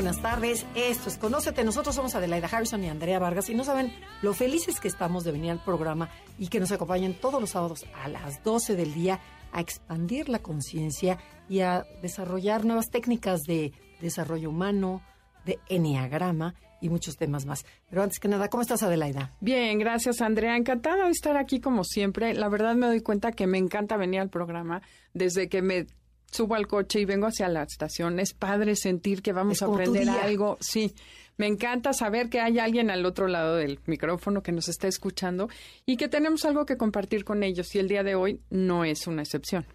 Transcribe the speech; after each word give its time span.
Buenas 0.00 0.22
tardes, 0.22 0.66
esto 0.74 1.10
es 1.10 1.18
Conócete. 1.18 1.62
Nosotros 1.62 1.94
somos 1.94 2.14
Adelaida 2.14 2.48
Harrison 2.50 2.82
y 2.82 2.88
Andrea 2.88 3.18
Vargas 3.18 3.50
y 3.50 3.54
no 3.54 3.64
saben 3.64 3.92
lo 4.22 4.32
felices 4.32 4.80
que 4.80 4.88
estamos 4.88 5.24
de 5.24 5.32
venir 5.32 5.50
al 5.50 5.62
programa 5.62 6.08
y 6.38 6.48
que 6.48 6.58
nos 6.58 6.72
acompañen 6.72 7.12
todos 7.20 7.38
los 7.38 7.50
sábados 7.50 7.84
a 8.02 8.08
las 8.08 8.42
12 8.42 8.76
del 8.76 8.94
día 8.94 9.20
a 9.52 9.60
expandir 9.60 10.30
la 10.30 10.38
conciencia 10.38 11.18
y 11.50 11.60
a 11.60 11.84
desarrollar 12.00 12.64
nuevas 12.64 12.88
técnicas 12.88 13.42
de 13.42 13.74
desarrollo 14.00 14.48
humano, 14.48 15.02
de 15.44 15.58
enneagrama 15.68 16.54
y 16.80 16.88
muchos 16.88 17.18
temas 17.18 17.44
más. 17.44 17.66
Pero 17.90 18.02
antes 18.02 18.20
que 18.20 18.28
nada, 18.28 18.48
¿cómo 18.48 18.62
estás, 18.62 18.82
Adelaida? 18.82 19.34
Bien, 19.40 19.78
gracias, 19.78 20.22
Andrea. 20.22 20.56
Encantada 20.56 21.04
de 21.04 21.10
estar 21.10 21.36
aquí 21.36 21.60
como 21.60 21.84
siempre. 21.84 22.32
La 22.32 22.48
verdad 22.48 22.74
me 22.74 22.86
doy 22.86 23.02
cuenta 23.02 23.32
que 23.32 23.46
me 23.46 23.58
encanta 23.58 23.98
venir 23.98 24.20
al 24.20 24.30
programa 24.30 24.80
desde 25.12 25.50
que 25.50 25.60
me 25.60 25.88
subo 26.30 26.54
al 26.54 26.66
coche 26.66 27.00
y 27.00 27.04
vengo 27.04 27.26
hacia 27.26 27.48
la 27.48 27.62
estación. 27.62 28.18
Es 28.20 28.34
padre 28.34 28.76
sentir 28.76 29.22
que 29.22 29.32
vamos 29.32 29.54
Es 29.54 29.62
a 29.62 29.66
aprender 29.66 30.08
algo. 30.08 30.56
Sí, 30.60 30.94
me 31.36 31.46
encanta 31.46 31.92
saber 31.92 32.28
que 32.28 32.40
hay 32.40 32.58
alguien 32.58 32.90
al 32.90 33.06
otro 33.06 33.26
lado 33.26 33.56
del 33.56 33.80
micrófono 33.86 34.42
que 34.42 34.52
nos 34.52 34.68
está 34.68 34.88
escuchando 34.88 35.48
y 35.86 35.96
que 35.96 36.08
tenemos 36.08 36.44
algo 36.44 36.66
que 36.66 36.76
compartir 36.76 37.24
con 37.24 37.42
ellos. 37.42 37.74
Y 37.74 37.78
el 37.78 37.88
día 37.88 38.02
de 38.02 38.14
hoy 38.14 38.42
no 38.50 38.84
es 38.84 39.06
una 39.06 39.22
excepción. 39.22 39.66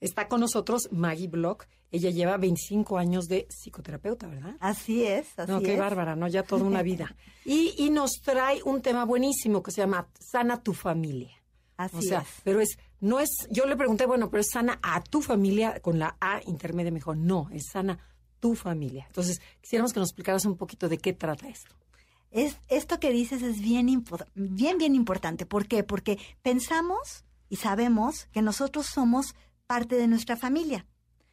Está 0.00 0.28
con 0.28 0.40
nosotros 0.40 0.88
Maggie 0.90 1.28
Block. 1.28 1.66
Ella 1.92 2.10
lleva 2.10 2.36
25 2.36 2.98
años 2.98 3.28
de 3.28 3.46
psicoterapeuta, 3.48 4.26
¿verdad? 4.26 4.56
Así 4.60 5.04
es, 5.04 5.38
así 5.38 5.50
no, 5.50 5.60
qué 5.60 5.74
es. 5.74 5.78
bárbara, 5.78 6.16
¿no? 6.16 6.26
Ya 6.26 6.42
toda 6.42 6.64
una 6.64 6.82
vida. 6.82 7.14
Y, 7.48 7.76
y 7.78 7.90
nos 7.90 8.10
trae 8.24 8.60
un 8.64 8.82
tema 8.82 9.04
buenísimo 9.04 9.62
que 9.62 9.70
se 9.70 9.80
llama 9.80 10.08
Sana 10.18 10.64
tu 10.64 10.74
familia. 10.74 11.30
Así 11.76 11.98
o 11.98 12.02
sea, 12.02 12.22
es. 12.22 12.28
pero 12.42 12.60
es, 12.60 12.76
no 13.00 13.20
es, 13.20 13.30
yo 13.50 13.66
le 13.66 13.76
pregunté, 13.76 14.06
bueno, 14.06 14.30
pero 14.30 14.40
es 14.40 14.50
sana 14.50 14.78
a 14.82 15.02
tu 15.02 15.22
familia 15.22 15.80
con 15.80 15.98
la 15.98 16.16
A 16.20 16.40
intermedia 16.46 16.90
mejor. 16.90 17.16
No, 17.16 17.48
es 17.52 17.66
sana 17.70 17.98
tu 18.40 18.54
familia. 18.54 19.04
Entonces, 19.06 19.40
quisiéramos 19.60 19.92
que 19.92 20.00
nos 20.00 20.10
explicaras 20.10 20.44
un 20.44 20.56
poquito 20.56 20.88
de 20.88 20.98
qué 20.98 21.12
trata 21.12 21.48
esto. 21.48 21.74
Es, 22.30 22.58
esto 22.68 22.98
que 23.00 23.12
dices 23.12 23.42
es 23.42 23.60
bien, 23.60 24.04
bien, 24.34 24.78
bien 24.78 24.94
importante. 24.94 25.46
¿Por 25.46 25.66
qué? 25.66 25.84
Porque 25.84 26.18
pensamos 26.42 27.24
y 27.48 27.56
sabemos 27.56 28.26
que 28.32 28.42
nosotros 28.42 28.86
somos 28.86 29.34
parte 29.66 29.96
de 29.96 30.06
nuestra 30.06 30.36
familia. 30.36 30.86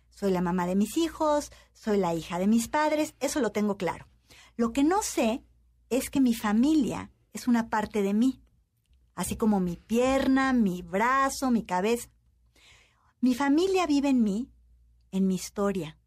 Soy 0.09 0.31
la 0.31 0.41
mamá 0.41 0.67
de 0.67 0.75
mis 0.75 0.97
hijos, 0.97 1.51
soy 1.73 1.97
la 1.97 2.13
hija 2.13 2.39
de 2.39 2.47
mis 2.47 2.67
padres, 2.67 3.15
eso 3.19 3.39
lo 3.39 3.51
tengo 3.51 3.77
claro. 3.77 4.07
Lo 4.55 4.71
que 4.71 4.83
no 4.83 5.01
sé 5.01 5.43
es 5.89 6.09
que 6.09 6.21
mi 6.21 6.33
familia 6.33 7.11
es 7.33 7.47
una 7.47 7.69
parte 7.69 8.03
de 8.03 8.13
mí, 8.13 8.42
así 9.15 9.35
como 9.35 9.59
mi 9.59 9.75
pierna, 9.75 10.53
mi 10.53 10.81
brazo, 10.81 11.51
mi 11.51 11.63
cabeza. 11.63 12.09
Mi 13.21 13.35
familia 13.35 13.87
vive 13.87 14.09
en 14.09 14.23
mí, 14.23 14.49
en 15.11 15.27
mi 15.27 15.35
historia, 15.35 15.97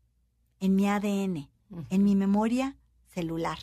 en 0.61 0.75
mi 0.75 0.89
ADN, 0.89 1.49
en 1.91 2.05
mi 2.05 2.15
memoria 2.15 2.77
celular. 3.09 3.59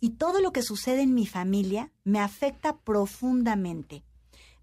Y 0.00 0.10
todo 0.10 0.40
lo 0.40 0.52
que 0.52 0.62
sucede 0.62 1.02
en 1.02 1.14
mi 1.14 1.26
familia 1.26 1.90
me 2.04 2.20
afecta 2.20 2.78
profundamente. 2.78 4.04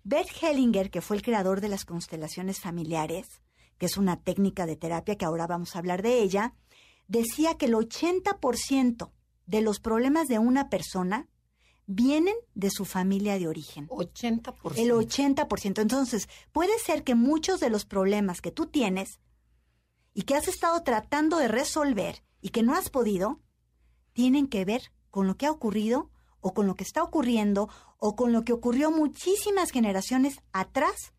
Bert 0.04 0.30
Hellinger, 0.42 0.92
que 0.92 1.02
fue 1.02 1.18
el 1.18 1.24
creador 1.24 1.62
de 1.62 1.68
las 1.68 1.84
constelaciones 1.84 2.60
familiares, 2.60 3.42
que 3.78 3.88
es 3.88 3.98
una 3.98 4.22
técnica 4.22 4.66
de 4.66 4.76
terapia 4.76 5.18
que 5.18 5.26
ahora 5.26 5.48
vamos 5.48 5.76
a 5.76 5.80
hablar 5.80 6.02
de 6.02 6.22
ella, 6.22 6.54
decía 7.08 7.58
que 7.58 7.66
el 7.66 7.74
80% 7.74 9.12
de 9.46 9.62
los 9.62 9.80
problemas 9.80 10.28
de 10.28 10.40
una 10.40 10.70
persona 10.70 11.28
vienen 11.88 12.36
de 12.54 12.70
su 12.72 12.86
familia 12.86 13.38
de 13.38 13.48
origen. 13.48 13.88
80%. 13.90 14.78
El 14.78 14.92
80%. 14.92 15.82
Entonces, 15.82 16.30
puede 16.52 16.78
ser 16.80 17.04
que 17.04 17.16
muchos 17.16 17.60
de 17.60 17.70
los 17.70 17.86
problemas 17.86 18.42
que 18.42 18.52
tú 18.52 18.68
tienes 18.68 19.20
y 20.14 20.24
que 20.24 20.36
has 20.36 20.48
estado 20.48 20.82
tratando 20.84 21.38
de 21.38 21.48
resolver 21.48 22.24
y 22.42 22.50
que 22.50 22.64
no 22.64 22.74
has 22.76 22.90
podido, 22.90 23.42
tienen 24.14 24.48
que 24.48 24.66
ver 24.66 24.92
con 25.12 25.28
lo 25.28 25.36
que 25.36 25.46
ha 25.46 25.52
ocurrido 25.52 26.10
o 26.40 26.54
con 26.54 26.68
lo 26.68 26.76
que 26.76 26.84
está 26.84 27.04
ocurriendo 27.04 27.70
o 27.98 28.16
con 28.16 28.32
lo 28.32 28.44
que 28.44 28.54
ocurrió 28.54 28.92
muchísimas 28.92 29.72
generaciones 29.72 30.42
atrás 30.52 31.15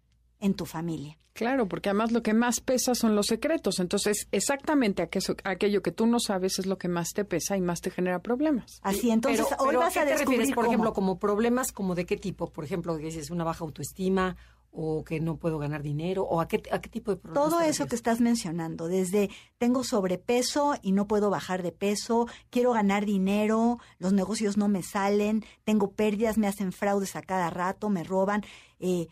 en 0.46 0.54
tu 0.54 0.64
familia. 0.64 1.18
Claro, 1.34 1.68
porque 1.68 1.90
además 1.90 2.12
lo 2.12 2.22
que 2.22 2.32
más 2.32 2.60
pesa 2.60 2.94
son 2.94 3.14
los 3.14 3.26
secretos. 3.26 3.78
Entonces, 3.78 4.26
exactamente 4.32 5.02
aquello, 5.02 5.36
aquello 5.44 5.82
que 5.82 5.92
tú 5.92 6.06
no 6.06 6.18
sabes 6.18 6.58
es 6.58 6.64
lo 6.64 6.78
que 6.78 6.88
más 6.88 7.10
te 7.12 7.26
pesa 7.26 7.58
y 7.58 7.60
más 7.60 7.82
te 7.82 7.90
genera 7.90 8.20
problemas. 8.20 8.78
Así, 8.82 9.10
entonces 9.10 9.44
pero, 9.50 9.62
hoy 9.62 9.68
pero 9.68 9.80
vas 9.80 9.96
¿a 9.98 10.00
a 10.00 10.04
qué 10.04 10.12
te 10.12 10.12
descubrir 10.14 10.38
refieres, 10.38 10.54
por 10.54 10.64
cómo. 10.64 10.72
ejemplo, 10.72 10.92
como 10.94 11.18
problemas 11.18 11.72
como 11.72 11.94
de 11.94 12.06
qué 12.06 12.16
tipo? 12.16 12.50
Por 12.50 12.64
ejemplo, 12.64 12.96
que 12.96 13.04
dices 13.04 13.30
una 13.30 13.44
baja 13.44 13.64
autoestima 13.64 14.36
o 14.70 15.04
que 15.04 15.20
no 15.20 15.36
puedo 15.36 15.58
ganar 15.58 15.82
dinero 15.82 16.22
o 16.24 16.40
a 16.40 16.48
qué, 16.48 16.62
a 16.70 16.80
qué 16.80 16.88
tipo 16.88 17.10
de 17.10 17.16
problemas 17.18 17.50
Todo 17.50 17.60
eso 17.60 17.86
que 17.86 17.96
estás 17.96 18.20
mencionando, 18.20 18.88
desde 18.88 19.30
tengo 19.58 19.84
sobrepeso 19.84 20.74
y 20.82 20.92
no 20.92 21.06
puedo 21.06 21.28
bajar 21.30 21.62
de 21.62 21.72
peso, 21.72 22.28
quiero 22.50 22.72
ganar 22.72 23.04
dinero, 23.04 23.78
los 23.98 24.12
negocios 24.12 24.56
no 24.56 24.68
me 24.68 24.82
salen, 24.82 25.44
tengo 25.64 25.92
pérdidas, 25.92 26.36
me 26.38 26.46
hacen 26.46 26.72
fraudes 26.72 27.16
a 27.16 27.22
cada 27.22 27.48
rato, 27.50 27.88
me 27.88 28.04
roban, 28.04 28.42
eh, 28.80 29.08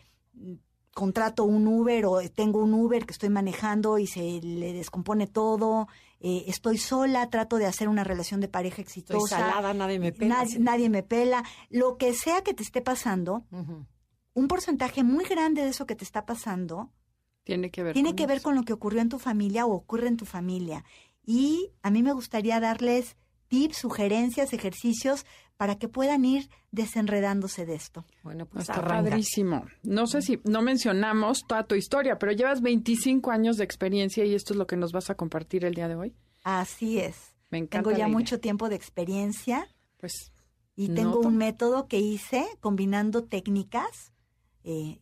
contrato 0.95 1.43
un 1.43 1.67
Uber 1.67 2.05
o 2.05 2.21
tengo 2.29 2.59
un 2.63 2.73
Uber 2.73 3.05
que 3.05 3.11
estoy 3.11 3.27
manejando 3.29 3.99
y 3.99 4.07
se 4.07 4.39
le 4.41 4.71
descompone 4.71 5.27
todo, 5.27 5.89
eh, 6.21 6.45
estoy 6.47 6.77
sola, 6.77 7.29
trato 7.29 7.57
de 7.57 7.65
hacer 7.65 7.89
una 7.89 8.05
relación 8.05 8.39
de 8.39 8.47
pareja 8.47 8.81
Estoy 8.81 9.01
exitosa. 9.01 9.37
salada, 9.37 9.73
nadie 9.73 9.99
me 9.99 10.13
pela. 10.13 10.35
Nadie, 10.37 10.57
nadie 10.59 10.89
me 10.89 11.03
pela. 11.03 11.43
Lo 11.69 11.97
que 11.97 12.13
sea 12.13 12.41
que 12.43 12.53
te 12.53 12.63
esté 12.63 12.81
pasando, 12.81 13.43
un 14.33 14.47
porcentaje 14.47 15.03
muy 15.03 15.25
grande 15.25 15.63
de 15.63 15.69
eso 15.69 15.85
que 15.85 15.95
te 15.97 16.05
está 16.05 16.25
pasando 16.25 16.89
Tiene 17.43 17.71
que 17.71 17.83
ver 17.83 17.93
tiene 17.93 18.09
con 18.11 18.15
que 18.15 18.27
ver 18.27 18.37
eso. 18.37 18.43
con 18.45 18.55
lo 18.55 18.63
que 18.63 18.73
ocurrió 18.73 19.01
en 19.01 19.09
tu 19.09 19.19
familia 19.19 19.65
o 19.65 19.73
ocurre 19.73 20.07
en 20.07 20.15
tu 20.17 20.25
familia. 20.25 20.85
Y 21.25 21.71
a 21.83 21.89
mí 21.91 22.03
me 22.03 22.13
gustaría 22.13 22.61
darles 22.61 23.17
tips, 23.49 23.77
sugerencias, 23.77 24.53
ejercicios 24.53 25.25
para 25.57 25.75
que 25.77 25.87
puedan 25.87 26.25
ir 26.25 26.49
desenredándose 26.71 27.65
de 27.65 27.75
esto. 27.75 28.05
Bueno, 28.23 28.45
pues 28.45 28.63
Está 28.69 28.75
arranca. 28.81 29.09
padrísimo. 29.09 29.65
No 29.83 30.05
sé 30.07 30.21
si 30.21 30.39
no 30.43 30.61
mencionamos 30.61 31.45
toda 31.47 31.63
tu 31.65 31.75
historia, 31.75 32.17
pero 32.19 32.31
llevas 32.33 32.61
25 32.61 33.31
años 33.31 33.57
de 33.57 33.63
experiencia 33.63 34.25
y 34.25 34.35
esto 34.35 34.53
es 34.53 34.57
lo 34.57 34.67
que 34.67 34.75
nos 34.77 34.91
vas 34.91 35.09
a 35.09 35.15
compartir 35.15 35.63
el 35.65 35.73
día 35.73 35.87
de 35.87 35.95
hoy. 35.95 36.13
Así 36.43 36.99
es. 36.99 37.35
Me 37.51 37.57
encanta. 37.59 37.89
Tengo 37.89 37.97
ya 37.97 38.07
mucho 38.07 38.39
tiempo 38.39 38.69
de 38.69 38.75
experiencia 38.75 39.67
Pues 39.97 40.31
y 40.75 40.89
tengo 40.89 41.19
un 41.21 41.37
método 41.37 41.87
que 41.87 41.99
hice 41.99 42.45
combinando 42.59 43.23
técnicas. 43.23 44.11
eh, 44.63 44.99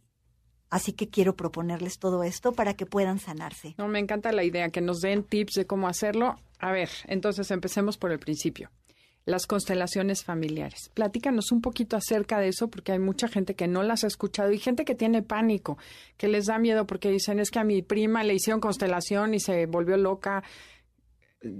así 0.69 0.93
que 0.93 1.07
quiero 1.09 1.35
proponerles 1.35 1.99
todo 1.99 2.23
esto 2.23 2.51
para 2.53 2.73
que 2.75 2.85
puedan 2.87 3.19
sanarse. 3.19 3.75
no 3.77 3.87
me 3.87 3.99
encanta 3.99 4.31
la 4.31 4.43
idea 4.43 4.69
que 4.69 4.81
nos 4.81 5.01
den 5.01 5.23
tips 5.23 5.53
de 5.53 5.65
cómo 5.67 5.87
hacerlo. 5.87 6.35
A 6.59 6.71
ver, 6.71 6.89
entonces 7.05 7.49
empecemos 7.51 7.97
por 7.97 8.11
el 8.11 8.19
principio. 8.19 8.71
Las 9.25 9.47
constelaciones 9.47 10.23
familiares. 10.25 10.89
Platícanos 10.93 11.51
un 11.53 11.61
poquito 11.61 11.95
acerca 11.95 12.39
de 12.39 12.49
eso 12.49 12.67
porque 12.67 12.91
hay 12.91 12.99
mucha 12.99 13.29
gente 13.29 13.55
que 13.55 13.67
no 13.67 13.81
las 13.81 14.03
ha 14.03 14.07
escuchado 14.07 14.51
y 14.51 14.59
gente 14.59 14.83
que 14.83 14.95
tiene 14.95 15.21
pánico, 15.21 15.77
que 16.17 16.27
les 16.27 16.47
da 16.47 16.59
miedo 16.59 16.85
porque 16.85 17.09
dicen 17.09 17.39
es 17.39 17.49
que 17.49 17.59
a 17.59 17.63
mi 17.63 17.81
prima 17.81 18.23
le 18.23 18.33
hicieron 18.33 18.59
constelación 18.59 19.33
y 19.33 19.39
se 19.39 19.65
volvió 19.65 19.95
loca. 19.95 20.43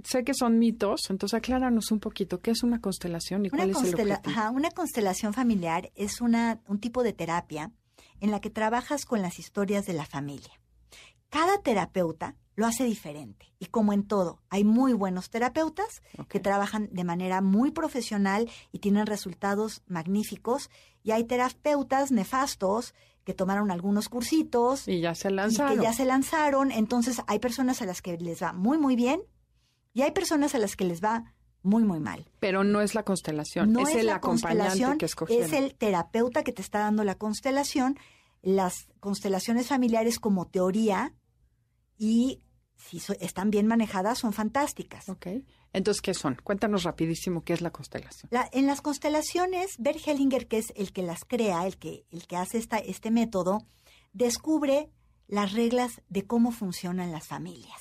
Sé 0.04 0.24
que 0.24 0.34
son 0.34 0.58
mitos, 0.58 1.10
entonces 1.10 1.36
acláranos 1.38 1.90
un 1.90 2.00
poquito 2.00 2.40
qué 2.40 2.50
es 2.50 2.62
una 2.62 2.80
constelación 2.80 3.44
y 3.44 3.48
Una, 3.48 3.64
cuál 3.64 3.70
es 3.70 3.82
el 3.82 3.94
objetivo. 3.94 4.20
ajá, 4.24 4.50
una 4.50 4.70
constelación 4.70 5.32
familiar 5.32 5.90
es 5.94 6.20
una, 6.20 6.60
un 6.68 6.80
tipo 6.80 7.02
de 7.02 7.12
terapia 7.12 7.70
en 8.20 8.30
la 8.30 8.40
que 8.40 8.50
trabajas 8.50 9.04
con 9.06 9.22
las 9.22 9.38
historias 9.38 9.84
de 9.86 9.92
la 9.94 10.06
familia. 10.06 10.52
Cada 11.30 11.60
terapeuta 11.62 12.36
lo 12.56 12.66
hace 12.66 12.84
diferente 12.84 13.52
y 13.58 13.66
como 13.66 13.92
en 13.92 14.04
todo, 14.04 14.40
hay 14.48 14.62
muy 14.64 14.92
buenos 14.92 15.28
terapeutas 15.30 16.02
que 16.28 16.38
trabajan 16.40 16.88
de 16.92 17.02
manera 17.04 17.40
muy 17.40 17.70
profesional 17.72 18.48
y 18.72 18.78
tienen 18.78 19.06
resultados 19.06 19.82
magníficos 19.86 20.70
y 21.02 21.10
hay 21.10 21.24
terapeutas 21.24 22.12
nefastos 22.12 22.94
que 23.24 23.34
tomaron 23.34 23.70
algunos 23.70 24.08
cursitos 24.08 24.86
Y 24.86 25.00
ya 25.00 25.14
se 25.14 25.28
y 25.28 25.32
lanzaron. 25.32 25.76
que 25.78 25.82
ya 25.82 25.92
se 25.92 26.04
lanzaron, 26.04 26.70
entonces 26.70 27.20
hay 27.26 27.38
personas 27.38 27.82
a 27.82 27.86
las 27.86 28.02
que 28.02 28.16
les 28.18 28.42
va 28.42 28.52
muy 28.52 28.78
muy 28.78 28.94
bien 28.96 29.20
y 29.92 30.02
hay 30.02 30.12
personas 30.12 30.54
a 30.54 30.58
las 30.58 30.76
que 30.76 30.84
les 30.84 31.02
va 31.02 31.32
muy 31.62 31.82
muy 31.82 31.98
mal. 31.98 32.30
Pero 32.40 32.62
no 32.62 32.82
es 32.82 32.94
la 32.94 33.04
constelación, 33.04 33.72
No 33.72 33.80
es, 33.80 33.94
el 33.94 34.06
la 34.06 34.16
acompañante 34.16 34.58
constelación, 34.64 34.98
que 34.98 35.06
escogieron. 35.06 35.46
es 35.46 35.52
el 35.54 35.74
terapeuta 35.74 36.44
que 36.44 36.52
te 36.52 36.60
está 36.60 36.80
dando 36.80 37.04
la 37.04 37.14
constelación. 37.14 37.98
Las 38.42 38.86
constelaciones 39.00 39.68
familiares 39.68 40.20
como 40.20 40.46
teoría 40.46 41.14
y 41.96 42.42
si 42.88 43.00
están 43.20 43.50
bien 43.50 43.66
manejadas, 43.66 44.18
son 44.18 44.32
fantásticas. 44.32 45.08
Ok. 45.08 45.26
Entonces, 45.72 46.02
¿qué 46.02 46.14
son? 46.14 46.36
Cuéntanos 46.42 46.84
rapidísimo 46.84 47.42
qué 47.42 47.52
es 47.52 47.60
la 47.60 47.70
constelación. 47.70 48.30
en 48.52 48.66
las 48.66 48.80
constelaciones, 48.80 49.76
Bert 49.78 50.06
Hellinger, 50.06 50.46
que 50.46 50.58
es 50.58 50.72
el 50.76 50.92
que 50.92 51.02
las 51.02 51.24
crea, 51.24 51.66
el 51.66 51.78
que, 51.78 52.04
el 52.10 52.26
que 52.26 52.36
hace 52.36 52.58
esta, 52.58 52.78
este 52.78 53.10
método, 53.10 53.66
descubre 54.12 54.90
las 55.26 55.52
reglas 55.52 56.02
de 56.08 56.26
cómo 56.26 56.52
funcionan 56.52 57.10
las 57.10 57.26
familias. 57.26 57.80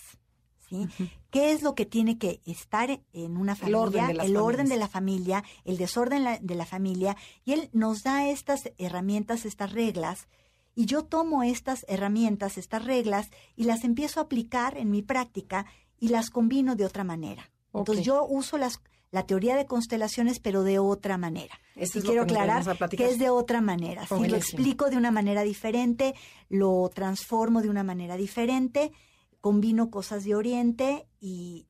¿sí? 0.67 0.87
¿Qué 1.29 1.51
es 1.51 1.61
lo 1.61 1.75
que 1.75 1.85
tiene 1.85 2.17
que 2.17 2.41
estar 2.45 2.89
en 3.11 3.37
una 3.37 3.55
familia? 3.55 4.09
El 4.23 4.37
orden 4.37 4.67
de, 4.67 4.77
la 4.77 4.87
familia, 4.87 5.43
el 5.65 5.77
desorden 5.77 6.39
de 6.41 6.55
la 6.55 6.65
familia. 6.65 7.15
Y 7.45 7.53
él 7.53 7.69
nos 7.73 8.03
da 8.03 8.27
estas 8.29 8.71
herramientas, 8.77 9.45
estas 9.45 9.71
reglas, 9.71 10.27
y 10.75 10.85
yo 10.85 11.03
tomo 11.03 11.43
estas 11.43 11.85
herramientas, 11.87 12.57
estas 12.57 12.83
reglas, 12.85 13.29
y 13.55 13.65
las 13.65 13.83
empiezo 13.83 14.19
a 14.19 14.23
aplicar 14.23 14.77
en 14.77 14.89
mi 14.91 15.01
práctica 15.01 15.65
y 15.99 16.09
las 16.09 16.29
combino 16.29 16.75
de 16.75 16.85
otra 16.85 17.03
manera. 17.03 17.51
Entonces 17.73 18.05
yo 18.05 18.25
uso 18.25 18.57
las, 18.57 18.81
la 19.11 19.25
teoría 19.25 19.55
de 19.55 19.65
constelaciones, 19.65 20.39
pero 20.39 20.63
de 20.63 20.79
otra 20.79 21.17
manera. 21.17 21.59
y 21.75 22.01
quiero 22.01 22.23
aclarar 22.23 22.63
que 22.89 23.09
es 23.09 23.19
de 23.19 23.29
otra 23.29 23.61
manera. 23.61 24.05
Si 24.07 24.27
lo 24.27 24.35
explico 24.35 24.89
de 24.89 24.97
una 24.97 25.11
manera 25.11 25.43
diferente, 25.43 26.13
lo 26.49 26.89
transformo 26.93 27.61
de 27.61 27.69
una 27.69 27.83
manera 27.83 28.17
diferente, 28.17 28.91
combino 29.41 29.89
cosas 29.89 30.23
de 30.23 30.35
Oriente 30.35 31.07
y, 31.19 31.67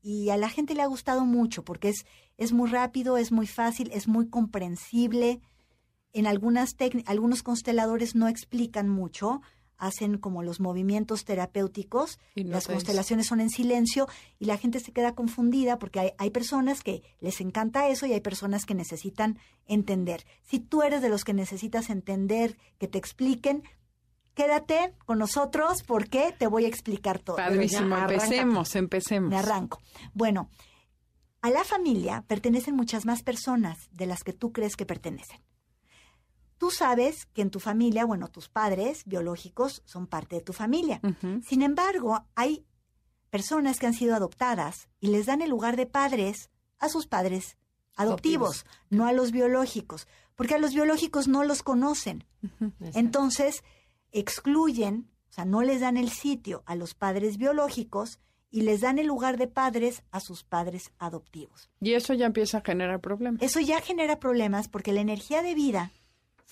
y 0.00 0.30
a 0.30 0.36
la 0.36 0.48
gente 0.48 0.74
le 0.74 0.82
ha 0.82 0.86
gustado 0.86 1.24
mucho 1.24 1.64
porque 1.64 1.88
es, 1.88 2.06
es 2.36 2.52
muy 2.52 2.70
rápido, 2.70 3.16
es 3.16 3.32
muy 3.32 3.46
fácil, 3.46 3.90
es 3.92 4.08
muy 4.08 4.28
comprensible 4.28 5.40
en 6.12 6.26
algunas 6.26 6.76
algunos 7.06 7.42
consteladores 7.42 8.14
no 8.14 8.28
explican 8.28 8.88
mucho, 8.88 9.40
hacen 9.82 10.16
como 10.16 10.44
los 10.44 10.60
movimientos 10.60 11.24
terapéuticos, 11.24 12.20
las 12.36 12.68
constelaciones 12.68 13.26
son 13.26 13.40
en 13.40 13.50
silencio 13.50 14.06
y 14.38 14.44
la 14.44 14.56
gente 14.56 14.78
se 14.78 14.92
queda 14.92 15.16
confundida 15.16 15.78
porque 15.78 15.98
hay, 15.98 16.10
hay, 16.18 16.30
personas 16.30 16.82
que 16.82 17.02
les 17.20 17.40
encanta 17.40 17.88
eso 17.88 18.06
y 18.06 18.12
hay 18.12 18.20
personas 18.20 18.64
que 18.64 18.76
necesitan 18.76 19.38
entender. 19.66 20.24
Si 20.44 20.60
tú 20.60 20.82
eres 20.82 21.02
de 21.02 21.08
los 21.08 21.24
que 21.24 21.34
necesitas 21.34 21.90
entender, 21.90 22.56
que 22.78 22.86
te 22.86 22.98
expliquen, 22.98 23.64
quédate 24.34 24.94
con 25.04 25.18
nosotros 25.18 25.82
porque 25.82 26.32
te 26.38 26.46
voy 26.46 26.64
a 26.64 26.68
explicar 26.68 27.18
todo. 27.18 27.36
Padrísimo, 27.36 27.96
empecemos, 27.96 28.76
empecemos. 28.76 29.30
Me 29.30 29.36
arranco. 29.36 29.80
Bueno, 30.14 30.48
a 31.40 31.50
la 31.50 31.64
familia 31.64 32.24
pertenecen 32.28 32.76
muchas 32.76 33.04
más 33.04 33.24
personas 33.24 33.88
de 33.90 34.06
las 34.06 34.22
que 34.22 34.32
tú 34.32 34.52
crees 34.52 34.76
que 34.76 34.86
pertenecen. 34.86 35.40
Tú 36.62 36.70
sabes 36.70 37.26
que 37.26 37.42
en 37.42 37.50
tu 37.50 37.58
familia, 37.58 38.04
bueno, 38.04 38.28
tus 38.28 38.48
padres 38.48 39.02
biológicos 39.04 39.82
son 39.84 40.06
parte 40.06 40.36
de 40.36 40.42
tu 40.42 40.52
familia. 40.52 41.00
Sin 41.44 41.60
embargo, 41.60 42.24
hay 42.36 42.64
personas 43.30 43.80
que 43.80 43.88
han 43.88 43.94
sido 43.94 44.14
adoptadas 44.14 44.88
y 45.00 45.08
les 45.08 45.26
dan 45.26 45.42
el 45.42 45.50
lugar 45.50 45.74
de 45.74 45.86
padres 45.86 46.50
a 46.78 46.88
sus 46.88 47.08
padres 47.08 47.56
adoptivos, 47.96 48.64
no 48.90 49.06
a 49.06 49.12
los 49.12 49.32
biológicos, 49.32 50.06
porque 50.36 50.54
a 50.54 50.58
los 50.58 50.72
biológicos 50.72 51.26
no 51.26 51.42
los 51.42 51.64
conocen. 51.64 52.26
Entonces, 52.94 53.64
excluyen, 54.12 55.10
o 55.30 55.32
sea, 55.32 55.44
no 55.44 55.62
les 55.62 55.80
dan 55.80 55.96
el 55.96 56.10
sitio 56.10 56.62
a 56.66 56.76
los 56.76 56.94
padres 56.94 57.38
biológicos 57.38 58.20
y 58.52 58.60
les 58.60 58.82
dan 58.82 59.00
el 59.00 59.08
lugar 59.08 59.36
de 59.36 59.48
padres 59.48 60.04
a 60.12 60.20
sus 60.20 60.44
padres 60.44 60.92
adoptivos. 61.00 61.70
Y 61.80 61.94
eso 61.94 62.14
ya 62.14 62.26
empieza 62.26 62.58
a 62.58 62.60
generar 62.60 63.00
problemas. 63.00 63.42
Eso 63.42 63.58
ya 63.58 63.80
genera 63.80 64.20
problemas 64.20 64.68
porque 64.68 64.92
la 64.92 65.00
energía 65.00 65.42
de 65.42 65.56
vida 65.56 65.90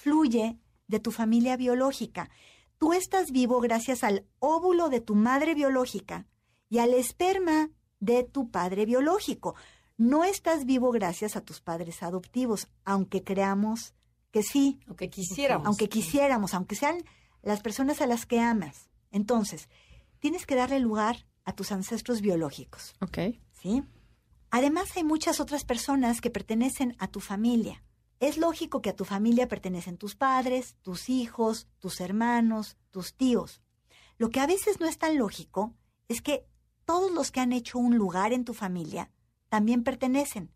fluye 0.01 0.59
de 0.89 0.99
tu 0.99 1.11
familia 1.11 1.57
biológica. 1.57 2.31
Tú 2.79 2.93
estás 2.95 3.31
vivo 3.31 3.61
gracias 3.61 4.03
al 4.03 4.27
óvulo 4.39 4.89
de 4.89 5.01
tu 5.01 5.15
madre 5.15 5.55
biológica 5.55 6.27
y 6.71 6.79
al 6.79 6.95
esperma 6.95 7.71
de 8.01 8.25
tu 8.25 8.51
padre 8.51 8.87
biológico. 8.87 9.55
No 9.99 10.25
estás 10.25 10.65
vivo 10.65 10.91
gracias 10.91 11.37
a 11.37 11.43
tus 11.43 11.61
padres 11.61 12.03
adoptivos, 12.03 12.69
aunque 12.85 13.23
creamos 13.23 13.95
que 14.31 14.43
sí. 14.43 14.81
Aunque 14.87 15.11
quisiéramos. 15.11 15.67
Aunque 15.67 15.89
quisiéramos, 15.91 16.55
aunque 16.55 16.77
sean 16.77 17.05
las 17.43 17.61
personas 17.61 18.01
a 18.01 18.07
las 18.07 18.25
que 18.25 18.41
amas. 18.41 18.89
Entonces, 19.11 19.69
tienes 20.19 20.47
que 20.47 20.55
darle 20.55 20.81
lugar 20.81 21.27
a 21.45 21.53
tus 21.53 21.73
ancestros 21.73 22.23
biológicos. 22.23 22.95
Ok. 23.01 23.19
¿Sí? 23.61 23.83
Además, 24.51 24.97
hay 24.97 25.05
muchas 25.05 25.41
otras 25.41 25.65
personas 25.65 26.23
que 26.23 26.31
pertenecen 26.31 26.97
a 26.99 27.09
tu 27.09 27.21
familia. 27.21 27.83
Es 28.21 28.37
lógico 28.37 28.83
que 28.83 28.91
a 28.91 28.97
tu 28.97 29.07
familia 29.07 29.49
pertenecen 29.49 29.97
tus 29.97 30.15
padres, 30.15 30.77
tus 30.83 31.09
hijos, 31.09 31.69
tus 31.79 32.03
hermanos, 32.03 32.77
tus 32.91 33.15
tíos. 33.15 33.63
Lo 34.19 34.29
que 34.29 34.41
a 34.41 34.47
veces 34.47 34.79
no 34.79 34.87
es 34.87 34.99
tan 34.99 35.17
lógico 35.17 35.75
es 36.07 36.21
que 36.21 36.47
todos 36.85 37.11
los 37.11 37.33
que 37.33 37.41
han 37.41 37.53
hecho 37.53 37.79
un 37.79 37.97
lugar 37.97 38.35
en 38.35 38.45
tu 38.45 38.53
familia 38.53 39.11
también 39.49 39.83
pertenecen. 39.83 40.53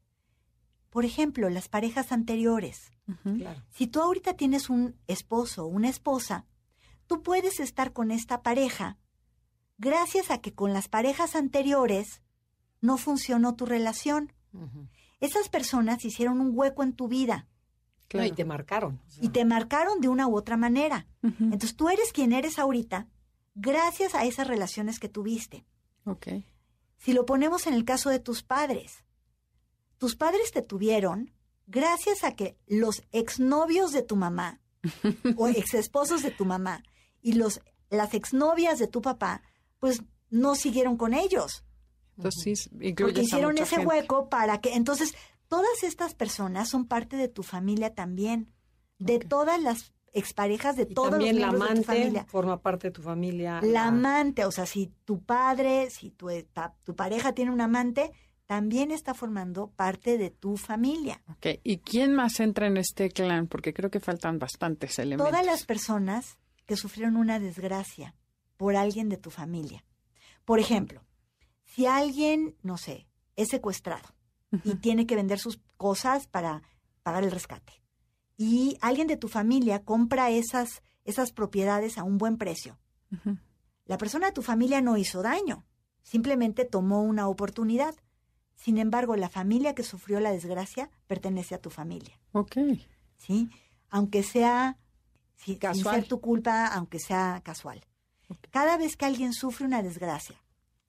Por 0.90 1.06
ejemplo, 1.06 1.49
las 1.49 1.69
parejas 1.69 2.12
anteriores. 2.12 2.93
Si 3.70 3.87
tú 3.87 4.02
ahorita 4.02 4.34
tienes 4.34 4.69
un 4.69 4.96
esposo 5.06 5.64
o 5.64 5.69
una 5.69 5.88
esposa, 5.88 6.44
tú 7.06 7.22
puedes 7.22 7.61
estar 7.61 7.94
con 7.94 8.11
esta 8.11 8.43
pareja 8.43 8.99
gracias 9.78 10.31
a 10.31 10.38
que 10.38 10.55
con 10.55 10.75
las 10.75 10.88
parejas 10.88 11.34
anteriores 11.34 12.20
no 12.82 12.99
funcionó 12.99 13.56
tu 13.56 13.64
relación. 13.64 14.34
Esas 15.20 15.49
personas 15.49 16.05
hicieron 16.05 16.40
un 16.40 16.50
hueco 16.52 16.82
en 16.82 16.93
tu 16.93 17.08
vida 17.08 17.49
y 18.12 18.33
te 18.33 18.45
marcaron. 18.45 19.01
Y 19.21 19.31
te 19.31 19.45
marcaron 19.45 20.01
de 20.01 20.09
una 20.09 20.27
u 20.27 20.37
otra 20.37 20.56
manera. 20.56 21.06
Entonces 21.23 21.77
tú 21.77 21.89
eres 21.89 22.12
quien 22.12 22.33
eres 22.33 22.59
ahorita 22.59 23.09
gracias 23.55 24.15
a 24.15 24.25
esas 24.25 24.47
relaciones 24.47 24.99
que 24.99 25.09
tuviste. 25.09 25.65
Ok. 26.05 26.29
Si 26.99 27.12
lo 27.12 27.27
ponemos 27.27 27.67
en 27.67 27.75
el 27.75 27.85
caso 27.85 28.11
de 28.11 28.19
tus 28.19 28.43
padres, 28.43 29.05
tus 29.99 30.17
padres 30.17 30.53
te 30.53 30.62
tuvieron 30.62 31.33
gracias 31.67 32.25
a 32.25 32.35
que 32.35 32.59
los 32.67 33.03
exnovios 33.12 33.93
de 33.93 34.03
tu 34.03 34.17
mamá 34.17 34.61
o 35.37 35.49
exesposos 35.49 36.23
de 36.23 36.31
tu 36.31 36.45
mamá 36.45 36.83
y 37.23 37.33
los, 37.33 37.61
las 37.91 38.15
exnovias 38.15 38.79
de 38.79 38.87
tu 38.87 39.00
papá, 39.00 39.43
pues 39.79 40.03
no 40.31 40.55
siguieron 40.55 40.97
con 40.97 41.15
ellos. 41.15 41.65
Entonces, 42.17 42.71
Porque 42.97 43.23
hicieron 43.23 43.59
ese 43.59 43.79
hueco 43.81 44.29
para 44.29 44.61
que, 44.61 44.75
entonces, 44.75 45.15
todas 45.49 45.82
estas 45.82 46.14
personas 46.14 46.69
son 46.69 46.87
parte 46.87 47.17
de 47.17 47.29
tu 47.29 47.43
familia 47.43 47.94
también, 47.94 48.52
de 48.99 49.19
todas 49.19 49.61
las 49.61 49.93
exparejas 50.14 50.76
de 50.76 50.87
todos 50.87 51.11
también 51.11 51.41
los 51.41 51.50
miembros 51.50 51.61
la 51.61 51.67
amante 51.67 51.81
de 51.81 51.85
tu 51.85 51.93
familia. 51.93 52.25
forma 52.29 52.62
parte 52.62 52.88
de 52.88 52.91
tu 52.93 53.02
familia. 53.02 53.61
La, 53.62 53.88
amante, 53.88 54.44
o 54.44 54.52
sea, 54.52 54.64
si 54.64 54.93
tu 55.05 55.23
padre, 55.23 55.91
si 55.91 56.11
tu, 56.11 56.29
tu 56.85 56.95
pareja 56.95 57.33
tiene 57.33 57.50
un 57.50 57.61
amante, 57.61 58.12
también 58.47 58.90
está 58.90 59.12
formando 59.12 59.71
parte 59.71 60.16
de 60.16 60.30
tu 60.30 60.57
familia. 60.57 61.21
Ok, 61.30 61.59
¿y 61.64 61.78
quién 61.78 62.14
más 62.14 62.38
entra 62.40 62.69
en 62.69 62.76
este 62.76 63.11
clan? 63.11 63.49
Porque 63.49 63.75
creo 63.75 63.90
que 63.90 64.00
faltan 64.00 64.38
bastantes 64.38 64.99
elementos. 64.99 65.28
Todas 65.28 65.45
las 65.45 65.64
personas 65.64 66.38
que 66.64 66.76
sufrieron 66.76 67.16
una 67.16 67.40
desgracia 67.40 68.14
por 68.57 68.76
alguien 68.76 69.09
de 69.09 69.16
tu 69.16 69.30
familia. 69.30 69.85
Por 70.45 70.61
ejemplo, 70.61 71.02
si 71.64 71.87
alguien, 71.87 72.54
no 72.62 72.76
sé, 72.76 73.09
es 73.35 73.49
secuestrado 73.49 74.13
y 74.62 74.75
tiene 74.76 75.06
que 75.06 75.16
vender 75.16 75.38
sus 75.38 75.61
cosas 75.76 76.26
para 76.26 76.62
pagar 77.02 77.25
el 77.25 77.30
rescate. 77.30 77.73
Y 78.37 78.76
alguien 78.80 79.06
de 79.06 79.16
tu 79.16 79.28
familia 79.28 79.84
compra 79.84 80.30
esas, 80.30 80.82
esas 81.04 81.32
propiedades 81.32 81.99
a 81.99 82.04
un 82.04 82.18
buen 82.18 82.37
precio. 82.37 82.78
La 83.87 83.99
persona 83.99 84.26
de 84.26 84.32
tu 84.32 84.42
familia 84.42 84.80
no 84.80 84.96
hizo 84.96 85.23
daño, 85.23 85.64
simplemente 86.02 86.64
tomó 86.64 87.02
una 87.02 87.28
oportunidad. 87.28 87.94
Sin 88.54 88.78
embargo, 88.78 89.16
la 89.16 89.28
familia 89.28 89.75
que 89.75 89.82
sufrió 89.82 90.20
la 90.20 90.32
desgracia 90.32 90.90
pertenece 91.06 91.54
a 91.54 91.61
tu 91.61 91.70
familia. 91.70 92.18
Ok. 92.32 92.56
¿Sí? 93.16 93.49
Aunque 93.90 94.23
sea 94.23 94.78
sin 95.37 95.58
ser 95.58 96.08
tu 96.08 96.20
culpa, 96.20 96.66
aunque 96.66 96.99
sea 96.99 97.40
casual. 97.44 97.84
Cada 98.50 98.76
vez 98.76 98.96
que 98.96 99.04
alguien 99.04 99.32
sufre 99.32 99.66
una 99.66 99.82
desgracia 99.82 100.44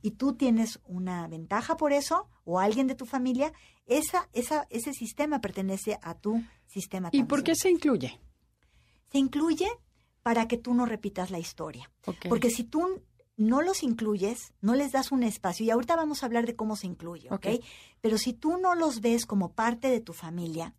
y 0.06 0.12
tú 0.12 0.34
tienes 0.34 0.80
una 0.86 1.28
ventaja 1.28 1.78
por 1.78 1.92
eso, 1.92 2.30
o 2.44 2.60
alguien 2.60 2.86
de 2.86 2.94
tu 2.94 3.08
familia, 3.08 3.52
esa, 3.88 4.30
esa, 4.34 4.68
ese 4.70 4.94
sistema 4.94 5.42
pertenece 5.42 5.98
a 6.00 6.14
tu 6.14 6.44
sistema. 6.68 7.10
¿Y 7.12 7.24
por 7.24 7.42
qué 7.44 7.56
se 7.56 7.72
incluye? 7.72 8.20
Se 9.12 9.18
incluye 9.18 9.68
para 10.22 10.48
que 10.48 10.60
tú 10.60 10.76
no 10.76 10.86
repitas 10.86 11.32
la 11.32 11.40
historia. 11.40 11.92
Porque 12.30 12.52
si 12.52 12.64
tú 12.64 13.02
no 13.36 13.64
los 13.64 13.82
incluyes, 13.82 14.54
no 14.62 14.76
les 14.76 14.92
das 14.92 15.12
un 15.12 15.24
espacio, 15.24 15.66
y 15.66 15.72
ahorita 15.72 15.96
vamos 15.96 16.22
a 16.22 16.28
hablar 16.28 16.46
de 16.46 16.56
cómo 16.56 16.76
se 16.76 16.86
incluye, 16.86 17.28
¿ok? 17.32 17.48
Pero 18.00 18.20
si 18.20 18.34
tú 18.34 18.60
no 18.60 18.76
los 18.76 19.02
ves 19.02 19.26
como 19.26 19.54
parte 19.54 19.88
de 19.88 20.02
tu 20.02 20.14
familia, 20.14 20.76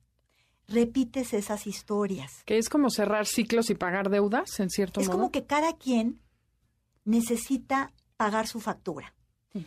repites 0.69 1.35
esas 1.35 1.67
historias. 1.67 2.45
Que 2.45 2.59
es 2.59 2.69
como 2.69 2.91
cerrar 2.91 3.27
ciclos 3.27 3.71
y 3.71 3.75
pagar 3.75 4.09
deudas, 4.09 4.61
en 4.61 4.71
cierto 4.71 5.01
modo. 5.01 5.11
Es 5.11 5.17
como 5.17 5.33
que 5.33 5.47
cada 5.47 5.77
quien 5.77 6.23
necesita 7.05 7.93
pagar 8.17 8.47
su 8.47 8.61
factura. 8.61 9.16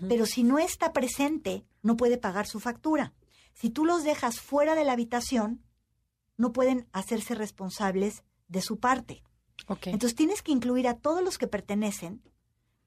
Pero 0.08 0.26
si 0.26 0.44
no 0.44 0.60
está 0.60 0.94
presente, 0.94 1.66
no 1.82 1.98
puede 1.98 2.18
pagar 2.18 2.48
su 2.48 2.60
factura. 2.60 3.14
Si 3.54 3.70
tú 3.70 3.86
los 3.86 4.04
dejas 4.04 4.40
fuera 4.40 4.76
de 4.76 4.84
la 4.84 4.94
habitación, 4.94 5.64
no 6.38 6.54
pueden 6.54 6.88
hacerse 6.92 7.36
responsables 7.36 8.24
de 8.48 8.62
su 8.62 8.80
parte. 8.80 9.24
Entonces 9.86 10.16
tienes 10.16 10.42
que 10.42 10.52
incluir 10.52 10.88
a 10.88 10.98
todos 10.98 11.24
los 11.24 11.38
que 11.38 11.48
pertenecen 11.48 12.22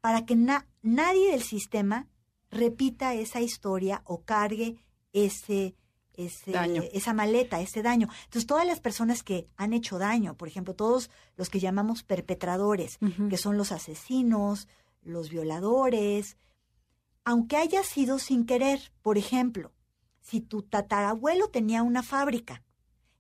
para 0.01 0.25
que 0.25 0.35
nadie 0.35 1.31
del 1.31 1.43
sistema 1.43 2.09
repita 2.51 3.15
esa 3.15 3.41
historia 3.41 4.03
o 4.05 4.23
cargue 4.23 4.77
ese, 5.13 5.75
ese 6.15 6.53
esa 6.93 7.15
maleta, 7.15 7.61
ese 7.61 7.83
daño. 7.83 8.09
Entonces, 8.25 8.47
todas 8.47 8.67
las 8.67 8.81
personas 8.81 9.23
que 9.23 9.49
han 9.57 9.73
hecho 9.73 9.99
daño, 9.99 10.37
por 10.37 10.49
ejemplo, 10.49 10.75
todos 10.75 11.11
los 11.37 11.51
que 11.51 11.61
llamamos 11.61 12.03
perpetradores, 12.03 12.99
que 13.31 13.37
son 13.37 13.57
los 13.57 13.73
asesinos, 13.73 14.69
los 15.03 15.31
violadores, 15.31 16.37
aunque 17.25 17.57
haya 17.57 17.83
sido 17.85 18.19
sin 18.19 18.47
querer, 18.47 18.93
por 19.03 19.19
ejemplo, 19.19 19.73
si 20.21 20.41
tu 20.41 20.63
tatarabuelo 20.63 21.49
tenía 21.49 21.83
una 21.83 22.03
fábrica 22.03 22.63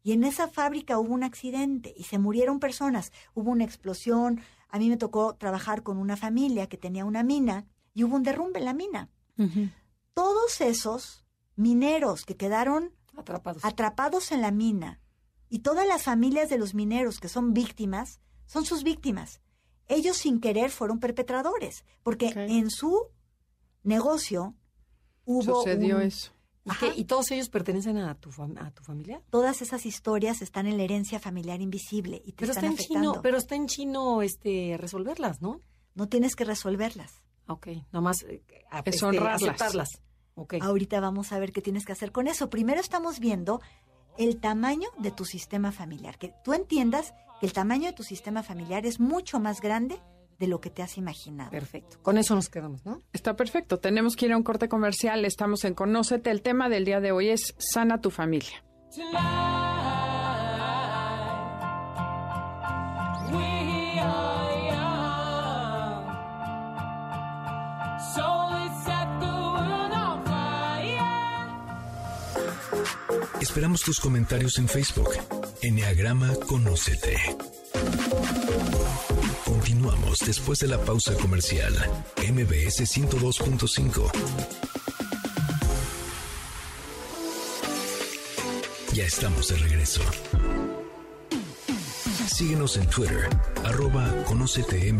y 0.02 0.12
en 0.12 0.24
esa 0.24 0.48
fábrica 0.48 0.98
hubo 0.98 1.14
un 1.14 1.22
accidente 1.22 1.94
y 1.96 2.04
se 2.04 2.18
murieron 2.18 2.58
personas, 2.58 3.12
hubo 3.34 3.50
una 3.50 3.64
explosión, 3.64 4.40
a 4.68 4.78
mí 4.78 4.88
me 4.88 4.96
tocó 4.96 5.34
trabajar 5.34 5.82
con 5.82 5.98
una 5.98 6.16
familia 6.16 6.68
que 6.68 6.76
tenía 6.76 7.04
una 7.04 7.22
mina 7.22 7.66
y 7.94 8.04
hubo 8.04 8.16
un 8.16 8.22
derrumbe 8.22 8.58
en 8.58 8.64
la 8.64 8.74
mina. 8.74 9.10
Todos 10.14 10.60
esos 10.60 11.24
mineros 11.56 12.24
que 12.24 12.36
quedaron 12.36 12.92
atrapados. 13.16 13.64
atrapados 13.64 14.32
en 14.32 14.40
la 14.40 14.50
mina 14.50 15.00
y 15.48 15.60
todas 15.60 15.86
las 15.86 16.02
familias 16.02 16.48
de 16.48 16.58
los 16.58 16.74
mineros 16.74 17.20
que 17.20 17.28
son 17.28 17.52
víctimas, 17.52 18.20
son 18.46 18.64
sus 18.64 18.82
víctimas. 18.82 19.40
Ellos 19.86 20.16
sin 20.16 20.40
querer 20.40 20.70
fueron 20.70 21.00
perpetradores, 21.00 21.84
porque 22.02 22.32
en 22.34 22.70
su 22.70 23.08
negocio 23.82 24.54
hubo... 25.24 25.62
Sucedió 25.62 26.00
eso. 26.00 26.32
¿Y, 26.96 27.04
todos 27.04 27.30
ellos 27.32 27.48
pertenecen 27.48 27.96
a 27.98 28.14
tu, 28.14 28.30
a 28.40 28.70
tu 28.70 28.84
familia? 28.84 29.20
Todas 29.30 29.62
esas 29.62 29.84
historias 29.84 30.42
están 30.42 30.66
en 30.68 30.76
la 30.76 30.84
herencia 30.84 31.18
familiar 31.18 31.60
invisible 31.60 32.22
y 32.24 32.32
te 32.32 32.40
pero 32.40 32.52
están 32.52 32.72
está 32.72 32.82
en 32.82 32.88
chino, 32.88 33.20
pero 33.20 33.36
está 33.36 33.56
en 33.56 33.66
chino 33.66 34.22
este 34.22 34.76
resolverlas, 34.78 35.42
¿no? 35.42 35.60
No 35.94 36.08
tienes 36.08 36.36
que 36.36 36.44
resolverlas. 36.44 37.22
Ok, 37.48 37.68
nomás 37.90 38.22
eh, 38.22 38.44
este, 38.84 39.18
aceptarlas. 39.18 40.00
Okay. 40.34 40.60
Ahorita 40.62 41.00
vamos 41.00 41.32
a 41.32 41.38
ver 41.40 41.52
qué 41.52 41.60
tienes 41.60 41.84
que 41.84 41.92
hacer 41.92 42.12
con 42.12 42.28
eso. 42.28 42.48
Primero 42.48 42.80
estamos 42.80 43.18
viendo 43.18 43.60
el 44.16 44.40
tamaño 44.40 44.88
de 44.98 45.10
tu 45.10 45.24
sistema 45.24 45.72
familiar, 45.72 46.16
que 46.16 46.32
tú 46.44 46.54
entiendas 46.54 47.12
que 47.40 47.46
el 47.46 47.52
tamaño 47.52 47.86
de 47.86 47.92
tu 47.92 48.04
sistema 48.04 48.42
familiar 48.42 48.86
es 48.86 49.00
mucho 49.00 49.40
más 49.40 49.60
grande 49.60 50.00
de 50.42 50.48
lo 50.48 50.60
que 50.60 50.70
te 50.70 50.82
has 50.82 50.98
imaginado. 50.98 51.52
Perfecto. 51.52 51.98
Con 52.02 52.18
eso 52.18 52.34
nos 52.34 52.48
quedamos, 52.48 52.84
¿no? 52.84 53.00
Está 53.12 53.36
perfecto. 53.36 53.78
Tenemos 53.78 54.16
que 54.16 54.26
ir 54.26 54.32
a 54.32 54.36
un 54.36 54.42
corte 54.42 54.68
comercial. 54.68 55.24
Estamos 55.24 55.64
en 55.64 55.74
Conócete. 55.74 56.32
El 56.32 56.42
tema 56.42 56.68
del 56.68 56.84
día 56.84 56.98
de 57.00 57.12
hoy 57.12 57.28
es 57.28 57.54
Sana 57.58 58.00
tu 58.00 58.10
familia. 58.10 58.64
Esperamos 73.40 73.82
tus 73.82 74.00
comentarios 74.00 74.58
en 74.58 74.66
Facebook. 74.66 75.10
Enneagrama 75.62 76.34
Conócete. 76.48 77.16
Continuamos 79.44 80.20
después 80.20 80.58
de 80.60 80.68
la 80.68 80.78
pausa 80.78 81.14
comercial. 81.14 81.72
MBS 82.18 82.82
102.5. 82.82 84.10
Ya 88.92 89.04
estamos 89.04 89.48
de 89.48 89.56
regreso. 89.56 90.02
Síguenos 92.26 92.76
en 92.76 92.86
Twitter, 92.86 93.28
arroba 93.64 94.10
Conócete 94.24 94.92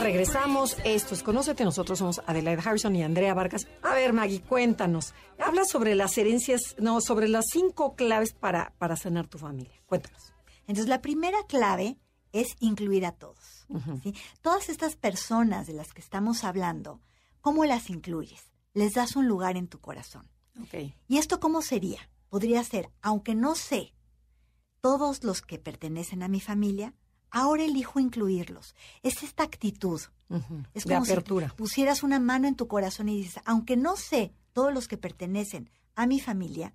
Regresamos. 0.00 0.76
Esto 0.84 1.14
es 1.14 1.22
Conócete. 1.22 1.64
Nosotros 1.64 1.98
somos 1.98 2.20
Adelaide 2.26 2.62
Harrison 2.64 2.94
y 2.96 3.02
Andrea 3.02 3.34
Vargas. 3.34 3.66
A 3.82 3.94
ver, 3.94 4.12
Maggie, 4.12 4.42
cuéntanos. 4.42 5.14
Habla 5.38 5.64
sobre 5.64 5.94
las 5.94 6.16
herencias, 6.18 6.76
no, 6.78 7.00
sobre 7.00 7.28
las 7.28 7.46
cinco 7.50 7.94
claves 7.94 8.32
para, 8.32 8.72
para 8.78 8.96
sanar 8.96 9.26
tu 9.26 9.38
familia. 9.38 9.82
Cuéntanos. 9.86 10.32
Entonces, 10.62 10.88
la 10.88 11.00
primera 11.00 11.38
clave 11.48 11.98
es 12.32 12.56
incluir 12.60 13.06
a 13.06 13.12
todos. 13.12 13.66
Todas 14.42 14.68
estas 14.68 14.96
personas 14.96 15.66
de 15.66 15.72
las 15.72 15.92
que 15.92 16.00
estamos 16.00 16.44
hablando, 16.44 17.00
¿cómo 17.40 17.64
las 17.64 17.90
incluyes? 17.90 18.52
Les 18.74 18.94
das 18.94 19.16
un 19.16 19.26
lugar 19.26 19.56
en 19.56 19.68
tu 19.68 19.80
corazón. 19.80 20.28
Okay. 20.64 20.94
¿Y 21.08 21.18
esto 21.18 21.40
cómo 21.40 21.62
sería? 21.62 22.10
Podría 22.28 22.62
ser, 22.64 22.90
aunque 23.02 23.34
no 23.34 23.54
sé 23.54 23.94
todos 24.80 25.24
los 25.24 25.42
que 25.42 25.58
pertenecen 25.58 26.22
a 26.22 26.28
mi 26.28 26.40
familia, 26.40 26.94
ahora 27.36 27.64
elijo 27.64 28.00
incluirlos. 28.00 28.74
Es 29.02 29.22
esta 29.22 29.42
actitud. 29.42 30.00
Es 30.72 30.84
como 30.84 31.04
de 31.04 31.12
apertura. 31.12 31.50
si 31.50 31.54
pusieras 31.54 32.02
una 32.02 32.18
mano 32.18 32.48
en 32.48 32.56
tu 32.56 32.66
corazón 32.66 33.10
y 33.10 33.18
dices, 33.18 33.42
aunque 33.44 33.76
no 33.76 33.96
sé 33.96 34.32
todos 34.54 34.72
los 34.72 34.88
que 34.88 34.96
pertenecen 34.96 35.68
a 35.94 36.06
mi 36.06 36.18
familia, 36.18 36.72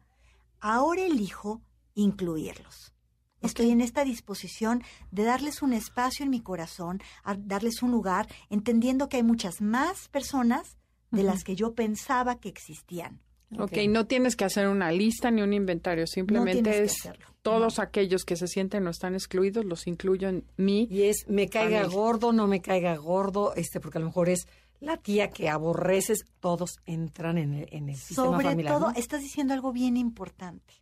ahora 0.59 1.01
elijo 1.01 1.63
incluirlos. 1.95 2.93
Estoy 3.41 3.71
en 3.71 3.81
esta 3.81 4.03
disposición 4.03 4.83
de 5.09 5.23
darles 5.23 5.63
un 5.63 5.73
espacio 5.73 6.25
en 6.25 6.29
mi 6.29 6.41
corazón, 6.41 7.01
a 7.23 7.33
darles 7.33 7.81
un 7.81 7.89
lugar, 7.89 8.27
entendiendo 8.51 9.09
que 9.09 9.17
hay 9.17 9.23
muchas 9.23 9.61
más 9.61 10.09
personas 10.09 10.77
de 11.09 11.23
las 11.23 11.43
que 11.43 11.55
yo 11.55 11.73
pensaba 11.73 12.39
que 12.39 12.49
existían. 12.49 13.19
Ok, 13.57 13.77
no 13.89 14.05
tienes 14.05 14.35
que 14.35 14.45
hacer 14.45 14.67
una 14.67 14.91
lista 14.91 15.29
ni 15.31 15.41
un 15.41 15.53
inventario, 15.53 16.07
simplemente 16.07 16.83
es 16.83 17.09
todos 17.41 17.79
aquellos 17.79 18.23
que 18.23 18.35
se 18.35 18.47
sienten 18.47 18.87
o 18.87 18.91
están 18.91 19.13
excluidos, 19.13 19.65
los 19.65 19.87
incluyo 19.87 20.29
en 20.29 20.45
mí. 20.57 20.87
Y 20.89 21.03
es, 21.03 21.27
me 21.27 21.49
caiga 21.49 21.85
gordo, 21.85 22.33
no 22.33 22.47
me 22.47 22.61
caiga 22.61 22.95
gordo, 22.95 23.53
este, 23.55 23.79
porque 23.79 23.97
a 23.97 24.01
lo 24.01 24.07
mejor 24.07 24.29
es 24.29 24.47
la 24.79 24.97
tía 24.97 25.29
que 25.29 25.49
aborreces, 25.49 26.25
todos 26.39 26.77
entran 26.85 27.37
en 27.37 27.53
el, 27.53 27.67
en 27.71 27.89
el 27.89 27.95
sistema 27.95 28.27
Sobre 28.27 28.43
familiar. 28.43 28.73
Sobre 28.73 28.85
todo, 28.85 28.99
estás 28.99 29.21
diciendo 29.21 29.53
algo 29.53 29.71
bien 29.71 29.97
importante 29.97 30.80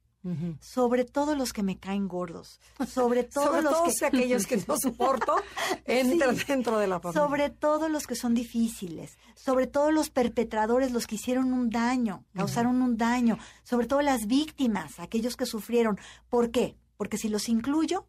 sobre 0.59 1.05
todo 1.05 1.33
los 1.33 1.53
que 1.53 1.63
me 1.63 1.77
caen 1.77 2.07
gordos, 2.07 2.59
sobre 2.87 3.23
todos 3.23 3.63
los 3.63 3.99
que 3.99 4.05
aquellos 4.05 4.45
que 4.45 4.57
no 4.67 4.77
soporto 4.77 5.35
entran 5.85 6.35
dentro 6.47 6.77
de 6.77 6.87
la 6.87 6.99
familia. 6.99 7.21
Sobre 7.21 7.49
todo 7.49 7.89
los 7.89 8.05
que 8.05 8.15
son 8.15 8.33
difíciles, 8.33 9.17
sobre 9.35 9.67
todo 9.67 9.91
los 9.91 10.09
perpetradores, 10.09 10.91
los 10.91 11.07
que 11.07 11.15
hicieron 11.15 11.53
un 11.53 11.69
daño, 11.69 12.25
causaron 12.35 12.81
un 12.81 12.97
daño, 12.97 13.37
sobre 13.63 13.87
todo 13.87 14.01
las 14.01 14.27
víctimas, 14.27 14.99
aquellos 14.99 15.37
que 15.37 15.45
sufrieron. 15.45 15.97
¿Por 16.29 16.51
qué? 16.51 16.75
Porque 16.97 17.17
si 17.17 17.29
los 17.29 17.47
incluyo, 17.47 18.05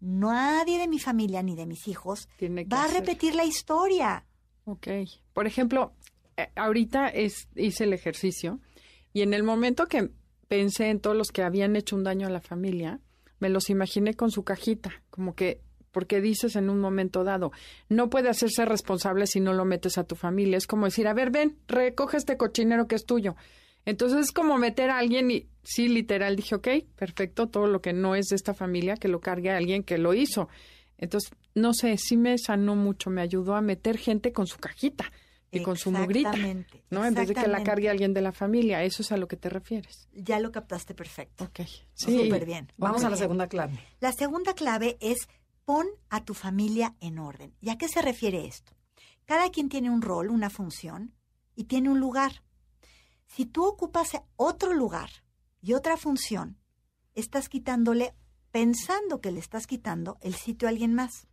nadie 0.00 0.78
de 0.78 0.88
mi 0.88 0.98
familia 0.98 1.42
ni 1.42 1.54
de 1.54 1.66
mis 1.66 1.86
hijos 1.88 2.28
va 2.72 2.84
a 2.84 2.88
repetir 2.88 3.34
la 3.34 3.44
historia. 3.44 4.24
Ok. 4.64 4.88
Por 5.34 5.46
ejemplo, 5.46 5.92
eh, 6.36 6.50
ahorita 6.56 7.08
es, 7.08 7.48
hice 7.54 7.84
el 7.84 7.92
ejercicio 7.92 8.60
y 9.12 9.22
en 9.22 9.34
el 9.34 9.42
momento 9.42 9.86
que 9.86 10.10
pensé 10.50 10.90
en 10.90 10.98
todos 10.98 11.16
los 11.16 11.30
que 11.30 11.44
habían 11.44 11.76
hecho 11.76 11.94
un 11.94 12.02
daño 12.02 12.26
a 12.26 12.30
la 12.30 12.40
familia, 12.40 12.98
me 13.38 13.48
los 13.48 13.70
imaginé 13.70 14.14
con 14.14 14.32
su 14.32 14.42
cajita, 14.42 14.90
como 15.08 15.36
que 15.36 15.60
porque 15.92 16.20
dices 16.20 16.56
en 16.56 16.70
un 16.70 16.80
momento 16.80 17.22
dado, 17.22 17.52
no 17.88 18.10
puede 18.10 18.30
hacerse 18.30 18.64
responsable 18.64 19.28
si 19.28 19.38
no 19.38 19.52
lo 19.52 19.64
metes 19.64 19.96
a 19.96 20.04
tu 20.04 20.16
familia. 20.16 20.58
Es 20.58 20.66
como 20.66 20.86
decir, 20.86 21.06
a 21.06 21.14
ver, 21.14 21.30
ven, 21.30 21.56
recoge 21.68 22.16
este 22.16 22.36
cochinero 22.36 22.88
que 22.88 22.96
es 22.96 23.06
tuyo. 23.06 23.36
Entonces 23.84 24.18
es 24.18 24.32
como 24.32 24.58
meter 24.58 24.90
a 24.90 24.98
alguien 24.98 25.30
y 25.30 25.46
sí, 25.62 25.88
literal, 25.88 26.34
dije, 26.34 26.56
ok, 26.56 26.68
perfecto, 26.96 27.48
todo 27.48 27.68
lo 27.68 27.80
que 27.80 27.92
no 27.92 28.16
es 28.16 28.26
de 28.26 28.36
esta 28.36 28.52
familia, 28.52 28.96
que 28.96 29.08
lo 29.08 29.20
cargue 29.20 29.50
a 29.50 29.56
alguien 29.56 29.84
que 29.84 29.98
lo 29.98 30.14
hizo. 30.14 30.48
Entonces, 30.98 31.30
no 31.54 31.74
sé, 31.74 31.96
sí 31.96 32.16
me 32.16 32.38
sanó 32.38 32.74
mucho, 32.74 33.08
me 33.08 33.22
ayudó 33.22 33.54
a 33.54 33.60
meter 33.60 33.98
gente 33.98 34.32
con 34.32 34.48
su 34.48 34.58
cajita 34.58 35.12
y 35.50 35.62
con 35.62 35.76
su 35.76 35.90
mugrita, 35.90 36.32
¿no? 36.90 37.04
En 37.04 37.14
vez 37.14 37.28
de 37.28 37.34
que 37.34 37.48
la 37.48 37.62
cargue 37.62 37.90
alguien 37.90 38.14
de 38.14 38.20
la 38.20 38.32
familia, 38.32 38.84
eso 38.84 39.02
es 39.02 39.12
a 39.12 39.16
lo 39.16 39.26
que 39.26 39.36
te 39.36 39.48
refieres. 39.48 40.08
Ya 40.12 40.38
lo 40.38 40.52
captaste 40.52 40.94
perfecto. 40.94 41.44
Ok, 41.44 41.60
sí. 41.94 42.24
Súper 42.24 42.46
bien. 42.46 42.72
Vamos 42.76 43.04
a 43.04 43.10
la 43.10 43.16
segunda 43.16 43.48
clave. 43.48 43.78
La 44.00 44.12
segunda 44.12 44.54
clave 44.54 44.96
es 45.00 45.28
pon 45.64 45.86
a 46.08 46.24
tu 46.24 46.34
familia 46.34 46.94
en 47.00 47.18
orden. 47.18 47.54
¿Y 47.60 47.70
a 47.70 47.78
qué 47.78 47.88
se 47.88 48.02
refiere 48.02 48.46
esto? 48.46 48.72
Cada 49.24 49.50
quien 49.50 49.68
tiene 49.68 49.90
un 49.90 50.02
rol, 50.02 50.30
una 50.30 50.50
función 50.50 51.14
y 51.54 51.64
tiene 51.64 51.90
un 51.90 52.00
lugar. 52.00 52.42
Si 53.26 53.46
tú 53.46 53.64
ocupas 53.64 54.10
otro 54.36 54.72
lugar 54.72 55.10
y 55.60 55.74
otra 55.74 55.96
función, 55.96 56.58
estás 57.14 57.48
quitándole, 57.48 58.14
pensando 58.50 59.20
que 59.20 59.30
le 59.30 59.40
estás 59.40 59.66
quitando 59.66 60.18
el 60.20 60.34
sitio 60.34 60.66
a 60.66 60.70
alguien 60.70 60.94
más, 60.94 61.28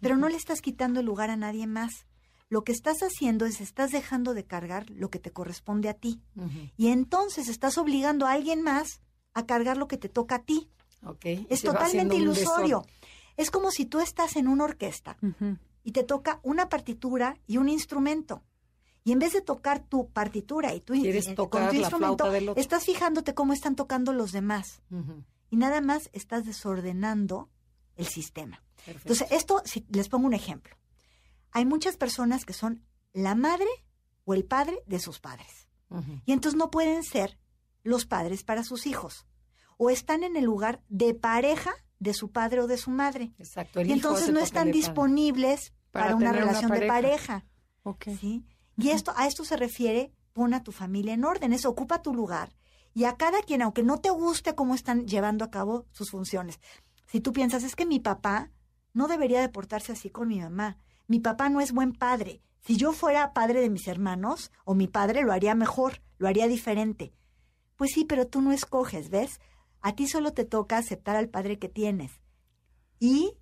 pero 0.00 0.16
no 0.16 0.28
le 0.28 0.36
estás 0.36 0.60
quitando 0.60 1.00
el 1.00 1.06
lugar 1.06 1.30
a 1.30 1.36
nadie 1.36 1.66
más 1.66 2.06
lo 2.48 2.62
que 2.64 2.72
estás 2.72 2.98
haciendo 3.02 3.44
es 3.46 3.60
estás 3.60 3.90
dejando 3.92 4.32
de 4.34 4.44
cargar 4.44 4.88
lo 4.90 5.10
que 5.10 5.18
te 5.18 5.32
corresponde 5.32 5.88
a 5.88 5.94
ti. 5.94 6.20
Y 6.76 6.88
entonces 6.88 7.48
estás 7.48 7.76
obligando 7.78 8.26
a 8.26 8.32
alguien 8.32 8.62
más 8.62 9.00
a 9.34 9.46
cargar 9.46 9.76
lo 9.76 9.88
que 9.88 9.96
te 9.98 10.08
toca 10.08 10.36
a 10.36 10.42
ti. 10.42 10.68
Es 11.48 11.62
totalmente 11.62 12.16
ilusorio. 12.16 12.84
Es 13.36 13.50
como 13.50 13.70
si 13.70 13.84
tú 13.84 14.00
estás 14.00 14.36
en 14.36 14.48
una 14.48 14.64
orquesta 14.64 15.16
y 15.84 15.92
te 15.92 16.02
toca 16.04 16.40
una 16.42 16.68
partitura 16.68 17.36
y 17.46 17.58
un 17.58 17.68
instrumento. 17.68 18.42
Y 19.04 19.12
en 19.12 19.20
vez 19.20 19.32
de 19.34 19.40
tocar 19.40 19.84
tu 19.84 20.08
partitura 20.10 20.74
y 20.74 20.80
tu, 20.80 20.94
Quieres 20.94 21.28
y- 21.28 21.34
tocar 21.36 21.62
con 21.62 21.70
tu 21.70 21.76
instrumento, 21.76 22.24
flauta 22.24 22.30
del 22.30 22.48
otro. 22.48 22.60
estás 22.60 22.84
fijándote 22.84 23.34
cómo 23.34 23.52
están 23.52 23.76
tocando 23.76 24.12
los 24.12 24.32
demás. 24.32 24.82
Y 25.50 25.56
nada 25.56 25.80
más 25.80 26.10
estás 26.12 26.44
desordenando 26.44 27.48
el 27.96 28.06
sistema. 28.06 28.62
Perfecto. 28.84 29.12
Entonces, 29.12 29.28
esto, 29.30 29.62
si 29.64 29.84
les 29.90 30.08
pongo 30.08 30.26
un 30.26 30.34
ejemplo. 30.34 30.74
Hay 31.56 31.64
muchas 31.64 31.96
personas 31.96 32.44
que 32.44 32.52
son 32.52 32.84
la 33.14 33.34
madre 33.34 33.70
o 34.26 34.34
el 34.34 34.44
padre 34.44 34.82
de 34.84 34.98
sus 34.98 35.20
padres. 35.20 35.70
Y 36.26 36.32
entonces 36.32 36.58
no 36.58 36.70
pueden 36.70 37.02
ser 37.02 37.38
los 37.82 38.04
padres 38.04 38.44
para 38.44 38.62
sus 38.62 38.86
hijos. 38.86 39.26
O 39.78 39.88
están 39.88 40.22
en 40.22 40.36
el 40.36 40.44
lugar 40.44 40.82
de 40.90 41.14
pareja 41.14 41.72
de 41.98 42.12
su 42.12 42.30
padre 42.30 42.60
o 42.60 42.66
de 42.66 42.76
su 42.76 42.90
madre. 42.90 43.32
Exacto. 43.38 43.80
el 43.80 43.88
Y 43.88 43.92
entonces 43.92 44.30
no 44.30 44.40
están 44.40 44.66
de 44.66 44.72
disponibles 44.72 45.72
Para 45.92 46.08
para, 46.08 46.16
una 46.16 46.32
relación 46.32 46.70
de 46.72 46.86
pareja. 46.86 46.92
pareja. 46.92 47.46
Ok. 47.84 48.04
¿sí? 48.20 48.44
Y 48.76 48.90
esto, 48.90 49.14
a 49.16 49.26
esto 49.26 49.42
se 49.46 49.56
refiere, 49.56 50.12
pon 50.34 50.52
a 50.52 50.62
tu 50.62 50.72
familia 50.72 51.14
en 51.14 51.24
orden, 51.24 51.54
es 51.54 51.64
ocupa 51.64 52.02
tu 52.02 52.12
lugar. 52.12 52.54
Y 52.92 53.04
a 53.04 53.16
cada 53.16 53.40
quien, 53.40 53.62
aunque 53.62 53.82
no 53.82 53.98
te 53.98 54.10
guste 54.10 54.54
cómo 54.54 54.74
están 54.74 55.06
llevando 55.06 55.42
a 55.42 55.50
cabo 55.50 55.86
sus 55.90 56.10
funciones. 56.10 56.60
Si 57.06 57.22
tú 57.22 57.32
piensas, 57.32 57.62
es 57.62 57.74
que 57.74 57.86
mi 57.86 57.98
papá 57.98 58.50
no 58.92 59.08
debería 59.08 59.40
de 59.40 59.48
portarse 59.48 59.92
así 59.92 60.10
con 60.10 60.28
mi 60.28 60.38
mamá. 60.38 60.76
Mi 61.06 61.20
papá 61.20 61.48
no 61.48 61.60
es 61.60 61.72
buen 61.72 61.92
padre. 61.92 62.42
Si 62.60 62.76
yo 62.76 62.92
fuera 62.92 63.32
padre 63.32 63.60
de 63.60 63.70
mis 63.70 63.86
hermanos, 63.86 64.50
o 64.64 64.74
mi 64.74 64.88
padre 64.88 65.22
lo 65.22 65.32
haría 65.32 65.54
mejor, 65.54 66.02
lo 66.18 66.26
haría 66.26 66.48
diferente. 66.48 67.12
Pues 67.76 67.92
sí, 67.92 68.04
pero 68.04 68.26
tú 68.26 68.40
no 68.40 68.52
escoges, 68.52 69.10
¿ves? 69.10 69.40
A 69.80 69.94
ti 69.94 70.08
solo 70.08 70.32
te 70.32 70.44
toca 70.44 70.78
aceptar 70.78 71.14
al 71.14 71.28
padre 71.28 71.58
que 71.58 71.68
tienes. 71.68 72.20
Y 72.98 73.36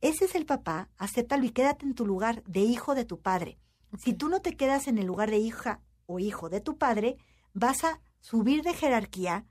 ese 0.00 0.26
es 0.26 0.34
el 0.34 0.46
papá, 0.46 0.88
acéptalo 0.96 1.44
y 1.44 1.50
quédate 1.50 1.84
en 1.84 1.94
tu 1.94 2.06
lugar 2.06 2.42
de 2.44 2.60
hijo 2.60 2.94
de 2.94 3.04
tu 3.04 3.20
padre. 3.20 3.58
Si 3.98 4.12
tú 4.12 4.28
no 4.28 4.40
te 4.40 4.56
quedas 4.56 4.86
en 4.86 4.98
el 4.98 5.06
lugar 5.06 5.30
de 5.30 5.38
hija 5.38 5.80
o 6.06 6.18
hijo 6.18 6.48
de 6.48 6.60
tu 6.60 6.78
padre, 6.78 7.16
vas 7.52 7.84
a 7.84 8.00
subir 8.20 8.62
de 8.62 8.74
jerarquía, 8.74 9.44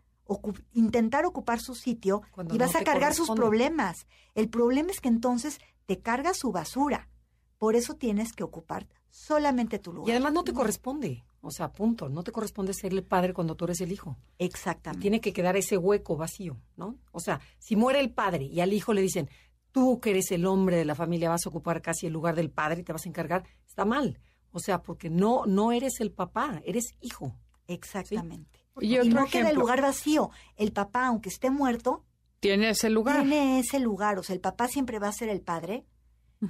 intentar 0.73 1.25
ocupar 1.25 1.59
su 1.59 1.75
sitio 1.75 2.21
Cuando 2.31 2.55
y 2.55 2.57
no 2.57 2.65
vas 2.65 2.75
a 2.75 2.83
cargar 2.83 3.13
sus 3.13 3.29
problemas. 3.29 4.07
El 4.35 4.49
problema 4.49 4.91
es 4.91 5.01
que 5.01 5.09
entonces 5.09 5.59
te 5.85 5.99
cargas 5.99 6.37
su 6.37 6.51
basura. 6.51 7.09
Por 7.57 7.75
eso 7.75 7.95
tienes 7.95 8.33
que 8.33 8.43
ocupar 8.43 8.87
solamente 9.09 9.79
tu 9.79 9.91
Y 9.91 9.95
lugar. 9.95 10.11
además 10.11 10.33
no 10.33 10.43
te 10.43 10.53
corresponde. 10.53 11.23
O 11.41 11.49
sea, 11.51 11.71
punto. 11.71 12.09
No 12.09 12.23
te 12.23 12.31
corresponde 12.31 12.73
ser 12.73 12.93
el 12.93 13.03
padre 13.03 13.33
cuando 13.33 13.55
tú 13.55 13.65
eres 13.65 13.81
el 13.81 13.91
hijo. 13.91 14.17
Exactamente. 14.37 15.01
Tiene 15.01 15.21
que 15.21 15.33
quedar 15.33 15.55
ese 15.57 15.77
hueco 15.77 16.17
vacío, 16.17 16.57
¿no? 16.75 16.97
O 17.11 17.19
sea, 17.19 17.39
si 17.59 17.75
muere 17.75 17.99
el 17.99 18.11
padre 18.11 18.45
y 18.45 18.59
al 18.59 18.73
hijo 18.73 18.93
le 18.93 19.01
dicen, 19.01 19.29
tú 19.71 19.99
que 19.99 20.09
eres 20.11 20.31
el 20.31 20.45
hombre 20.45 20.75
de 20.77 20.85
la 20.85 20.95
familia 20.95 21.29
vas 21.29 21.45
a 21.45 21.49
ocupar 21.49 21.81
casi 21.81 22.05
el 22.07 22.13
lugar 22.13 22.35
del 22.35 22.49
padre 22.51 22.81
y 22.81 22.83
te 22.83 22.93
vas 22.93 23.05
a 23.05 23.09
encargar, 23.09 23.43
está 23.67 23.85
mal. 23.85 24.19
O 24.51 24.59
sea, 24.59 24.81
porque 24.81 25.09
no, 25.09 25.45
no 25.45 25.71
eres 25.71 25.99
el 25.99 26.11
papá, 26.11 26.61
eres 26.65 26.95
hijo. 27.01 27.35
Exactamente. 27.67 28.65
Y 28.79 28.95
Y, 28.95 28.99
otro 28.99 29.21
no 29.21 29.25
queda 29.27 29.49
el 29.49 29.55
lugar 29.55 29.81
vacío. 29.81 30.29
El 30.55 30.71
papá, 30.71 31.07
aunque 31.07 31.29
esté 31.29 31.49
muerto, 31.49 32.03
Tiene 32.39 32.69
ese 32.71 32.89
lugar. 32.89 33.21
tiene 33.21 33.59
ese 33.59 33.79
lugar. 33.79 34.19
O 34.19 34.23
sea, 34.23 34.33
el 34.35 34.41
papá 34.41 34.67
siempre 34.67 34.99
va 34.99 35.07
a 35.07 35.11
ser 35.13 35.29
el 35.29 35.41
padre, 35.41 35.85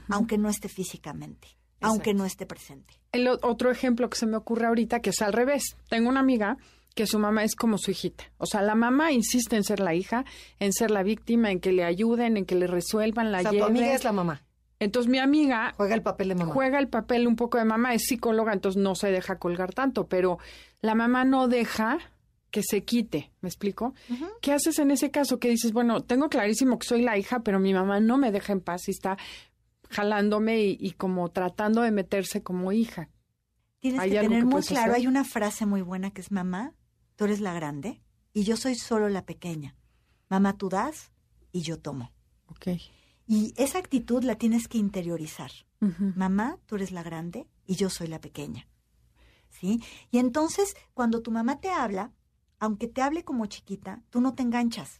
aunque 0.10 0.38
no 0.38 0.50
esté 0.50 0.70
físicamente, 0.70 1.48
aunque 1.82 2.14
no 2.14 2.26
esté 2.26 2.46
presente. 2.46 2.96
El 3.12 3.28
otro 3.28 3.72
ejemplo 3.72 4.10
que 4.10 4.18
se 4.18 4.26
me 4.26 4.38
ocurre 4.38 4.68
ahorita 4.68 5.00
que 5.00 5.12
es 5.12 5.22
al 5.22 5.34
revés. 5.34 5.78
Tengo 5.90 6.10
una 6.10 6.20
amiga 6.20 6.58
que 6.96 7.06
su 7.06 7.20
mamá 7.20 7.44
es 7.44 7.56
como 7.56 7.78
su 7.78 7.92
hijita. 7.92 8.26
O 8.38 8.46
sea, 8.46 8.62
la 8.62 8.76
mamá 8.76 9.12
insiste 9.12 9.56
en 9.56 9.64
ser 9.64 9.80
la 9.80 9.94
hija, 9.94 10.26
en 10.60 10.74
ser 10.74 10.90
la 10.90 11.04
víctima, 11.04 11.52
en 11.52 11.60
que 11.60 11.72
le 11.72 11.84
ayuden, 11.84 12.38
en 12.38 12.46
que 12.46 12.56
le 12.56 12.68
resuelvan, 12.68 13.32
la 13.32 13.40
o 13.40 13.42
sea, 13.42 13.52
tu 13.52 13.64
amiga 13.64 13.94
es 13.94 14.04
la 14.04 14.12
mamá. 14.12 14.44
Entonces 14.80 15.10
mi 15.10 15.18
amiga 15.18 15.74
Juega 15.76 15.96
el 15.96 16.04
papel 16.04 16.30
de 16.30 16.36
mamá. 16.36 16.54
juega 16.54 16.80
el 16.80 16.88
papel 16.88 17.28
un 17.28 17.36
poco 17.36 17.58
de 17.58 17.66
mamá, 17.66 17.94
es 17.94 18.04
psicóloga, 18.06 18.54
entonces 18.54 18.82
no 18.82 18.96
se 18.96 19.12
deja 19.12 19.40
colgar 19.40 19.74
tanto, 19.74 20.08
pero 20.08 20.38
la 20.82 20.94
mamá 20.94 21.24
no 21.24 21.48
deja 21.48 21.98
que 22.52 22.62
se 22.64 22.84
quite, 22.84 23.32
¿me 23.42 23.50
explico? 23.50 23.94
¿Qué 24.42 24.54
haces 24.54 24.80
en 24.80 24.92
ese 24.92 25.12
caso? 25.12 25.40
Que 25.40 25.50
dices, 25.50 25.74
bueno, 25.74 26.02
tengo 26.02 26.30
clarísimo 26.30 26.80
que 26.80 26.88
soy 26.88 27.02
la 27.02 27.18
hija, 27.18 27.42
pero 27.42 27.60
mi 27.60 27.74
mamá 27.74 28.00
no 28.00 28.18
me 28.18 28.32
deja 28.32 28.54
en 28.54 28.62
paz 28.62 28.88
y 28.88 28.92
está 28.92 29.18
jalándome 29.90 30.62
y, 30.62 30.78
y 30.80 30.92
como 30.92 31.30
tratando 31.30 31.82
de 31.82 31.92
meterse 31.92 32.44
como 32.44 32.72
hija. 32.72 33.10
Tienes 33.80 34.00
¿Hay 34.02 34.12
que 34.12 34.20
tener 34.22 34.40
que 34.40 34.46
muy 34.46 34.62
claro, 34.64 34.92
hacer? 34.94 35.02
hay 35.02 35.08
una 35.08 35.24
frase 35.24 35.66
muy 35.66 35.82
buena 35.82 36.12
que 36.12 36.22
es 36.22 36.32
mamá, 36.32 36.74
tú 37.16 37.26
eres 37.26 37.40
la 37.40 37.54
grande 37.54 38.02
y 38.34 38.44
yo 38.44 38.58
soy 38.58 38.76
solo 38.76 39.08
la 39.10 39.26
pequeña. 39.26 39.76
Mamá, 40.30 40.58
tú 40.58 40.70
das 40.70 41.12
y 41.52 41.62
yo 41.62 41.78
tomo. 41.80 42.12
Ok. 42.48 42.68
Y 43.28 43.54
esa 43.58 43.78
actitud 43.80 44.24
la 44.24 44.36
tienes 44.36 44.68
que 44.68 44.78
interiorizar. 44.78 45.52
Mamá, 46.16 46.58
tú 46.66 46.76
eres 46.76 46.92
la 46.92 47.04
grande 47.04 47.46
y 47.66 47.76
yo 47.76 47.90
soy 47.90 48.08
la 48.08 48.20
pequeña. 48.20 48.68
¿Sí? 49.50 49.82
Y 50.12 50.18
entonces, 50.20 50.76
cuando 50.94 51.22
tu 51.22 51.32
mamá 51.32 51.60
te 51.60 51.70
habla, 51.70 52.12
aunque 52.60 52.88
te 52.88 53.02
hable 53.02 53.24
como 53.24 53.46
chiquita, 53.46 54.02
tú 54.10 54.22
no 54.22 54.34
te 54.34 54.44
enganchas. 54.44 54.98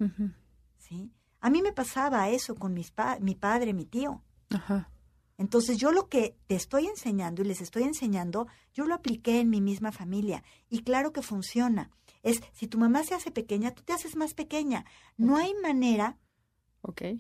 ¿Sí? 0.78 1.12
A 1.40 1.50
mí 1.50 1.62
me 1.62 1.74
pasaba 1.74 2.30
eso 2.30 2.56
con 2.56 2.74
mis 2.74 2.92
pa- 2.92 3.18
mi 3.20 3.34
padre, 3.36 3.74
mi 3.74 3.86
tío. 3.86 4.24
Ajá. 4.50 4.90
Entonces 5.38 5.78
yo 5.78 5.92
lo 5.92 6.10
que 6.10 6.36
te 6.48 6.56
estoy 6.56 6.88
enseñando 6.88 7.44
y 7.44 7.46
les 7.46 7.62
estoy 7.62 7.84
enseñando, 7.84 8.48
yo 8.74 8.86
lo 8.86 8.96
apliqué 8.96 9.40
en 9.40 9.50
mi 9.50 9.62
misma 9.62 9.92
familia 9.92 10.44
y 10.70 10.82
claro 10.82 11.14
que 11.14 11.22
funciona. 11.22 11.92
Es, 12.24 12.42
si 12.54 12.68
tu 12.68 12.80
mamá 12.80 13.04
se 13.04 13.14
hace 13.14 13.32
pequeña, 13.32 13.72
tú 13.72 13.84
te 13.84 13.94
haces 13.94 14.16
más 14.16 14.34
pequeña. 14.34 14.86
No 15.16 15.38
hay 15.38 15.54
manera 15.62 16.18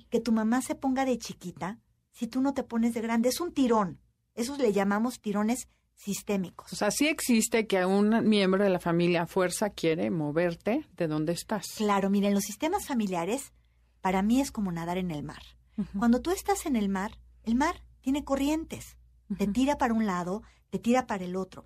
que 0.09 0.19
tu 0.19 0.31
mamá 0.31 0.61
se 0.61 0.75
ponga 0.75 1.05
de 1.05 1.17
chiquita 1.17 1.79
si 2.11 2.27
tú 2.27 2.41
no 2.41 2.53
te 2.53 2.63
pones 2.63 2.93
de 2.93 3.01
grande. 3.01 3.29
Es 3.29 3.39
un 3.39 3.53
tirón. 3.53 3.99
Esos 4.33 4.57
le 4.57 4.73
llamamos 4.73 5.19
tirones 5.19 5.67
sistémicos. 5.95 6.71
O 6.73 6.75
sea, 6.75 6.91
sí 6.91 7.07
existe 7.07 7.67
que 7.67 7.85
un 7.85 8.27
miembro 8.27 8.63
de 8.63 8.69
la 8.69 8.79
familia 8.79 9.23
a 9.23 9.27
fuerza 9.27 9.71
quiere 9.71 10.09
moverte 10.09 10.87
de 10.95 11.07
donde 11.07 11.33
estás. 11.33 11.67
Claro, 11.77 12.09
miren, 12.09 12.33
los 12.33 12.43
sistemas 12.43 12.87
familiares 12.87 13.51
para 14.01 14.21
mí 14.21 14.39
es 14.39 14.51
como 14.51 14.71
nadar 14.71 14.97
en 14.97 15.11
el 15.11 15.23
mar. 15.23 15.41
Cuando 15.97 16.21
tú 16.21 16.31
estás 16.31 16.65
en 16.65 16.75
el 16.75 16.89
mar, 16.89 17.19
el 17.43 17.55
mar 17.55 17.83
tiene 18.01 18.23
corrientes. 18.23 18.97
Te 19.37 19.47
tira 19.47 19.77
para 19.77 19.93
un 19.93 20.05
lado, 20.05 20.43
te 20.69 20.79
tira 20.79 21.07
para 21.07 21.25
el 21.25 21.35
otro. 21.35 21.65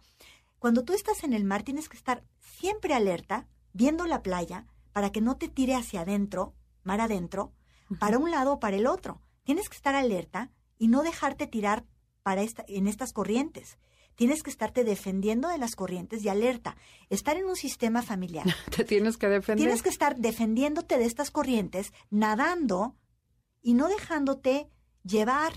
Cuando 0.59 0.83
tú 0.83 0.93
estás 0.93 1.23
en 1.23 1.33
el 1.33 1.43
mar, 1.43 1.63
tienes 1.63 1.89
que 1.89 1.97
estar 1.97 2.23
siempre 2.39 2.93
alerta, 2.93 3.47
viendo 3.73 4.05
la 4.05 4.21
playa, 4.21 4.67
para 4.91 5.11
que 5.11 5.21
no 5.21 5.37
te 5.37 5.47
tire 5.47 5.75
hacia 5.75 6.01
adentro, 6.01 6.53
mar 6.83 7.01
adentro, 7.01 7.53
para 7.99 8.17
un 8.17 8.31
lado 8.31 8.53
o 8.53 8.59
para 8.59 8.77
el 8.77 8.87
otro. 8.87 9.21
Tienes 9.43 9.69
que 9.69 9.75
estar 9.75 9.95
alerta 9.95 10.51
y 10.77 10.87
no 10.87 11.03
dejarte 11.03 11.47
tirar 11.47 11.85
para 12.23 12.41
esta, 12.41 12.63
en 12.67 12.87
estas 12.87 13.13
corrientes. 13.13 13.77
Tienes 14.15 14.43
que 14.43 14.49
estarte 14.49 14.83
defendiendo 14.83 15.47
de 15.47 15.57
las 15.57 15.75
corrientes 15.75 16.23
y 16.23 16.29
alerta. 16.29 16.75
Estar 17.09 17.37
en 17.37 17.45
un 17.45 17.55
sistema 17.55 18.01
familiar 18.01 18.45
Te 18.75 18.83
tienes 18.83 19.17
que 19.17 19.27
defender. 19.27 19.65
Tienes 19.65 19.81
que 19.81 19.89
estar 19.89 20.17
defendiéndote 20.17 20.97
de 20.97 21.05
estas 21.05 21.31
corrientes, 21.31 21.93
nadando 22.09 22.95
y 23.61 23.73
no 23.73 23.87
dejándote 23.87 24.69
llevar 25.03 25.53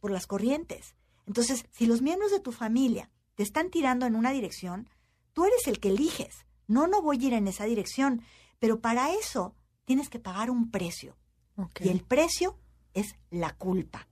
por 0.00 0.10
las 0.10 0.26
corrientes. 0.26 0.94
Entonces, 1.26 1.64
si 1.72 1.86
los 1.86 2.02
miembros 2.02 2.30
de 2.30 2.40
tu 2.40 2.52
familia 2.52 3.10
te 3.34 3.42
están 3.42 3.70
tirando 3.70 4.06
en 4.06 4.16
una 4.16 4.32
dirección, 4.32 4.88
tú 5.32 5.44
eres 5.44 5.66
el 5.66 5.80
que 5.80 5.88
eliges. 5.88 6.46
No, 6.66 6.86
no 6.86 7.02
voy 7.02 7.18
a 7.18 7.26
ir 7.28 7.32
en 7.34 7.48
esa 7.48 7.64
dirección. 7.64 8.22
Pero 8.58 8.80
para 8.80 9.12
eso 9.12 9.54
tienes 9.84 10.08
que 10.08 10.18
pagar 10.18 10.50
un 10.50 10.70
precio. 10.70 11.16
Ok. 11.56 11.80
Y 11.82 11.88
el 11.88 12.02
precio 12.02 12.58
es 12.92 13.16
la 13.30 13.56
culpa. 13.56 14.08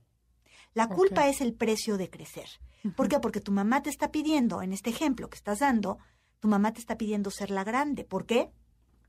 La 0.73 0.89
culpa 0.89 1.27
es 1.27 1.41
el 1.41 1.53
precio 1.53 1.97
de 1.97 2.09
crecer. 2.09 2.47
¿Por 2.95 3.07
qué? 3.07 3.19
Porque 3.19 3.39
tu 3.39 3.51
mamá 3.51 3.81
te 3.81 3.89
está 3.89 4.11
pidiendo, 4.11 4.61
en 4.61 4.73
este 4.73 4.89
ejemplo 4.89 5.29
que 5.29 5.37
estás 5.37 5.59
dando, 5.59 5.99
tu 6.39 6.47
mamá 6.47 6.73
te 6.73 6.79
está 6.79 6.97
pidiendo 6.97 7.31
ser 7.31 7.51
la 7.51 7.63
grande. 7.63 8.03
¿Por 8.03 8.25
qué? 8.25 8.51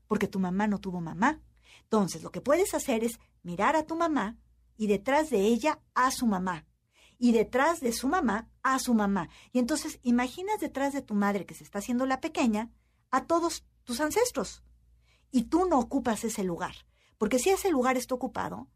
Porque 0.07 0.27
tu 0.27 0.39
mamá 0.39 0.67
no 0.67 0.79
tuvo 0.79 1.01
mamá. 1.01 1.41
Entonces, 1.81 2.23
lo 2.23 2.31
que 2.31 2.41
puedes 2.41 2.73
hacer 2.73 3.03
es 3.03 3.19
mirar 3.45 3.75
a 3.75 3.85
tu 3.85 3.95
mamá 3.95 4.37
y 4.75 4.87
detrás 4.87 5.29
de 5.29 5.41
ella 5.41 5.79
a 5.93 6.11
su 6.11 6.25
mamá. 6.25 6.65
Y 7.17 7.31
detrás 7.31 7.79
de 7.79 7.93
su 7.93 8.09
mamá 8.09 8.49
a 8.61 8.77
su 8.79 8.93
mamá. 8.93 9.29
Y 9.53 9.59
entonces 9.59 9.99
imaginas 10.03 10.59
detrás 10.59 10.91
de 10.91 11.01
tu 11.01 11.13
madre 11.13 11.45
que 11.45 11.53
se 11.53 11.63
está 11.63 11.79
haciendo 11.79 12.05
la 12.05 12.19
pequeña 12.19 12.71
a 13.11 13.25
todos 13.25 13.63
tus 13.85 14.01
ancestros. 14.01 14.63
Y 15.31 15.43
tú 15.43 15.65
no 15.69 15.79
ocupas 15.79 16.25
ese 16.25 16.43
lugar. 16.43 16.75
Porque 17.17 17.39
si 17.39 17.51
ese 17.51 17.69
lugar 17.69 17.95
está 17.95 18.15
ocupado, 18.15 18.67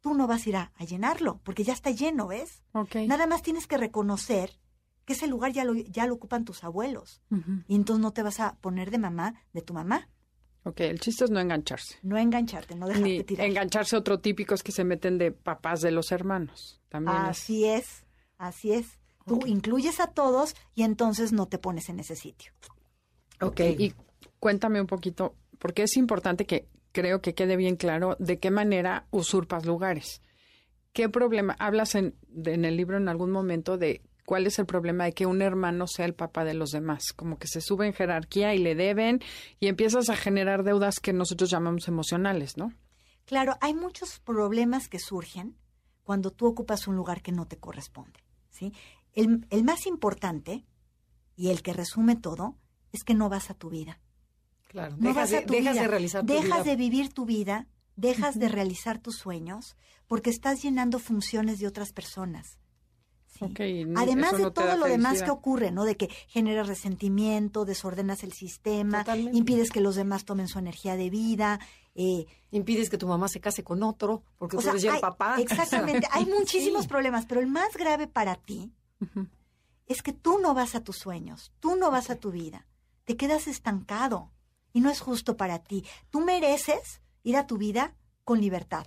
tú 0.00 0.14
no 0.14 0.26
vas 0.26 0.46
a 0.46 0.48
ir 0.48 0.56
a, 0.56 0.72
a 0.76 0.84
llenarlo, 0.84 1.40
porque 1.44 1.62
ya 1.62 1.72
está 1.72 1.90
lleno, 1.90 2.26
¿ves? 2.28 2.62
Nada 3.06 3.26
más 3.26 3.42
tienes 3.42 3.66
que 3.66 3.76
reconocer 3.76 4.58
que 5.04 5.12
ese 5.12 5.28
lugar 5.28 5.52
ya 5.52 5.64
lo, 5.64 5.74
ya 5.74 6.06
lo 6.06 6.14
ocupan 6.14 6.44
tus 6.44 6.64
abuelos. 6.64 7.22
Y 7.68 7.76
entonces 7.76 8.02
no 8.02 8.12
te 8.12 8.22
vas 8.24 8.40
a 8.40 8.56
poner 8.56 8.90
de 8.90 8.98
mamá 8.98 9.34
de 9.52 9.62
tu 9.62 9.72
mamá. 9.72 10.08
Ok, 10.66 10.80
el 10.80 10.98
chiste 10.98 11.24
es 11.24 11.30
no 11.30 11.38
engancharse. 11.38 11.96
No 12.02 12.16
engancharte, 12.18 12.74
no 12.74 12.86
dejarte 12.88 13.08
Ni 13.08 13.22
tirar. 13.22 13.46
engancharse 13.46 13.96
otro 13.96 14.18
típico 14.18 14.52
es 14.54 14.64
que 14.64 14.72
se 14.72 14.82
meten 14.82 15.16
de 15.16 15.30
papás 15.30 15.80
de 15.80 15.92
los 15.92 16.10
hermanos. 16.10 16.80
También 16.88 17.16
Así 17.16 17.64
es, 17.66 18.04
así 18.36 18.72
es. 18.72 18.98
Tú 19.26 19.40
incluyes 19.46 20.00
a 20.00 20.08
todos 20.08 20.54
y 20.74 20.82
entonces 20.82 21.32
no 21.32 21.46
te 21.46 21.58
pones 21.58 21.88
en 21.88 22.00
ese 22.00 22.16
sitio. 22.16 22.52
Ok, 23.40 23.60
y 23.60 23.94
cuéntame 24.40 24.80
un 24.80 24.86
poquito, 24.88 25.36
porque 25.58 25.84
es 25.84 25.96
importante 25.96 26.46
que 26.46 26.68
creo 26.92 27.20
que 27.20 27.34
quede 27.34 27.56
bien 27.56 27.76
claro 27.76 28.16
de 28.18 28.38
qué 28.40 28.50
manera 28.50 29.06
usurpas 29.12 29.66
lugares. 29.66 30.20
¿Qué 30.92 31.08
problema? 31.08 31.54
Hablas 31.60 31.94
en, 31.94 32.14
de- 32.28 32.54
en 32.54 32.64
el 32.64 32.76
libro 32.76 32.96
en 32.96 33.08
algún 33.08 33.30
momento 33.30 33.78
de 33.78 34.00
cuál 34.26 34.46
es 34.46 34.58
el 34.58 34.66
problema 34.66 35.04
de 35.04 35.12
que 35.14 35.24
un 35.24 35.40
hermano 35.40 35.86
sea 35.86 36.04
el 36.04 36.14
papá 36.14 36.44
de 36.44 36.52
los 36.52 36.70
demás, 36.72 37.14
como 37.14 37.38
que 37.38 37.46
se 37.48 37.62
sube 37.62 37.86
en 37.86 37.94
jerarquía 37.94 38.54
y 38.54 38.58
le 38.58 38.74
deben 38.74 39.20
y 39.60 39.68
empiezas 39.68 40.10
a 40.10 40.16
generar 40.16 40.62
deudas 40.64 41.00
que 41.00 41.14
nosotros 41.14 41.48
llamamos 41.48 41.88
emocionales, 41.88 42.58
¿no? 42.58 42.74
Claro, 43.24 43.56
hay 43.60 43.72
muchos 43.72 44.20
problemas 44.20 44.88
que 44.88 44.98
surgen 44.98 45.56
cuando 46.02 46.30
tú 46.30 46.46
ocupas 46.46 46.86
un 46.86 46.94
lugar 46.96 47.22
que 47.22 47.32
no 47.32 47.46
te 47.46 47.56
corresponde, 47.58 48.20
¿sí? 48.50 48.72
El, 49.14 49.46
el 49.50 49.64
más 49.64 49.86
importante 49.86 50.66
y 51.34 51.48
el 51.50 51.62
que 51.62 51.72
resume 51.72 52.16
todo 52.16 52.56
es 52.92 53.02
que 53.04 53.14
no 53.14 53.28
vas 53.28 53.50
a 53.50 53.54
tu 53.54 53.70
vida. 53.70 54.00
Claro, 54.68 54.96
No 54.98 55.08
dejas, 55.08 55.16
vas 55.16 55.32
a 55.32 55.36
de, 55.40 55.46
tu 55.46 55.52
dejas 55.54 55.72
vida. 55.72 55.82
de 55.82 55.88
realizar 55.88 56.20
tu 56.26 56.32
Dejas 56.32 56.44
vida. 56.44 56.64
de 56.64 56.76
vivir 56.76 57.12
tu 57.12 57.24
vida, 57.24 57.66
dejas 57.96 58.38
de 58.38 58.48
realizar 58.48 58.98
tus 58.98 59.16
sueños, 59.16 59.76
porque 60.06 60.30
estás 60.30 60.62
llenando 60.62 60.98
funciones 60.98 61.58
de 61.58 61.66
otras 61.66 61.92
personas. 61.92 62.58
Además 63.96 64.36
de 64.36 64.42
no 64.44 64.52
todo 64.52 64.76
lo 64.76 64.86
demás 64.86 65.22
que 65.22 65.30
ocurre, 65.30 65.70
¿no? 65.70 65.84
De 65.84 65.96
que 65.96 66.08
generas 66.28 66.66
resentimiento, 66.66 67.64
desordenas 67.64 68.22
el 68.24 68.32
sistema, 68.32 69.00
Totalmente. 69.04 69.36
impides 69.38 69.70
que 69.70 69.80
los 69.80 69.96
demás 69.96 70.24
tomen 70.24 70.48
su 70.48 70.58
energía 70.58 70.96
de 70.96 71.10
vida. 71.10 71.60
eh, 71.94 72.26
Impides 72.50 72.90
que 72.90 72.98
tu 72.98 73.06
mamá 73.08 73.26
se 73.28 73.40
case 73.40 73.64
con 73.64 73.82
otro 73.82 74.22
porque 74.38 74.56
tú 74.56 74.62
sea, 74.62 74.72
eres 74.72 74.82
ya 74.82 74.90
el 74.90 74.94
hay- 74.96 75.00
papá. 75.00 75.36
Exactamente. 75.40 76.06
Hay 76.10 76.26
muchísimos 76.38 76.82
Sí. 76.82 76.88
problemas, 76.88 77.24
pero 77.26 77.40
el 77.40 77.46
más 77.46 77.74
grave 77.76 78.06
para 78.06 78.36
ti 78.36 78.70
es 79.86 80.02
que 80.02 80.12
tú 80.12 80.38
no 80.38 80.52
vas 80.54 80.74
a 80.74 80.82
tus 80.82 80.96
sueños, 80.96 81.52
tú 81.60 81.76
no 81.76 81.90
vas 81.90 82.10
a 82.10 82.16
tu 82.16 82.30
vida, 82.30 82.66
te 83.04 83.16
quedas 83.16 83.46
estancado 83.46 84.30
y 84.72 84.80
no 84.80 84.90
es 84.90 85.00
justo 85.00 85.36
para 85.36 85.60
ti. 85.60 85.84
Tú 86.10 86.20
mereces 86.20 87.00
ir 87.22 87.36
a 87.36 87.46
tu 87.46 87.56
vida 87.56 87.94
con 88.24 88.40
libertad, 88.40 88.86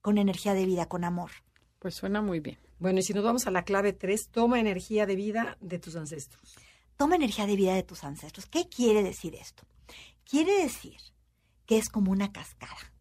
con 0.00 0.16
energía 0.18 0.54
de 0.54 0.64
vida, 0.64 0.86
con 0.86 1.04
amor. 1.04 1.30
Pues 1.78 1.94
suena 1.96 2.22
muy 2.22 2.40
bien. 2.40 2.58
Bueno, 2.82 2.98
y 2.98 3.04
si 3.04 3.14
nos 3.14 3.22
vamos 3.22 3.46
a 3.46 3.52
la 3.52 3.62
clave 3.62 3.92
3, 3.92 4.30
toma 4.32 4.58
energía 4.58 5.06
de 5.06 5.14
vida 5.14 5.56
de 5.60 5.78
tus 5.78 5.94
ancestros. 5.94 6.56
Toma 6.96 7.14
energía 7.14 7.46
de 7.46 7.54
vida 7.54 7.76
de 7.76 7.84
tus 7.84 8.02
ancestros. 8.02 8.46
¿Qué 8.46 8.68
quiere 8.68 9.04
decir 9.04 9.36
esto? 9.36 9.62
Quiere 10.28 10.60
decir 10.60 10.96
que 11.64 11.78
es 11.78 11.88
como 11.88 12.10
una 12.10 12.32
cascada. 12.32 12.92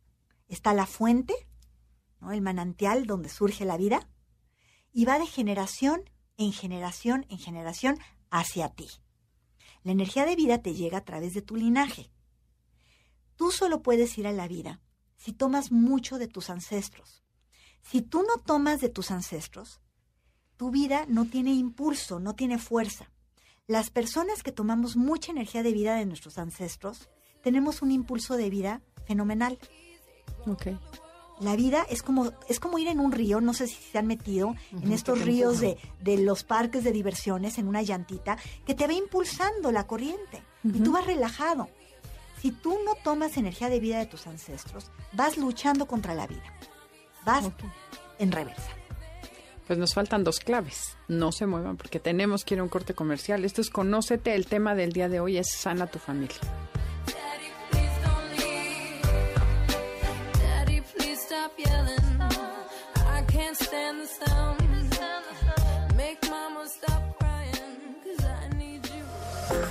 Está 0.47 0.75
la 0.75 0.85
fuente, 0.85 1.33
¿no? 2.19 2.31
el 2.31 2.43
manantial 2.43 3.07
donde 3.07 3.29
surge 3.29 3.65
la 3.65 3.75
vida, 3.75 4.07
y 4.93 5.05
va 5.05 5.17
de 5.17 5.25
generación 5.25 6.07
en 6.37 6.53
generación 6.53 7.25
en 7.29 7.39
generación 7.39 7.97
hacia 8.29 8.69
ti. 8.69 8.87
La 9.81 9.93
energía 9.93 10.27
de 10.27 10.35
vida 10.35 10.61
te 10.61 10.75
llega 10.75 10.99
a 10.99 11.05
través 11.05 11.33
de 11.33 11.41
tu 11.41 11.55
linaje. 11.55 12.11
Tú 13.35 13.49
solo 13.49 13.81
puedes 13.81 14.15
ir 14.19 14.27
a 14.27 14.31
la 14.31 14.47
vida 14.47 14.79
si 15.17 15.33
tomas 15.33 15.71
mucho 15.71 16.19
de 16.19 16.27
tus 16.27 16.51
ancestros. 16.51 17.20
Si 17.83 18.01
tú 18.01 18.23
no 18.23 18.41
tomas 18.43 18.81
de 18.81 18.89
tus 18.89 19.11
ancestros, 19.11 19.81
tu 20.57 20.71
vida 20.71 21.05
no 21.07 21.25
tiene 21.25 21.53
impulso, 21.53 22.19
no 22.19 22.35
tiene 22.35 22.57
fuerza. 22.59 23.11
Las 23.67 23.89
personas 23.89 24.43
que 24.43 24.51
tomamos 24.51 24.95
mucha 24.95 25.31
energía 25.31 25.63
de 25.63 25.71
vida 25.71 25.95
de 25.95 26.05
nuestros 26.05 26.37
ancestros, 26.37 27.09
tenemos 27.41 27.81
un 27.81 27.91
impulso 27.91 28.37
de 28.37 28.49
vida 28.49 28.81
fenomenal. 29.05 29.57
Ok. 30.45 30.67
La 31.39 31.55
vida 31.55 31.83
es 31.89 32.03
como, 32.03 32.31
es 32.47 32.59
como 32.59 32.77
ir 32.77 32.87
en 32.87 32.99
un 32.99 33.11
río, 33.11 33.41
no 33.41 33.55
sé 33.55 33.65
si 33.65 33.81
se 33.81 33.97
han 33.97 34.05
metido 34.05 34.55
en 34.71 34.91
estos 34.91 35.21
ríos 35.21 35.59
de, 35.59 35.77
de 35.99 36.17
los 36.17 36.43
parques 36.43 36.83
de 36.83 36.91
diversiones 36.91 37.57
en 37.57 37.67
una 37.67 37.81
llantita, 37.81 38.37
que 38.63 38.75
te 38.75 38.85
va 38.85 38.93
impulsando 38.93 39.71
la 39.71 39.87
corriente 39.87 40.43
y 40.63 40.79
tú 40.81 40.91
vas 40.91 41.07
relajado. 41.07 41.67
Si 42.39 42.51
tú 42.51 42.77
no 42.85 42.93
tomas 43.03 43.37
energía 43.37 43.69
de 43.69 43.79
vida 43.79 43.97
de 43.97 44.05
tus 44.05 44.27
ancestros, 44.27 44.91
vas 45.13 45.37
luchando 45.37 45.87
contra 45.87 46.13
la 46.13 46.27
vida. 46.27 46.43
Vas 47.25 47.49
en 48.19 48.31
reversa. 48.31 48.69
Pues 49.67 49.79
nos 49.79 49.93
faltan 49.93 50.23
dos 50.23 50.39
claves. 50.39 50.97
No 51.07 51.31
se 51.31 51.45
muevan 51.45 51.77
porque 51.77 51.99
tenemos 51.99 52.43
que 52.43 52.55
ir 52.55 52.60
a 52.60 52.63
un 52.63 52.69
corte 52.69 52.93
comercial. 52.93 53.45
Esto 53.45 53.62
es 53.62 53.69
Conócete. 53.69 54.36
El 54.36 54.47
tema 54.47 54.75
del 54.75 54.91
día 54.91 55.07
de 55.07 55.19
hoy 55.19 55.38
es 55.38 55.49
Sana 55.51 55.88
tu 55.88 55.99
familia. 55.99 56.36
Daddy, 57.07 57.51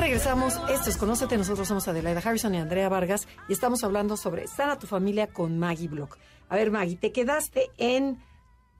Regresamos. 0.00 0.58
Esto 0.70 0.88
es 0.88 0.96
Conócete. 0.96 1.36
Nosotros 1.36 1.68
somos 1.68 1.86
Adelaida 1.86 2.20
Harrison 2.24 2.54
y 2.54 2.58
Andrea 2.58 2.88
Vargas 2.88 3.28
y 3.48 3.52
estamos 3.52 3.84
hablando 3.84 4.16
sobre 4.16 4.46
Sana 4.46 4.78
tu 4.78 4.86
familia 4.86 5.26
con 5.26 5.58
Maggie 5.58 5.88
Block. 5.88 6.16
A 6.48 6.56
ver, 6.56 6.70
Maggie, 6.70 6.96
te 6.96 7.12
quedaste 7.12 7.70
en 7.76 8.18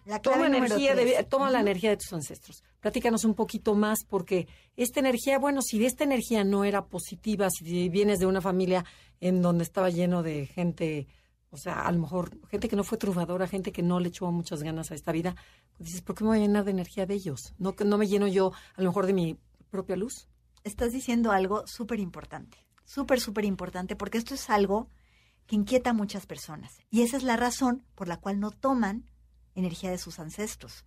La 0.06 0.20
toma 0.20 0.46
energía 0.46 0.94
de 0.94 1.22
toma 1.28 1.50
la 1.50 1.60
energía 1.60 1.90
de 1.90 1.98
tus 1.98 2.12
ancestros. 2.14 2.64
Platícanos 2.80 3.24
un 3.24 3.34
poquito 3.34 3.74
más 3.74 3.98
porque 4.08 4.48
esta 4.76 5.00
energía, 5.00 5.38
bueno, 5.38 5.60
si 5.60 5.84
esta 5.84 6.04
energía 6.04 6.42
no 6.42 6.64
era 6.64 6.86
positiva, 6.86 7.50
si 7.50 7.90
vienes 7.90 8.18
de 8.18 8.26
una 8.26 8.40
familia 8.40 8.84
en 9.20 9.42
donde 9.42 9.64
estaba 9.64 9.90
lleno 9.90 10.22
de 10.22 10.46
gente, 10.46 11.06
o 11.50 11.58
sea, 11.58 11.82
a 11.82 11.92
lo 11.92 11.98
mejor 11.98 12.30
gente 12.48 12.68
que 12.68 12.76
no 12.76 12.82
fue 12.82 12.96
triunfadora, 12.96 13.46
gente 13.46 13.72
que 13.72 13.82
no 13.82 14.00
le 14.00 14.08
echó 14.08 14.30
muchas 14.32 14.62
ganas 14.62 14.90
a 14.90 14.94
esta 14.94 15.12
vida, 15.12 15.36
pues 15.76 15.88
dices, 15.88 16.00
¿por 16.00 16.16
qué 16.16 16.24
me 16.24 16.28
voy 16.28 16.38
a 16.38 16.40
llenar 16.40 16.64
de 16.64 16.70
energía 16.70 17.04
de 17.04 17.14
ellos? 17.14 17.52
No 17.58 17.74
no 17.84 17.98
me 17.98 18.06
lleno 18.06 18.26
yo 18.26 18.52
a 18.74 18.80
lo 18.80 18.88
mejor 18.88 19.04
de 19.04 19.12
mi 19.12 19.38
propia 19.70 19.96
luz. 19.96 20.29
Estás 20.64 20.92
diciendo 20.92 21.32
algo 21.32 21.66
súper 21.66 22.00
importante, 22.00 22.58
súper, 22.84 23.20
súper 23.20 23.44
importante, 23.44 23.96
porque 23.96 24.18
esto 24.18 24.34
es 24.34 24.50
algo 24.50 24.90
que 25.46 25.56
inquieta 25.56 25.90
a 25.90 25.94
muchas 25.94 26.26
personas. 26.26 26.78
Y 26.90 27.02
esa 27.02 27.16
es 27.16 27.22
la 27.22 27.36
razón 27.36 27.84
por 27.94 28.08
la 28.08 28.18
cual 28.18 28.38
no 28.38 28.50
toman 28.50 29.10
energía 29.54 29.90
de 29.90 29.98
sus 29.98 30.18
ancestros. 30.18 30.84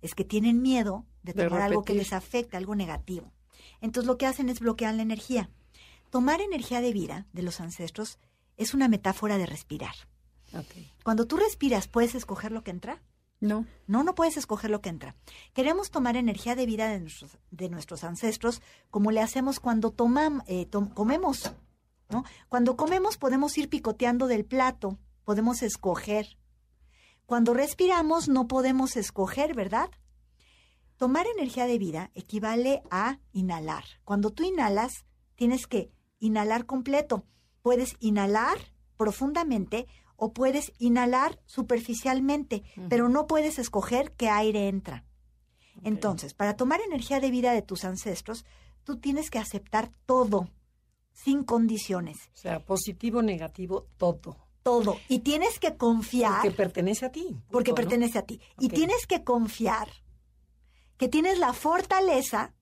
Es 0.00 0.14
que 0.14 0.24
tienen 0.24 0.62
miedo 0.62 1.04
de 1.22 1.32
De 1.32 1.44
tomar 1.44 1.62
algo 1.62 1.84
que 1.84 1.94
les 1.94 2.12
afecte, 2.12 2.56
algo 2.56 2.74
negativo. 2.74 3.32
Entonces 3.80 4.06
lo 4.06 4.16
que 4.16 4.26
hacen 4.26 4.48
es 4.48 4.60
bloquear 4.60 4.94
la 4.94 5.02
energía. 5.02 5.50
Tomar 6.10 6.40
energía 6.40 6.80
de 6.80 6.92
vida 6.92 7.26
de 7.32 7.42
los 7.42 7.60
ancestros 7.60 8.18
es 8.56 8.74
una 8.74 8.88
metáfora 8.88 9.38
de 9.38 9.46
respirar. 9.46 9.94
Okay. 10.52 10.90
Cuando 11.04 11.26
tú 11.26 11.36
respiras, 11.36 11.88
¿puedes 11.88 12.14
escoger 12.14 12.52
lo 12.52 12.62
que 12.64 12.70
entra? 12.70 13.02
No. 13.40 13.66
No, 13.86 14.02
no 14.02 14.14
puedes 14.14 14.36
escoger 14.36 14.70
lo 14.70 14.80
que 14.80 14.88
entra. 14.88 15.14
Queremos 15.54 15.90
tomar 15.90 16.16
energía 16.16 16.56
de 16.56 16.66
vida 16.66 16.88
de 16.88 17.68
nuestros, 17.70 18.04
ancestros 18.04 18.60
como 18.90 19.12
le 19.12 19.20
hacemos 19.20 19.60
cuando 19.60 19.92
tomam- 19.94 20.42
eh, 20.46 20.68
comemos. 20.94 21.52
¿no? 22.10 22.24
Cuando 22.48 22.76
comemos 22.76 23.16
podemos 23.16 23.56
ir 23.58 23.68
picoteando 23.68 24.26
del 24.26 24.44
plato, 24.44 24.98
podemos 25.24 25.62
escoger. 25.62 26.36
Cuando 27.26 27.54
respiramos 27.54 28.28
no 28.28 28.48
podemos 28.48 28.96
escoger, 28.96 29.54
¿verdad? 29.54 29.90
Tomar 30.96 31.26
energía 31.26 31.66
de 31.66 31.78
vida 31.78 32.10
equivale 32.14 32.82
a 32.90 33.20
inhalar. 33.32 33.84
Cuando 34.04 34.30
tú 34.30 34.42
inhalas, 34.42 35.04
tienes 35.36 35.66
que 35.66 35.92
inhalar 36.18 36.66
completo. 36.66 37.24
Puedes 37.62 37.94
inhalar 38.00 38.58
profundamente 38.96 39.86
o 40.20 40.32
puedes 40.32 40.72
inhalar 40.78 41.40
superficialmente, 41.46 42.64
pero 42.90 43.08
no 43.08 43.26
puedes 43.28 43.58
escoger 43.58 44.12
qué 44.16 44.28
aire 44.28 44.66
entra. 44.68 45.04
Entonces, 45.84 46.34
para 46.34 46.56
tomar 46.56 46.80
energía 46.80 47.20
de 47.20 47.30
vida 47.30 47.52
de 47.52 47.62
tus 47.62 47.84
ancestros, 47.84 48.44
tú 48.82 48.98
tienes 48.98 49.30
que 49.30 49.38
aceptar 49.38 49.92
todo, 50.06 50.48
sin 51.12 51.44
condiciones, 51.44 52.18
O 52.34 52.36
sea, 52.36 52.58
positivo, 52.64 53.22
negativo, 53.22 53.86
todo. 53.96 54.36
todo. 54.64 54.96
Y 55.08 55.20
tienes 55.20 55.58
que 55.60 55.76
confiar 55.76 56.42
Porque 56.42 56.50
pertenece 56.50 57.06
a 57.06 57.12
ti. 57.12 57.40
porque 57.50 57.72
pertenece 57.74 58.18
a 58.18 58.26
ti. 58.26 58.40
Y 58.58 58.68
tienes 58.70 59.06
que 59.06 59.22
confiar 59.24 59.88
que 60.96 61.08
tienes 61.08 61.38
la 61.38 61.52
fortaleza 61.52 62.54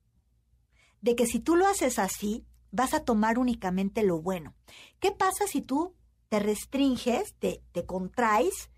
de 1.01 1.17
que 1.17 1.27
si 1.27 1.41
tú 1.41 1.57
lo 1.57 1.67
haces 1.67 1.99
así, 1.99 2.45
vas 2.71 2.93
a 2.93 3.03
tomar 3.03 3.39
únicamente 3.39 4.03
lo 4.03 4.21
bueno. 4.21 4.55
¿Qué 5.01 5.11
pasa 5.11 5.47
si 5.47 5.63
tú 5.63 5.96
te 6.29 6.39
restringes, 6.41 7.35
te, 7.39 7.63
te 7.73 7.87
contraes 7.87 8.71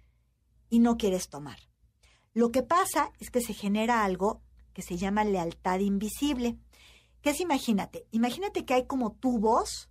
y 0.71 0.79
no 0.79 0.97
quieres 0.97 1.29
tomar? 1.29 1.59
Lo 2.35 2.53
que 2.53 2.63
pasa 2.63 3.13
es 3.19 3.31
que 3.31 3.41
se 3.41 3.55
genera 3.55 4.05
algo 4.05 4.43
que 4.73 4.83
se 4.83 4.97
llama 4.97 5.25
lealtad 5.25 5.81
invisible. 5.81 6.57
que 7.21 7.31
es 7.31 7.41
imagínate, 7.41 8.07
imagínate 8.13 8.65
que 8.65 8.75
hay 8.75 8.87
como 8.87 9.11
tubos, 9.13 9.91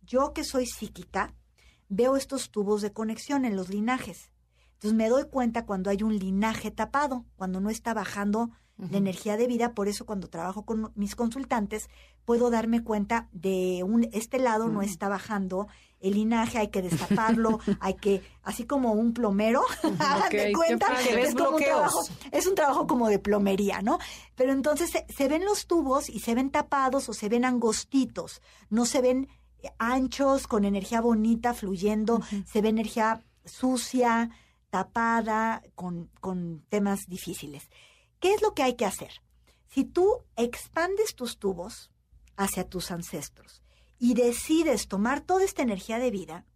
yo 0.00 0.32
que 0.32 0.42
soy 0.42 0.66
psíquica, 0.66 1.34
veo 1.90 2.16
estos 2.16 2.50
tubos 2.50 2.80
de 2.80 2.94
conexión 2.94 3.44
en 3.44 3.56
los 3.56 3.68
linajes. 3.68 4.32
Entonces 4.72 4.94
me 4.94 5.10
doy 5.10 5.28
cuenta 5.28 5.66
cuando 5.66 5.90
hay 5.90 6.02
un 6.02 6.18
linaje 6.18 6.70
tapado, 6.70 7.26
cuando 7.36 7.60
no 7.60 7.68
está 7.68 7.92
bajando 7.92 8.50
la 8.90 8.98
energía 8.98 9.36
de 9.36 9.46
vida, 9.46 9.74
por 9.74 9.88
eso 9.88 10.06
cuando 10.06 10.28
trabajo 10.28 10.64
con 10.64 10.92
mis 10.94 11.14
consultantes 11.14 11.88
puedo 12.24 12.50
darme 12.50 12.82
cuenta 12.82 13.28
de 13.32 13.82
un 13.84 14.08
este 14.12 14.38
lado 14.38 14.68
no 14.68 14.82
está 14.82 15.08
bajando 15.08 15.68
el 16.00 16.14
linaje, 16.14 16.58
hay 16.58 16.68
que 16.68 16.82
destaparlo, 16.82 17.60
hay 17.80 17.94
que 17.94 18.22
así 18.42 18.64
como 18.64 18.92
un 18.92 19.14
plomero, 19.14 19.62
hagan 20.00 20.30
de 20.30 20.52
cuenta 20.52 20.86
que 20.96 21.22
es 21.22 21.34
como 21.34 21.56
un 21.56 21.62
trabajo, 21.62 22.02
es 22.32 22.46
un 22.46 22.54
trabajo 22.54 22.86
como 22.86 23.08
de 23.08 23.18
plomería, 23.18 23.82
¿no? 23.82 23.98
Pero 24.34 24.52
entonces 24.52 24.90
se, 24.90 25.06
se 25.08 25.28
ven 25.28 25.44
los 25.44 25.66
tubos 25.66 26.08
y 26.08 26.20
se 26.20 26.34
ven 26.34 26.50
tapados 26.50 27.08
o 27.08 27.12
se 27.12 27.28
ven 27.28 27.44
angostitos, 27.44 28.42
no 28.68 28.84
se 28.84 29.00
ven 29.00 29.28
anchos 29.78 30.46
con 30.46 30.64
energía 30.64 31.00
bonita 31.00 31.54
fluyendo, 31.54 32.20
se 32.46 32.60
ve 32.60 32.68
energía 32.68 33.22
sucia, 33.44 34.30
tapada, 34.70 35.62
con, 35.74 36.10
con 36.20 36.64
temas 36.68 37.06
difíciles. 37.06 37.68
¿Qué 38.22 38.32
es 38.32 38.40
lo 38.40 38.54
que 38.54 38.62
hay 38.62 38.74
que 38.76 38.86
hacer? 38.86 39.10
Si 39.66 39.84
tú 39.84 40.22
expandes 40.36 41.16
tus 41.16 41.38
tubos 41.40 41.90
hacia 42.36 42.68
tus 42.68 42.92
ancestros 42.92 43.64
y 43.98 44.14
decides 44.14 44.86
tomar 44.86 45.22
toda 45.22 45.44
esta 45.44 45.62
energía 45.62 45.98
de 45.98 46.12
vida, 46.12 46.46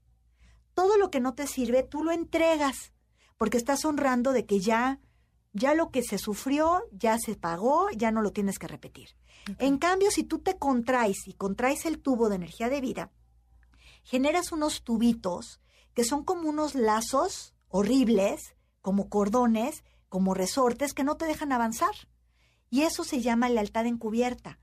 todo 0.75 0.97
lo 0.97 1.11
que 1.11 1.19
no 1.19 1.35
te 1.35 1.49
sirve 1.49 1.83
tú 1.83 2.05
lo 2.05 2.13
entregas, 2.13 2.93
porque 3.37 3.57
estás 3.57 3.85
honrando 3.85 4.33
de 4.33 4.47
que 4.47 4.61
ya 4.61 5.01
ya 5.55 5.75
lo 5.75 5.91
que 5.91 6.03
se 6.05 6.19
sufrió 6.19 6.85
ya 6.93 7.19
se 7.19 7.35
pagó, 7.35 7.91
ya 7.91 8.13
no 8.13 8.23
lo 8.23 8.31
tienes 8.31 8.61
que 8.61 8.69
repetir. 8.69 9.17
En 9.59 9.79
cambio, 9.79 10.13
si 10.13 10.23
tú 10.23 10.39
te 10.39 10.59
contraes 10.59 11.27
y 11.27 11.33
contraes 11.33 11.85
el 11.85 11.99
tubo 11.99 12.29
de 12.29 12.37
energía 12.37 12.69
de 12.69 12.81
vida, 12.81 13.11
generas 14.05 14.53
unos 14.53 14.85
tubitos 14.85 15.61
que 15.95 16.05
son 16.05 16.23
como 16.23 16.49
unos 16.49 16.77
lazos 16.77 17.55
horribles, 17.69 18.55
como 18.83 19.09
cordones, 19.09 19.83
como 20.17 20.33
resortes 20.33 20.95
que 20.95 21.05
no 21.05 21.19
te 21.19 21.27
dejan 21.27 21.53
avanzar. 21.53 21.95
Y 22.71 22.85
eso 22.85 23.05
se 23.05 23.21
llama 23.21 23.51
lealtad 23.51 23.85
encubierta. 23.85 24.59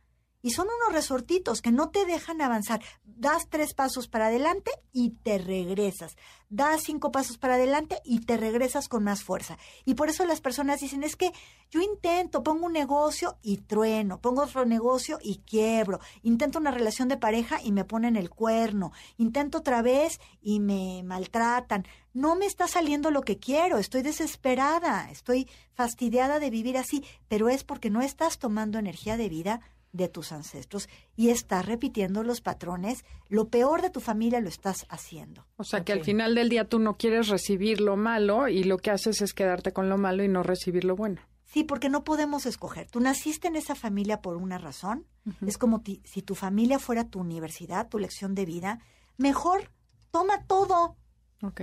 Y 0.46 0.52
son 0.52 0.68
unos 0.68 0.94
resortitos 0.94 1.62
que 1.62 1.72
no 1.72 1.90
te 1.90 2.06
dejan 2.06 2.42
avanzar. 2.42 2.82
Das 3.06 3.48
tres 3.50 3.74
pasos 3.74 4.10
para 4.10 4.28
adelante 4.28 4.72
y 4.92 5.12
te 5.12 5.38
regresas. 5.38 6.18
Das 6.50 6.84
cinco 6.84 7.14
pasos 7.14 7.38
para 7.38 7.56
adelante 7.56 8.02
y 8.04 8.26
te 8.26 8.36
regresas 8.36 8.90
con 8.90 9.06
más 9.06 9.24
fuerza. 9.24 9.58
Y 9.86 9.94
por 9.94 10.10
eso 10.10 10.26
las 10.26 10.42
personas 10.42 10.82
dicen, 10.82 11.04
es 11.04 11.16
que 11.16 11.32
yo 11.72 11.80
intento, 11.80 12.44
pongo 12.44 12.66
un 12.66 12.74
negocio 12.74 13.38
y 13.42 13.60
trueno, 13.60 14.20
pongo 14.20 14.44
otro 14.44 14.66
negocio 14.66 15.18
y 15.22 15.38
quiebro, 15.38 16.02
intento 16.24 16.60
una 16.60 16.72
relación 16.72 17.08
de 17.08 17.16
pareja 17.16 17.62
y 17.64 17.72
me 17.72 17.86
ponen 17.86 18.18
el 18.18 18.30
cuerno, 18.30 18.92
intento 19.18 19.60
otra 19.60 19.82
vez 19.82 20.20
y 20.42 20.60
me 20.60 21.04
maltratan. 21.04 21.88
No 22.14 22.36
me 22.36 22.48
está 22.48 22.68
saliendo 22.68 23.12
lo 23.12 23.22
que 23.22 23.40
quiero, 23.40 23.78
estoy 23.78 24.02
desesperada, 24.02 25.10
estoy 25.10 25.50
fastidiada 25.74 26.40
de 26.40 26.50
vivir 26.50 26.78
así, 26.78 27.06
pero 27.30 27.48
es 27.48 27.64
porque 27.64 27.90
no 27.90 28.02
estás 28.02 28.40
tomando 28.40 28.78
energía 28.78 29.16
de 29.16 29.30
vida 29.30 29.62
de 29.94 30.10
tus 30.10 30.32
ancestros 30.34 30.90
y 31.16 31.30
estás 31.30 31.66
repitiendo 31.66 32.24
los 32.24 32.42
patrones, 32.42 33.06
lo 33.30 33.48
peor 33.48 33.82
de 33.82 33.90
tu 33.92 34.00
familia 34.02 34.42
lo 34.42 34.50
estás 34.50 34.86
haciendo. 34.90 35.46
O 35.56 35.64
sea, 35.64 35.86
que 35.86 35.94
al 35.94 36.04
final 36.04 36.36
del 36.36 36.50
día 36.50 36.68
tú 36.68 36.80
no 36.80 36.98
quieres 36.98 37.30
recibir 37.30 37.80
lo 37.80 37.96
malo 37.96 38.50
y 38.50 38.64
lo 38.64 38.78
que 38.80 38.92
haces 38.92 39.22
es 39.22 39.34
quedarte 39.34 39.72
con 39.72 39.88
lo 39.90 39.98
malo 39.98 40.24
y 40.24 40.28
no 40.28 40.44
recibir 40.44 40.84
lo 40.84 40.96
bueno. 40.96 41.22
Sí, 41.46 41.64
porque 41.64 41.88
no 41.90 42.04
podemos 42.04 42.48
escoger. 42.48 42.90
Tú 42.90 43.00
naciste 43.00 43.48
en 43.48 43.56
esa 43.56 43.76
familia 43.76 44.22
por 44.24 44.36
una 44.38 44.58
razón. 44.58 45.06
Es 45.46 45.60
como 45.60 45.82
ti- 45.82 46.02
si 46.04 46.24
tu 46.24 46.34
familia 46.34 46.80
fuera 46.80 47.08
tu 47.08 47.20
universidad, 47.20 47.88
tu 47.88 48.00
lección 48.00 48.34
de 48.34 48.46
vida. 48.46 48.80
Mejor 49.18 49.70
toma 50.10 50.44
todo 50.48 50.98
Ok. 51.44 51.62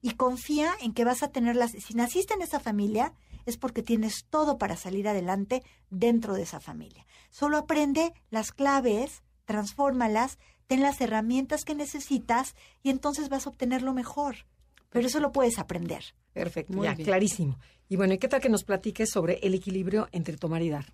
y 0.00 0.12
confía 0.12 0.70
en 0.80 0.94
que 0.94 1.04
vas 1.04 1.24
a 1.24 1.32
tener 1.32 1.56
las... 1.56 1.72
Si 1.72 1.94
naciste 1.94 2.34
en 2.34 2.42
esa 2.42 2.60
familia, 2.60 3.12
es 3.46 3.56
porque 3.56 3.82
tienes 3.82 4.26
todo 4.30 4.58
para 4.58 4.76
salir 4.76 5.08
adelante 5.08 5.62
dentro 5.90 6.34
de 6.34 6.42
esa 6.42 6.60
familia. 6.60 7.06
Solo 7.30 7.58
aprende 7.58 8.12
las 8.30 8.52
claves, 8.52 9.22
transfórmalas, 9.44 10.38
ten 10.66 10.80
las 10.82 11.00
herramientas 11.00 11.64
que 11.64 11.74
necesitas 11.74 12.54
y 12.82 12.90
entonces 12.90 13.28
vas 13.28 13.46
a 13.46 13.50
obtener 13.50 13.82
lo 13.82 13.92
mejor. 13.92 14.46
Pero 14.90 15.06
eso 15.06 15.20
lo 15.20 15.32
puedes 15.32 15.58
aprender. 15.58 16.04
Perfecto, 16.32 16.74
Muy 16.74 16.84
ya, 16.84 16.94
bien. 16.94 17.06
clarísimo. 17.06 17.58
Y 17.88 17.96
bueno, 17.96 18.14
¿y 18.14 18.18
qué 18.18 18.28
tal 18.28 18.40
que 18.40 18.48
nos 18.48 18.64
platiques 18.64 19.10
sobre 19.10 19.34
el 19.42 19.54
equilibrio 19.54 20.08
entre 20.12 20.36
tomar 20.36 20.62
y 20.62 20.70
dar? 20.70 20.92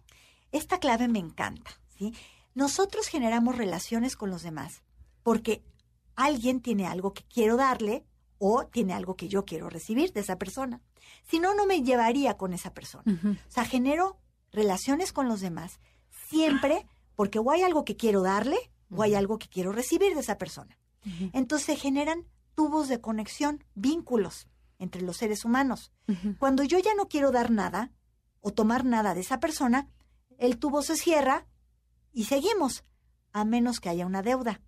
Esta 0.53 0.79
clave 0.79 1.09
me 1.09 1.19
encanta, 1.19 1.71
¿sí? 1.97 2.15
Nosotros 2.55 3.07
generamos 3.07 3.57
relaciones 3.57 4.17
con 4.17 4.31
los 4.31 4.43
demás 4.43 4.83
porque 5.23 5.63
alguien 6.17 6.61
tiene 6.61 6.87
algo 6.87 7.13
que 7.13 7.23
quiero 7.25 7.57
darle 7.57 8.05
o 8.39 8.67
tiene 8.67 8.95
algo 8.95 9.15
que 9.17 9.29
yo 9.29 9.45
quiero 9.45 9.69
recibir 9.69 10.13
de 10.13 10.21
esa 10.21 10.39
persona. 10.39 10.81
Si 11.29 11.39
no, 11.39 11.55
no 11.55 11.67
me 11.67 11.83
llevaría 11.83 12.37
con 12.37 12.53
esa 12.53 12.73
persona. 12.75 13.21
O 13.49 13.51
sea, 13.51 13.65
genero 13.65 14.19
relaciones 14.53 15.13
con 15.13 15.29
los 15.29 15.41
demás 15.41 15.81
siempre 16.29 16.87
porque 17.15 17.39
o 17.39 17.51
hay 17.51 17.63
algo 17.63 17.85
que 17.85 17.97
quiero 17.97 18.23
darle 18.23 18.59
o 18.91 19.03
hay 19.03 19.15
algo 19.15 19.39
que 19.39 19.49
quiero 19.49 19.73
recibir 19.73 20.15
de 20.15 20.21
esa 20.21 20.39
persona. 20.39 20.79
Entonces 21.33 21.67
se 21.67 21.77
generan 21.77 22.27
tubos 22.55 22.89
de 22.89 23.01
conexión, 23.01 23.65
vínculos 23.75 24.49
entre 24.79 25.03
los 25.03 25.17
seres 25.17 25.45
humanos. 25.45 25.93
Cuando 26.39 26.63
yo 26.63 26.79
ya 26.79 26.95
no 26.95 27.09
quiero 27.09 27.31
dar 27.31 27.51
nada 27.51 27.93
o 28.41 28.53
tomar 28.53 28.85
nada 28.85 29.15
de 29.15 29.21
esa 29.21 29.41
persona, 29.41 29.89
el 30.39 30.59
tubo 30.59 30.83
se 30.83 30.97
cierra 30.97 31.47
y 32.13 32.25
seguimos, 32.25 32.85
a 33.33 33.45
menos 33.45 33.81
que 33.81 33.89
haya 33.89 34.07
una 34.07 34.23
deuda. 34.23 34.61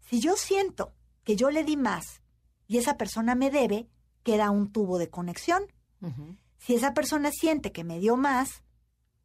Si 0.00 0.20
yo 0.20 0.36
siento 0.36 0.94
que 1.24 1.36
yo 1.36 1.50
le 1.50 1.64
di 1.64 1.76
más 1.76 2.22
y 2.66 2.78
esa 2.78 2.96
persona 2.96 3.34
me 3.34 3.50
debe, 3.50 3.88
queda 4.22 4.50
un 4.50 4.72
tubo 4.72 4.98
de 4.98 5.10
conexión. 5.10 5.64
Si 6.58 6.74
esa 6.74 6.94
persona 6.94 7.30
siente 7.30 7.72
que 7.72 7.84
me 7.84 7.98
dio 7.98 8.16
más 8.16 8.62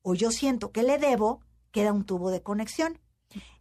o 0.02 0.16
yo 0.16 0.32
siento 0.32 0.72
que 0.72 0.84
le 0.84 0.98
debo, 0.98 1.42
queda 1.72 1.94
un 1.94 2.06
tubo 2.06 2.30
de 2.30 2.44
conexión. 2.44 3.00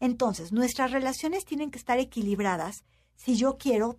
Entonces, 0.00 0.52
nuestras 0.52 0.90
relaciones 0.90 1.44
tienen 1.44 1.70
que 1.70 1.78
estar 1.78 1.98
equilibradas 1.98 2.84
si 3.14 3.36
yo 3.36 3.56
quiero 3.58 3.98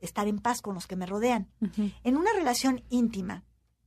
estar 0.00 0.28
en 0.28 0.38
paz 0.38 0.60
con 0.60 0.74
los 0.74 0.86
que 0.86 0.96
me 0.96 1.06
rodean. 1.06 1.50
En 2.02 2.16
una 2.16 2.32
relación 2.34 2.84
íntima 2.90 3.44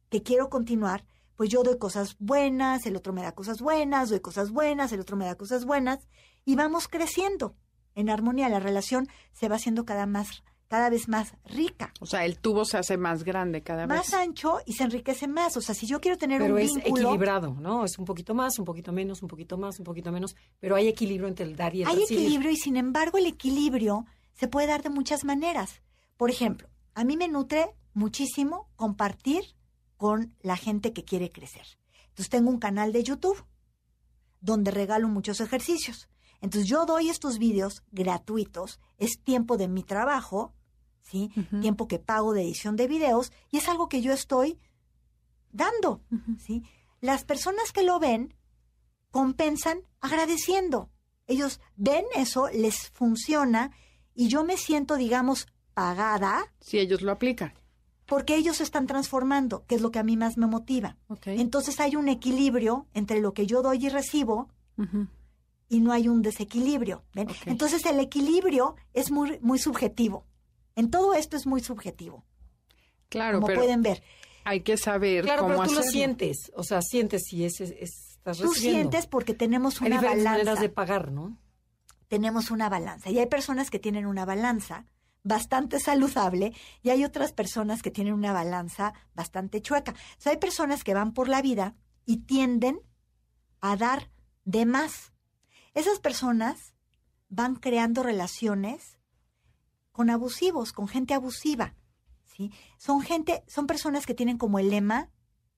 que 0.10 0.24
quiero 0.24 0.50
continuar, 0.50 1.06
pues 1.36 1.50
yo 1.50 1.62
doy 1.62 1.78
cosas 1.78 2.16
buenas, 2.18 2.86
el 2.86 2.96
otro 2.96 3.14
me 3.14 3.22
da 3.22 3.34
cosas 3.34 3.62
buenas, 3.62 4.10
doy 4.10 4.20
cosas 4.20 4.50
buenas, 4.52 4.92
el 4.92 5.00
otro 5.00 5.16
me 5.16 5.26
da 5.26 5.36
cosas 5.36 5.66
buenas, 5.66 6.08
y 6.46 6.56
vamos 6.56 6.88
creciendo. 6.88 7.56
En 7.94 8.10
armonía, 8.10 8.50
la 8.50 8.60
relación 8.60 9.08
se 9.34 9.48
va 9.48 9.58
haciendo 9.58 9.86
cada, 9.86 10.08
más, 10.08 10.44
cada 10.68 10.90
vez 10.90 11.08
más 11.08 11.34
rica, 11.46 11.94
O 12.02 12.06
sea, 12.06 12.26
el 12.26 12.40
tubo 12.40 12.66
se 12.66 12.78
hace 12.78 12.98
más 12.98 13.24
grande 13.24 13.64
cada 13.64 13.88
más 13.88 14.08
vez. 14.08 14.14
ancho 14.14 14.60
y 14.66 14.74
se 14.74 14.84
enriquece 14.84 15.28
más. 15.28 15.56
O 15.56 15.62
sea, 15.62 15.74
si 15.74 15.88
yo 15.88 16.02
quiero 16.02 16.18
tener 16.18 16.42
Pero 16.42 16.56
un 16.56 16.60
es 16.62 16.74
vínculo... 16.76 17.04
equilibrado, 17.04 17.54
¿no? 17.60 17.86
Es 17.86 17.98
un 17.98 18.06
poquito 18.06 18.34
más, 18.36 18.60
un 18.60 18.66
poquito 18.66 18.92
menos, 18.92 19.22
un 19.22 19.30
poquito 19.30 19.58
más, 19.58 19.80
un 19.80 19.86
poquito 19.86 20.12
menos, 20.12 20.36
pero 20.60 20.76
hay 20.76 20.88
equilibrio 20.88 21.28
entre 21.30 21.46
el 21.46 21.56
dar 21.56 21.74
y 21.74 21.84
el 21.84 21.88
Hay 21.88 22.00
recibir. 22.00 22.24
equilibrio 22.24 22.52
y 22.52 22.58
sin 22.58 22.76
embargo 22.76 23.18
el 23.18 23.28
equilibrio 23.28 24.06
se 24.34 24.48
puede 24.48 24.68
dar 24.68 24.84
de 24.84 24.90
muchas 24.90 25.24
maneras. 25.24 25.82
Por 26.18 26.30
ejemplo, 26.30 26.68
a 26.96 27.04
mí 27.04 27.16
me 27.16 27.28
nutre 27.28 27.74
muchísimo 27.94 28.70
compartir 28.76 29.44
con 29.96 30.36
la 30.42 30.58
gente 30.58 30.92
que 30.94 31.04
quiere 31.06 31.32
crecer. 31.32 31.66
Entonces 32.10 32.30
tengo 32.30 32.50
un 32.50 32.60
canal 32.60 32.92
de 32.92 33.04
YouTube 33.04 33.46
donde 34.42 34.72
regalo 34.72 35.08
muchos 35.08 35.40
ejercicios. 35.42 36.10
Entonces 36.42 36.70
yo 36.70 36.86
doy 36.86 37.10
estos 37.10 37.40
vídeos 37.40 37.84
gratuitos, 37.92 38.80
es 39.00 39.20
tiempo 39.24 39.58
de 39.58 39.68
mi 39.68 39.82
trabajo, 39.84 40.54
¿sí? 41.10 41.32
Tiempo 41.62 41.88
que 41.88 42.00
pago 42.00 42.34
de 42.34 42.42
edición 42.44 42.76
de 42.76 42.88
videos 42.88 43.32
y 43.52 43.58
es 43.58 43.68
algo 43.70 43.88
que 43.90 44.02
yo 44.02 44.12
estoy 44.14 44.58
dando, 45.52 46.02
¿sí? 46.40 46.64
Las 47.02 47.24
personas 47.24 47.72
que 47.72 47.84
lo 47.84 48.00
ven 48.00 48.34
compensan 49.12 49.80
agradeciendo. 50.02 50.90
Ellos 51.28 51.60
ven 51.76 52.06
eso, 52.16 52.50
les 52.50 52.90
funciona 52.92 53.72
y 54.14 54.28
yo 54.28 54.44
me 54.44 54.58
siento, 54.58 54.96
digamos, 54.96 55.48
pagada 55.74 56.52
Si 56.60 56.78
ellos 56.80 57.02
lo 57.02 57.12
aplican. 57.12 57.54
porque 58.06 58.36
ellos 58.36 58.58
se 58.58 58.64
están 58.64 58.88
transformando, 58.88 59.66
que 59.68 59.76
es 59.76 59.82
lo 59.82 59.92
que 59.92 60.00
a 60.00 60.04
mí 60.04 60.16
más 60.18 60.38
me 60.38 60.48
motiva. 60.48 60.98
Entonces 61.26 61.80
hay 61.80 61.96
un 61.96 62.08
equilibrio 62.10 62.88
entre 62.94 63.20
lo 63.22 63.34
que 63.34 63.46
yo 63.46 63.62
doy 63.62 63.86
y 63.86 63.90
recibo 63.90 64.50
y 65.70 65.80
no 65.82 65.92
hay 65.92 66.08
un 66.08 66.22
desequilibrio. 66.22 67.04
Entonces 67.46 67.86
el 67.86 68.00
equilibrio 68.00 68.76
es 68.94 69.12
muy, 69.12 69.40
muy 69.42 69.60
subjetivo. 69.60 70.26
En 70.78 70.90
todo 70.90 71.14
esto 71.14 71.36
es 71.36 71.46
muy 71.46 71.60
subjetivo, 71.62 72.24
Claro, 73.10 73.38
como 73.40 73.48
pero 73.48 73.60
pueden 73.60 73.82
ver. 73.82 74.02
hay 74.46 74.62
que 74.62 74.78
saber 74.78 75.26
Claro, 75.26 75.42
cómo 75.44 75.56
pero 75.58 75.68
tú 75.68 75.74
lo 75.74 75.84
sientes, 75.84 76.52
o 76.56 76.64
sea, 76.64 76.82
sientes 76.82 77.24
si 77.26 77.44
es, 77.44 77.60
es- 77.60 77.72
estás 77.72 78.38
Tú 78.38 78.50
recibiendo. 78.54 78.80
sientes 78.92 79.08
porque 79.08 79.34
tenemos 79.34 79.82
Hay 79.82 79.88
una 79.88 79.98
diferentes 79.98 80.24
balanza. 80.26 80.40
maneras 80.44 80.62
de 80.62 80.70
pagar, 80.70 81.12
¿no? 81.12 81.38
tenemos 82.10 82.52
una 82.52 82.70
balanza. 82.70 83.10
Y 83.10 83.20
hay 83.20 83.26
personas 83.26 83.70
que 83.70 83.80
tienen 83.80 84.06
una 84.06 84.24
balanza 84.24 84.86
bastante 85.24 85.78
saludable 85.82 86.54
y 86.82 86.90
hay 86.92 87.04
otras 87.04 87.34
personas 87.34 87.82
que 87.82 87.92
tienen 87.92 88.14
una 88.14 88.32
balanza 88.32 88.94
bastante 89.14 89.62
chueca. 89.62 89.92
O 89.92 90.22
sea, 90.22 90.32
hay 90.32 90.38
personas 90.38 90.86
que 90.86 90.94
van 90.94 91.14
por 91.14 91.28
la 91.28 91.42
vida 91.42 91.76
y 92.06 92.20
tienden 92.20 92.80
a 93.60 93.76
dar 93.76 94.10
de 94.46 94.66
más. 94.66 95.12
Esas 95.74 96.00
personas 96.00 96.74
van 97.28 97.56
creando 97.58 98.04
relaciones 98.04 98.97
con 99.98 100.12
abusivos, 100.12 100.74
con 100.74 100.88
gente 100.88 101.16
abusiva. 101.16 101.74
¿sí? 102.24 102.52
Son 102.78 103.02
gente, 103.02 103.44
son 103.48 103.66
personas 103.66 104.06
que 104.06 104.14
tienen 104.14 104.38
como 104.38 104.60
el 104.60 104.70
lema 104.70 105.10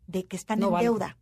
de 0.08 0.28
que 0.28 0.38
están 0.38 0.60
No 0.60 0.68
en 0.68 0.72
valgo. 0.72 0.94
deuda. 0.94 1.18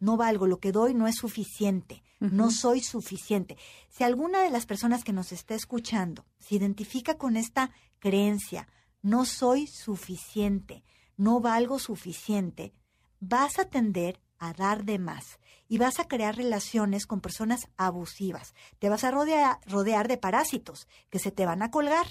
No 0.00 0.16
valgo, 0.18 0.46
lo 0.46 0.60
que 0.60 0.70
doy 0.72 0.94
no 0.94 1.06
es 1.06 1.16
suficiente, 1.16 2.02
no 2.20 2.50
soy 2.50 2.80
suficiente. 2.80 3.56
Si 3.90 4.02
alguna 4.02 4.42
de 4.42 4.50
las 4.50 4.64
personas 4.64 5.02
que 5.04 5.12
nos 5.12 5.30
está 5.32 5.54
escuchando 5.54 6.24
se 6.38 6.54
identifica 6.54 7.16
con 7.18 7.36
esta 7.36 7.70
creencia, 7.98 8.66
no 9.02 9.24
soy 9.26 9.66
suficiente, 9.66 10.84
no 11.18 11.40
valgo 11.40 11.78
suficiente, 11.78 12.72
vas 13.20 13.58
a 13.58 13.66
tender 13.66 14.20
a 14.38 14.52
dar 14.54 14.84
de 14.84 14.98
más 14.98 15.38
y 15.68 15.76
vas 15.78 16.00
a 16.00 16.08
crear 16.08 16.34
relaciones 16.36 17.06
con 17.06 17.20
personas 17.20 17.68
abusivas. 17.76 18.54
Te 18.78 18.88
vas 18.88 19.04
a 19.04 19.10
rodear, 19.10 19.58
rodear 19.66 20.08
de 20.08 20.16
parásitos 20.18 20.88
que 21.10 21.18
se 21.18 21.30
te 21.30 21.44
van 21.46 21.62
a 21.62 21.70
colgar. 21.70 22.06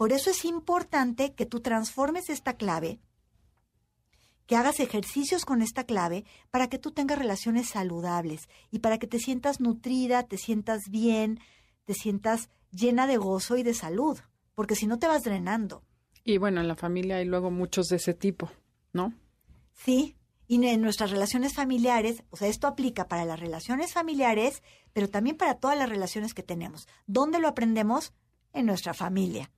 Por 0.00 0.14
eso 0.14 0.30
es 0.30 0.46
importante 0.46 1.34
que 1.34 1.44
tú 1.44 1.60
transformes 1.60 2.30
esta 2.30 2.54
clave 2.54 3.00
que 4.46 4.56
hagas 4.56 4.80
ejercicios 4.80 5.44
con 5.44 5.60
esta 5.60 5.84
clave 5.84 6.24
para 6.50 6.70
que 6.70 6.78
tú 6.78 6.92
tengas 6.92 7.18
relaciones 7.18 7.68
saludables 7.68 8.48
y 8.70 8.78
para 8.78 8.96
que 8.96 9.06
te 9.06 9.18
sientas 9.18 9.60
nutrida, 9.60 10.22
te 10.22 10.38
sientas 10.38 10.84
bien, 10.88 11.38
te 11.84 11.92
sientas 11.92 12.48
llena 12.70 13.06
de 13.06 13.18
gozo 13.18 13.58
y 13.58 13.62
de 13.62 13.74
salud, 13.74 14.18
porque 14.54 14.74
si 14.74 14.86
no 14.86 14.98
te 14.98 15.06
vas 15.06 15.22
drenando. 15.22 15.84
Y 16.24 16.38
bueno, 16.38 16.62
en 16.62 16.68
la 16.68 16.76
familia 16.76 17.16
hay 17.16 17.26
luego 17.26 17.50
muchos 17.50 17.88
de 17.88 17.96
ese 17.96 18.14
tipo, 18.14 18.50
¿no? 18.94 19.12
Sí, 19.74 20.16
y 20.46 20.66
en 20.66 20.80
nuestras 20.80 21.10
relaciones 21.10 21.52
familiares, 21.52 22.24
o 22.30 22.38
sea, 22.38 22.48
esto 22.48 22.68
aplica 22.68 23.06
para 23.06 23.26
las 23.26 23.38
relaciones 23.38 23.92
familiares, 23.92 24.62
pero 24.94 25.10
también 25.10 25.36
para 25.36 25.56
todas 25.56 25.76
las 25.76 25.90
relaciones 25.90 26.32
que 26.32 26.42
tenemos. 26.42 26.88
¿Dónde 27.06 27.38
lo 27.38 27.48
aprendemos? 27.48 28.14
En 28.54 28.64
nuestra 28.64 28.94
familia. 28.94 29.50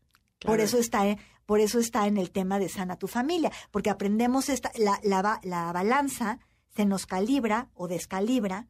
Por 0.44 0.60
eso 0.60 0.78
está, 0.78 1.06
en- 1.06 1.18
por 1.46 1.60
eso 1.60 1.78
está 1.78 2.06
en 2.06 2.16
el 2.18 2.30
tema 2.30 2.58
de 2.58 2.68
sana 2.68 2.96
tu 2.96 3.06
familia, 3.08 3.50
porque 3.70 3.90
aprendemos 3.90 4.48
esta, 4.48 4.70
la, 4.78 4.98
la, 5.02 5.40
la 5.42 5.72
balanza 5.72 6.38
se 6.74 6.84
nos 6.86 7.06
calibra 7.06 7.68
o 7.74 7.88
descalibra 7.88 8.66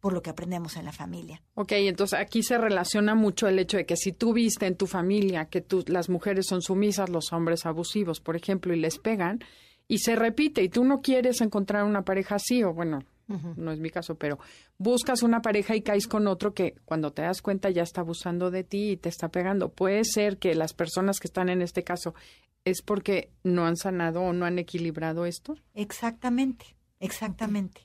por 0.00 0.12
lo 0.12 0.20
que 0.22 0.30
aprendemos 0.30 0.76
en 0.76 0.84
la 0.84 0.92
familia. 0.92 1.42
Ok, 1.54 1.72
entonces 1.72 2.18
aquí 2.18 2.42
se 2.42 2.58
relaciona 2.58 3.14
mucho 3.14 3.46
el 3.46 3.58
hecho 3.60 3.76
de 3.76 3.86
que 3.86 3.96
si 3.96 4.12
tú 4.12 4.32
viste 4.32 4.66
en 4.66 4.76
tu 4.76 4.86
familia 4.88 5.44
que 5.46 5.60
tú, 5.60 5.84
las 5.86 6.08
mujeres 6.08 6.46
son 6.48 6.60
sumisas, 6.60 7.08
los 7.08 7.32
hombres 7.32 7.66
abusivos, 7.66 8.20
por 8.20 8.34
ejemplo, 8.34 8.74
y 8.74 8.80
les 8.80 8.98
pegan, 8.98 9.38
y 9.86 9.98
se 9.98 10.16
repite, 10.16 10.62
y 10.62 10.68
tú 10.68 10.84
no 10.84 11.00
quieres 11.02 11.40
encontrar 11.40 11.84
una 11.84 12.02
pareja 12.02 12.34
así, 12.34 12.64
o 12.64 12.74
bueno, 12.74 12.98
no 13.28 13.72
es 13.72 13.80
mi 13.80 13.90
caso, 13.90 14.16
pero 14.16 14.38
buscas 14.78 15.22
una 15.22 15.40
pareja 15.40 15.74
y 15.74 15.82
caes 15.82 16.06
con 16.06 16.26
otro 16.26 16.52
que 16.54 16.74
cuando 16.84 17.12
te 17.12 17.22
das 17.22 17.42
cuenta 17.42 17.70
ya 17.70 17.82
está 17.82 18.02
abusando 18.02 18.50
de 18.50 18.64
ti 18.64 18.90
y 18.92 18.96
te 18.96 19.08
está 19.08 19.28
pegando. 19.28 19.70
Puede 19.70 20.04
ser 20.04 20.38
que 20.38 20.54
las 20.54 20.74
personas 20.74 21.18
que 21.18 21.28
están 21.28 21.48
en 21.48 21.62
este 21.62 21.82
caso 21.82 22.14
es 22.64 22.82
porque 22.82 23.30
no 23.42 23.66
han 23.66 23.76
sanado 23.76 24.22
o 24.22 24.32
no 24.32 24.44
han 24.44 24.58
equilibrado 24.58 25.26
esto. 25.26 25.56
Exactamente, 25.74 26.76
exactamente. 27.00 27.82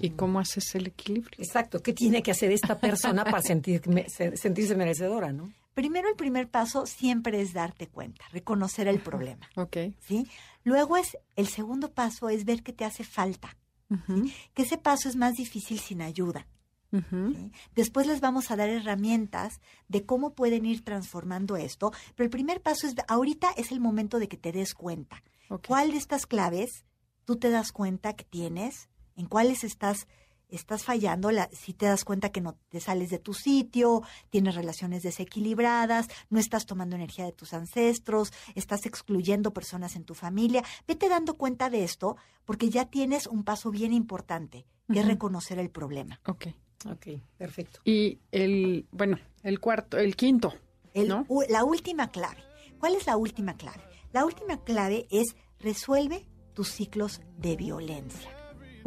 ¿Y 0.00 0.10
cómo 0.10 0.40
haces 0.40 0.74
el 0.74 0.88
equilibrio? 0.88 1.38
Exacto. 1.38 1.80
¿Qué 1.80 1.92
tiene 1.92 2.22
que 2.22 2.32
hacer 2.32 2.50
esta 2.50 2.78
persona 2.80 3.24
para 3.24 3.42
sentirse 3.42 4.74
merecedora, 4.74 5.32
no? 5.32 5.52
Primero, 5.74 6.08
el 6.08 6.16
primer 6.16 6.48
paso 6.48 6.86
siempre 6.86 7.40
es 7.40 7.52
darte 7.52 7.86
cuenta, 7.86 8.24
reconocer 8.32 8.88
el 8.88 8.98
problema. 8.98 9.48
Ok. 9.54 9.76
¿sí? 10.00 10.26
Luego 10.64 10.96
es, 10.96 11.16
el 11.36 11.46
segundo 11.46 11.92
paso 11.92 12.28
es 12.28 12.44
ver 12.44 12.64
qué 12.64 12.72
te 12.72 12.84
hace 12.84 13.04
falta. 13.04 13.56
Que 14.54 14.62
ese 14.62 14.78
paso 14.78 15.08
es 15.08 15.16
más 15.16 15.34
difícil 15.34 15.78
sin 15.78 16.02
ayuda. 16.02 16.46
Después 17.74 18.06
les 18.06 18.20
vamos 18.20 18.50
a 18.50 18.56
dar 18.56 18.68
herramientas 18.68 19.60
de 19.88 20.06
cómo 20.06 20.34
pueden 20.34 20.64
ir 20.64 20.84
transformando 20.84 21.56
esto, 21.56 21.92
pero 22.14 22.24
el 22.24 22.30
primer 22.30 22.62
paso 22.62 22.86
es, 22.86 22.94
ahorita 23.08 23.50
es 23.56 23.72
el 23.72 23.80
momento 23.80 24.18
de 24.18 24.28
que 24.28 24.36
te 24.36 24.52
des 24.52 24.74
cuenta. 24.74 25.22
¿Cuál 25.66 25.92
de 25.92 25.98
estas 25.98 26.26
claves 26.26 26.84
tú 27.24 27.36
te 27.36 27.50
das 27.50 27.72
cuenta 27.72 28.14
que 28.14 28.24
tienes? 28.24 28.88
¿En 29.16 29.26
cuáles 29.26 29.64
estás, 29.64 30.06
estás 30.48 30.84
fallando? 30.84 31.30
La- 31.30 31.48
si 31.52 31.72
te 31.74 31.86
das 31.86 32.04
cuenta 32.04 32.30
que 32.30 32.40
no 32.40 32.54
te 32.68 32.80
sales 32.80 33.10
de 33.10 33.18
tu 33.18 33.34
sitio, 33.34 34.02
tienes 34.30 34.54
relaciones 34.54 35.02
desequilibradas, 35.02 36.08
no 36.30 36.38
estás 36.40 36.66
tomando 36.66 36.96
energía 36.96 37.24
de 37.24 37.32
tus 37.32 37.52
ancestros, 37.54 38.32
estás 38.54 38.86
excluyendo 38.86 39.52
personas 39.52 39.96
en 39.96 40.04
tu 40.04 40.14
familia, 40.14 40.62
vete 40.86 41.08
dando 41.08 41.34
cuenta 41.34 41.70
de 41.70 41.84
esto 41.84 42.16
porque 42.44 42.70
ya 42.70 42.86
tienes 42.86 43.26
un 43.26 43.44
paso 43.44 43.70
bien 43.70 43.92
importante, 43.92 44.66
que 44.92 45.00
es 45.00 45.06
reconocer 45.06 45.58
el 45.58 45.70
problema. 45.70 46.20
Ok. 46.26 46.46
Ok, 46.88 47.06
perfecto. 47.36 47.80
Y 47.84 48.20
el, 48.30 48.86
bueno, 48.92 49.18
el 49.42 49.58
cuarto, 49.58 49.98
el 49.98 50.14
quinto, 50.14 50.54
El- 50.94 51.08
¿no? 51.08 51.24
u- 51.28 51.42
La 51.48 51.64
última 51.64 52.10
clave. 52.12 52.42
¿Cuál 52.78 52.94
es 52.94 53.04
la 53.06 53.16
última 53.16 53.56
clave? 53.56 53.82
La 54.12 54.24
última 54.24 54.62
clave 54.62 55.06
es 55.10 55.34
resuelve 55.58 56.24
tus 56.54 56.68
ciclos 56.70 57.20
de 57.36 57.56
violencia. 57.56 58.30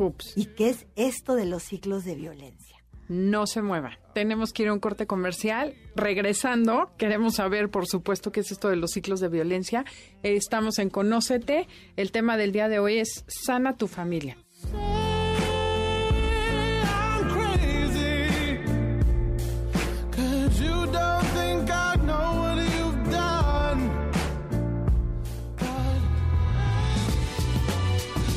Ups. 0.01 0.33
¿Y 0.35 0.45
qué 0.47 0.69
es 0.69 0.87
esto 0.95 1.35
de 1.35 1.45
los 1.45 1.63
ciclos 1.63 2.03
de 2.03 2.15
violencia? 2.15 2.77
No 3.07 3.45
se 3.45 3.61
mueva. 3.61 3.99
Tenemos 4.13 4.53
que 4.53 4.63
ir 4.63 4.69
a 4.69 4.73
un 4.73 4.79
corte 4.79 5.05
comercial. 5.05 5.75
Regresando, 5.95 6.91
queremos 6.97 7.35
saber, 7.35 7.69
por 7.69 7.85
supuesto, 7.85 8.31
qué 8.31 8.39
es 8.39 8.51
esto 8.51 8.69
de 8.69 8.77
los 8.77 8.91
ciclos 8.91 9.19
de 9.19 9.27
violencia. 9.27 9.83
Eh, 10.23 10.35
Estamos 10.35 10.79
en 10.79 10.89
Conócete. 10.89 11.67
El 11.97 12.11
tema 12.11 12.37
del 12.37 12.51
día 12.53 12.69
de 12.69 12.79
hoy 12.79 12.99
es 12.99 13.25
Sana 13.27 13.75
tu 13.75 13.87
familia. 13.87 14.37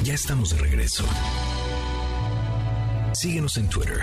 Ya 0.03 0.12
estamos 0.12 0.50
de 0.50 0.59
regreso. 0.59 1.05
Síguenos 3.14 3.57
en 3.57 3.68
Twitter. 3.68 4.00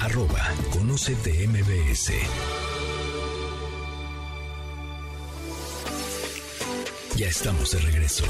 Arroba 0.00 0.50
Conócete 0.72 1.46
MBS. 1.46 2.12
Ya 7.16 7.28
estamos 7.28 7.70
de 7.70 7.78
regreso. 7.78 8.24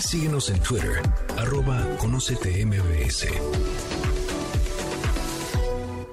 Síguenos 0.00 0.48
en 0.48 0.58
Twitter. 0.60 1.02
Arroba 1.36 1.86
Conócete 1.98 2.64
MBS. 2.64 3.26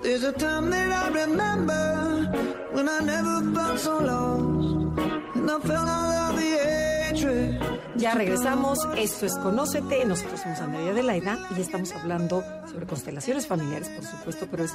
There's 0.04 0.24
a 0.26 0.34
time 0.34 0.70
that 0.70 0.92
I 0.92 1.10
remember 1.10 2.30
when 2.74 2.90
I 2.90 3.00
never 3.00 3.42
felt 3.56 3.80
so 3.80 4.00
lost. 4.00 5.00
And 5.36 5.50
I 5.50 5.60
felt 5.60 5.88
all 5.88 6.12
of 6.12 6.36
the 6.36 6.42
hatred. 6.42 6.63
Ya 7.96 8.14
regresamos. 8.16 8.80
Esto 8.98 9.26
es 9.28 9.38
Conócete. 9.38 10.04
Nosotros 10.06 10.40
somos 10.42 10.60
Andrea 10.60 10.90
Adelaida 10.92 11.38
y 11.56 11.62
estamos 11.62 11.92
hablando 11.94 12.44
sobre 12.68 12.88
constelaciones 12.88 13.46
familiares, 13.46 13.90
por 13.90 14.04
supuesto, 14.04 14.48
pero 14.50 14.64
es 14.64 14.72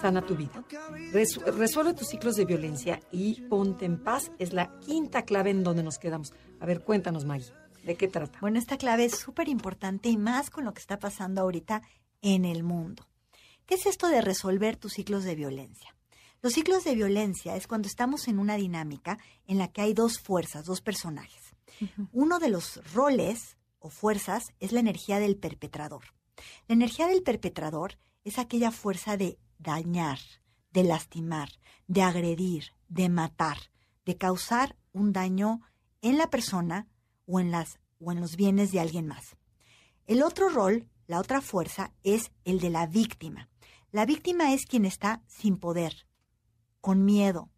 sana 0.00 0.22
tu 0.24 0.36
vida. 0.36 0.64
Res- 1.12 1.38
resuelve 1.44 1.94
tus 1.94 2.06
ciclos 2.08 2.36
de 2.36 2.44
violencia 2.44 3.00
y 3.10 3.40
ponte 3.48 3.84
en 3.84 4.02
paz. 4.02 4.30
Es 4.38 4.52
la 4.52 4.78
quinta 4.78 5.22
clave 5.22 5.50
en 5.50 5.64
donde 5.64 5.82
nos 5.82 5.98
quedamos. 5.98 6.32
A 6.60 6.66
ver, 6.66 6.84
cuéntanos, 6.84 7.24
Maggie. 7.24 7.52
¿De 7.84 7.96
qué 7.96 8.06
trata? 8.06 8.38
Bueno, 8.40 8.60
esta 8.60 8.76
clave 8.78 9.06
es 9.06 9.18
súper 9.18 9.48
importante 9.48 10.08
y 10.08 10.16
más 10.16 10.50
con 10.50 10.64
lo 10.64 10.72
que 10.72 10.80
está 10.80 11.00
pasando 11.00 11.40
ahorita 11.40 11.82
en 12.20 12.44
el 12.44 12.62
mundo. 12.62 13.08
¿Qué 13.66 13.74
es 13.74 13.86
esto 13.86 14.06
de 14.06 14.20
resolver 14.20 14.76
tus 14.76 14.92
ciclos 14.92 15.24
de 15.24 15.34
violencia? 15.34 15.96
Los 16.42 16.52
ciclos 16.52 16.84
de 16.84 16.94
violencia 16.94 17.56
es 17.56 17.66
cuando 17.66 17.88
estamos 17.88 18.28
en 18.28 18.38
una 18.38 18.56
dinámica 18.56 19.18
en 19.48 19.58
la 19.58 19.68
que 19.68 19.80
hay 19.80 19.94
dos 19.94 20.18
fuerzas, 20.20 20.64
dos 20.64 20.80
personajes. 20.80 21.41
Uno 22.12 22.38
de 22.38 22.50
los 22.50 22.80
roles 22.92 23.56
o 23.78 23.90
fuerzas 23.90 24.52
es 24.60 24.72
la 24.72 24.80
energía 24.80 25.18
del 25.18 25.36
perpetrador. 25.36 26.04
La 26.68 26.74
energía 26.74 27.06
del 27.06 27.22
perpetrador 27.22 27.98
es 28.24 28.38
aquella 28.38 28.70
fuerza 28.70 29.16
de 29.16 29.38
dañar, 29.58 30.18
de 30.72 30.84
lastimar, 30.84 31.50
de 31.86 32.02
agredir, 32.02 32.72
de 32.88 33.08
matar, 33.08 33.58
de 34.04 34.16
causar 34.16 34.76
un 34.92 35.12
daño 35.12 35.60
en 36.00 36.18
la 36.18 36.30
persona 36.30 36.88
o 37.26 37.40
en, 37.40 37.50
las, 37.50 37.78
o 37.98 38.12
en 38.12 38.20
los 38.20 38.36
bienes 38.36 38.72
de 38.72 38.80
alguien 38.80 39.06
más. 39.06 39.36
El 40.06 40.22
otro 40.22 40.48
rol, 40.48 40.88
la 41.06 41.20
otra 41.20 41.40
fuerza, 41.40 41.92
es 42.02 42.32
el 42.44 42.60
de 42.60 42.70
la 42.70 42.86
víctima. 42.86 43.48
La 43.90 44.06
víctima 44.06 44.52
es 44.52 44.66
quien 44.66 44.84
está 44.84 45.22
sin 45.26 45.58
poder, 45.58 46.06
con 46.80 47.04
miedo, 47.04 47.50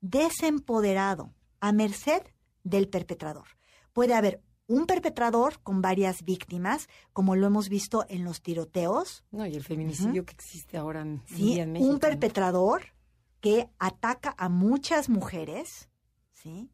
desempoderado, 0.00 1.34
a 1.60 1.72
merced 1.72 2.22
del 2.66 2.88
perpetrador. 2.88 3.46
Puede 3.92 4.14
haber 4.14 4.42
un 4.66 4.86
perpetrador 4.86 5.60
con 5.62 5.80
varias 5.80 6.24
víctimas, 6.24 6.88
como 7.12 7.36
lo 7.36 7.46
hemos 7.46 7.68
visto 7.68 8.04
en 8.08 8.24
los 8.24 8.42
tiroteos, 8.42 9.24
No, 9.30 9.46
y 9.46 9.54
el 9.54 9.62
feminicidio 9.62 10.24
que 10.24 10.32
existe 10.32 10.76
ahora 10.76 11.02
en, 11.02 11.22
¿sí? 11.26 11.54
día 11.54 11.62
en 11.62 11.72
México. 11.72 11.90
un 11.90 12.00
perpetrador 12.00 12.92
que 13.40 13.70
ataca 13.78 14.34
a 14.36 14.48
muchas 14.48 15.08
mujeres, 15.08 15.88
¿sí? 16.32 16.68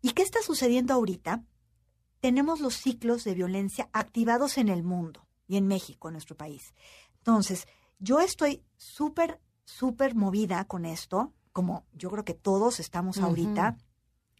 ¿Y 0.00 0.12
qué 0.12 0.22
está 0.22 0.40
sucediendo 0.42 0.94
ahorita? 0.94 1.42
Tenemos 2.20 2.60
los 2.60 2.74
ciclos 2.74 3.24
de 3.24 3.34
violencia 3.34 3.88
activados 3.92 4.56
en 4.56 4.68
el 4.68 4.84
mundo 4.84 5.26
y 5.48 5.56
en 5.56 5.66
México, 5.66 6.08
en 6.08 6.12
nuestro 6.12 6.36
país. 6.36 6.74
Entonces, 7.18 7.66
yo 7.98 8.20
estoy 8.20 8.62
súper, 8.76 9.40
súper 9.64 10.14
movida 10.14 10.64
con 10.66 10.84
esto, 10.84 11.32
como 11.52 11.86
yo 11.92 12.10
creo 12.10 12.24
que 12.24 12.34
todos 12.34 12.78
estamos 12.78 13.18
ahorita, 13.18 13.78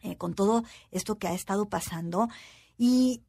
eh, 0.03 0.17
con 0.17 0.35
todo 0.35 0.65
esto 0.91 1.19
que 1.19 1.29
ha 1.29 1.35
estado 1.35 1.69
pasando. 1.69 2.29
Y 2.77 3.23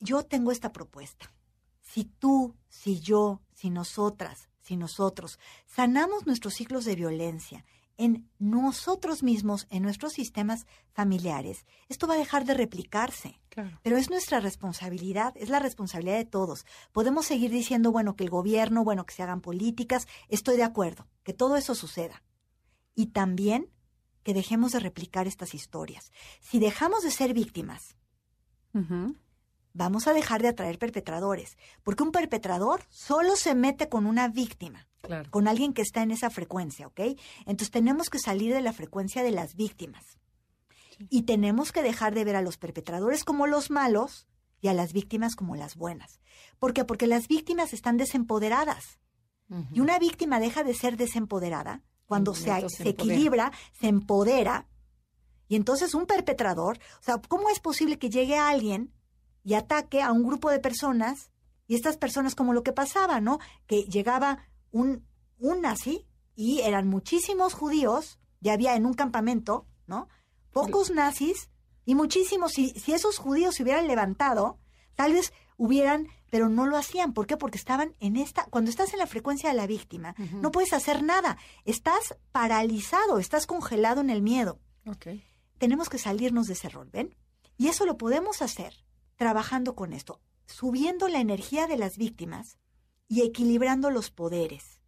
yo 0.00 0.24
tengo 0.24 0.50
esta 0.50 0.72
propuesta. 0.72 1.32
Si 1.80 2.04
tú, 2.04 2.54
si 2.68 3.00
yo, 3.00 3.40
si 3.54 3.70
nosotras, 3.70 4.48
si 4.60 4.76
nosotros 4.76 5.38
sanamos 5.66 6.26
nuestros 6.26 6.54
ciclos 6.54 6.84
de 6.84 6.96
violencia 6.96 7.64
en 7.98 8.28
nosotros 8.38 9.22
mismos, 9.22 9.66
en 9.70 9.82
nuestros 9.82 10.12
sistemas 10.12 10.66
familiares, 10.92 11.66
esto 11.88 12.06
va 12.06 12.14
a 12.14 12.18
dejar 12.18 12.44
de 12.44 12.54
replicarse. 12.54 13.40
Claro. 13.50 13.78
Pero 13.82 13.96
es 13.96 14.08
nuestra 14.08 14.40
responsabilidad, 14.40 15.34
es 15.36 15.50
la 15.50 15.58
responsabilidad 15.58 16.16
de 16.16 16.24
todos. 16.24 16.64
Podemos 16.92 17.26
seguir 17.26 17.50
diciendo, 17.50 17.92
bueno, 17.92 18.16
que 18.16 18.24
el 18.24 18.30
gobierno, 18.30 18.82
bueno, 18.82 19.04
que 19.04 19.14
se 19.14 19.22
hagan 19.22 19.40
políticas, 19.40 20.08
estoy 20.28 20.56
de 20.56 20.64
acuerdo, 20.64 21.06
que 21.22 21.34
todo 21.34 21.56
eso 21.56 21.74
suceda. 21.74 22.22
Y 22.94 23.06
también 23.06 23.68
que 24.22 24.34
dejemos 24.34 24.72
de 24.72 24.80
replicar 24.80 25.26
estas 25.26 25.54
historias. 25.54 26.10
Si 26.40 26.58
dejamos 26.58 27.02
de 27.02 27.10
ser 27.10 27.34
víctimas, 27.34 27.96
vamos 29.74 30.06
a 30.06 30.12
dejar 30.12 30.42
de 30.42 30.48
atraer 30.48 30.78
perpetradores, 30.78 31.56
porque 31.82 32.02
un 32.02 32.12
perpetrador 32.12 32.84
solo 32.90 33.36
se 33.36 33.54
mete 33.54 33.88
con 33.88 34.06
una 34.06 34.28
víctima, 34.28 34.88
Claro. 35.02 35.28
con 35.30 35.48
alguien 35.48 35.72
que 35.72 35.82
está 35.82 36.02
en 36.02 36.12
esa 36.12 36.30
frecuencia, 36.30 36.86
¿ok? 36.86 37.00
Entonces 37.40 37.70
tenemos 37.72 38.08
que 38.08 38.18
salir 38.20 38.54
de 38.54 38.60
la 38.60 38.72
frecuencia 38.72 39.22
de 39.24 39.32
las 39.32 39.56
víctimas. 39.56 40.18
Y 41.10 41.22
tenemos 41.22 41.72
que 41.72 41.82
dejar 41.82 42.14
de 42.14 42.24
ver 42.24 42.36
a 42.36 42.42
los 42.42 42.56
perpetradores 42.58 43.24
como 43.24 43.48
los 43.48 43.70
malos 43.70 44.28
y 44.60 44.68
a 44.68 44.74
las 44.74 44.92
víctimas 44.92 45.34
como 45.34 45.56
las 45.56 45.74
buenas. 45.74 46.20
¿Por 46.60 46.72
qué? 46.72 46.84
Porque 46.84 47.08
las 47.08 47.26
víctimas 47.26 47.72
están 47.72 47.96
desempoderadas. 47.96 49.00
Y 49.72 49.80
una 49.80 49.98
víctima 49.98 50.38
deja 50.38 50.62
de 50.62 50.72
ser 50.72 50.96
desempoderada 50.96 51.82
cuando 52.12 52.34
se, 52.34 52.44
se 52.44 52.50
empodera. 52.50 52.90
equilibra, 52.90 53.52
se 53.80 53.88
empodera. 53.88 54.68
Y 55.48 55.56
entonces 55.56 55.94
un 55.94 56.04
perpetrador, 56.04 56.78
o 57.00 57.02
sea, 57.02 57.22
¿cómo 57.26 57.48
es 57.48 57.58
posible 57.58 57.98
que 57.98 58.10
llegue 58.10 58.36
alguien 58.36 58.92
y 59.42 59.54
ataque 59.54 60.02
a 60.02 60.12
un 60.12 60.22
grupo 60.22 60.50
de 60.50 60.58
personas? 60.58 61.30
Y 61.66 61.74
estas 61.74 61.96
personas, 61.96 62.34
como 62.34 62.52
lo 62.52 62.62
que 62.62 62.74
pasaba, 62.74 63.22
¿no? 63.22 63.38
Que 63.66 63.84
llegaba 63.84 64.46
un, 64.72 65.06
un 65.38 65.62
nazi 65.62 66.06
y 66.36 66.60
eran 66.60 66.86
muchísimos 66.86 67.54
judíos, 67.54 68.18
ya 68.40 68.52
había 68.52 68.76
en 68.76 68.84
un 68.84 68.92
campamento, 68.92 69.66
¿no? 69.86 70.10
Pocos 70.52 70.90
nazis 70.90 71.48
y 71.86 71.94
muchísimos, 71.94 72.52
si, 72.52 72.70
si 72.78 72.92
esos 72.92 73.16
judíos 73.16 73.54
se 73.54 73.62
hubieran 73.62 73.86
levantado, 73.86 74.58
tal 74.96 75.14
vez 75.14 75.32
hubieran, 75.56 76.08
pero 76.32 76.48
no 76.48 76.64
lo 76.64 76.78
hacían. 76.78 77.12
¿Por 77.12 77.26
qué? 77.26 77.36
Porque 77.36 77.58
estaban 77.58 77.94
en 78.00 78.16
esta, 78.16 78.46
cuando 78.46 78.70
estás 78.70 78.94
en 78.94 79.00
la 79.00 79.06
frecuencia 79.06 79.50
de 79.50 79.54
la 79.54 79.66
víctima, 79.66 80.14
no 80.40 80.50
puedes 80.50 80.72
hacer 80.72 81.02
nada. 81.02 81.36
Estás 81.66 82.16
paralizado, 82.32 83.18
estás 83.18 83.46
congelado 83.46 84.00
en 84.00 84.08
el 84.08 84.22
miedo. 84.22 84.58
Tenemos 85.58 85.90
que 85.90 85.98
salirnos 85.98 86.46
de 86.46 86.54
ese 86.54 86.70
rol, 86.70 86.88
¿ven? 86.90 87.14
Y 87.58 87.68
eso 87.68 87.84
lo 87.84 87.98
podemos 87.98 88.40
hacer 88.40 88.72
trabajando 89.16 89.74
con 89.74 89.92
esto, 89.92 90.22
subiendo 90.46 91.06
la 91.06 91.20
energía 91.20 91.66
de 91.66 91.76
las 91.76 91.98
víctimas 91.98 92.56
y 93.08 93.20
equilibrando 93.20 93.90
los 93.90 94.10
poderes. 94.10 94.80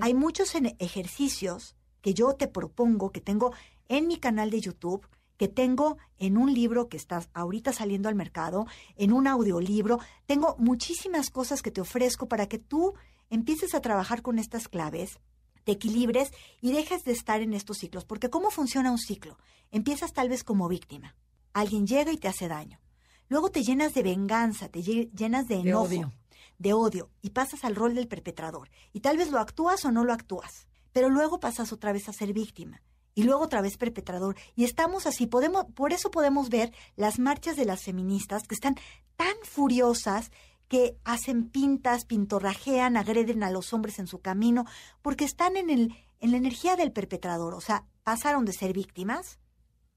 Hay 0.00 0.14
muchos 0.14 0.54
ejercicios 0.78 1.76
que 2.00 2.14
yo 2.14 2.32
te 2.32 2.48
propongo, 2.48 3.12
que 3.12 3.20
tengo 3.20 3.52
en 3.88 4.06
mi 4.06 4.16
canal 4.16 4.48
de 4.48 4.62
YouTube, 4.62 5.06
que 5.38 5.48
tengo 5.48 5.96
en 6.18 6.36
un 6.36 6.52
libro 6.52 6.88
que 6.88 6.96
está 6.98 7.22
ahorita 7.32 7.72
saliendo 7.72 8.08
al 8.10 8.14
mercado, 8.14 8.66
en 8.96 9.12
un 9.14 9.26
audiolibro. 9.26 9.98
Tengo 10.26 10.56
muchísimas 10.58 11.30
cosas 11.30 11.62
que 11.62 11.70
te 11.70 11.80
ofrezco 11.80 12.28
para 12.28 12.46
que 12.48 12.58
tú 12.58 12.92
empieces 13.30 13.74
a 13.74 13.80
trabajar 13.80 14.20
con 14.20 14.38
estas 14.38 14.68
claves, 14.68 15.18
te 15.64 15.72
equilibres 15.72 16.30
y 16.60 16.72
dejes 16.72 17.04
de 17.04 17.12
estar 17.12 17.40
en 17.40 17.54
estos 17.54 17.78
ciclos. 17.78 18.04
Porque 18.04 18.28
¿cómo 18.30 18.50
funciona 18.50 18.90
un 18.90 18.98
ciclo? 18.98 19.38
Empiezas 19.70 20.12
tal 20.12 20.28
vez 20.28 20.44
como 20.44 20.68
víctima. 20.68 21.14
Alguien 21.52 21.86
llega 21.86 22.12
y 22.12 22.16
te 22.18 22.28
hace 22.28 22.48
daño. 22.48 22.80
Luego 23.28 23.50
te 23.50 23.62
llenas 23.62 23.94
de 23.94 24.02
venganza, 24.02 24.68
te 24.68 24.80
lle- 24.82 25.10
llenas 25.12 25.46
de 25.46 25.56
De 25.56 25.60
enojo 25.70 25.84
odio. 25.84 26.12
de 26.58 26.72
odio 26.72 27.10
y 27.22 27.30
pasas 27.30 27.64
al 27.64 27.76
rol 27.76 27.94
del 27.94 28.08
perpetrador. 28.08 28.70
Y 28.92 29.00
tal 29.00 29.16
vez 29.18 29.30
lo 29.30 29.38
actúas 29.38 29.84
o 29.84 29.92
no 29.92 30.04
lo 30.04 30.12
actúas, 30.14 30.66
pero 30.92 31.10
luego 31.10 31.38
pasas 31.38 31.72
otra 31.72 31.92
vez 31.92 32.08
a 32.08 32.12
ser 32.12 32.32
víctima 32.32 32.82
y 33.18 33.24
luego 33.24 33.42
otra 33.42 33.62
vez 33.62 33.76
perpetrador. 33.76 34.36
Y 34.54 34.62
estamos 34.62 35.04
así, 35.06 35.26
podemos, 35.26 35.64
por 35.74 35.92
eso 35.92 36.10
podemos 36.12 36.50
ver 36.50 36.72
las 36.94 37.18
marchas 37.18 37.56
de 37.56 37.64
las 37.64 37.82
feministas 37.82 38.46
que 38.46 38.54
están 38.54 38.76
tan 39.16 39.34
furiosas 39.42 40.30
que 40.68 40.96
hacen 41.04 41.48
pintas, 41.48 42.04
pintorrajean, 42.04 42.96
agreden 42.96 43.42
a 43.42 43.50
los 43.50 43.72
hombres 43.72 43.98
en 43.98 44.06
su 44.06 44.20
camino, 44.20 44.66
porque 45.02 45.24
están 45.24 45.56
en, 45.56 45.68
el, 45.68 45.94
en 46.20 46.30
la 46.30 46.36
energía 46.36 46.76
del 46.76 46.92
perpetrador. 46.92 47.54
O 47.54 47.60
sea, 47.60 47.84
pasaron 48.04 48.44
de 48.44 48.52
ser 48.52 48.72
víctimas 48.72 49.40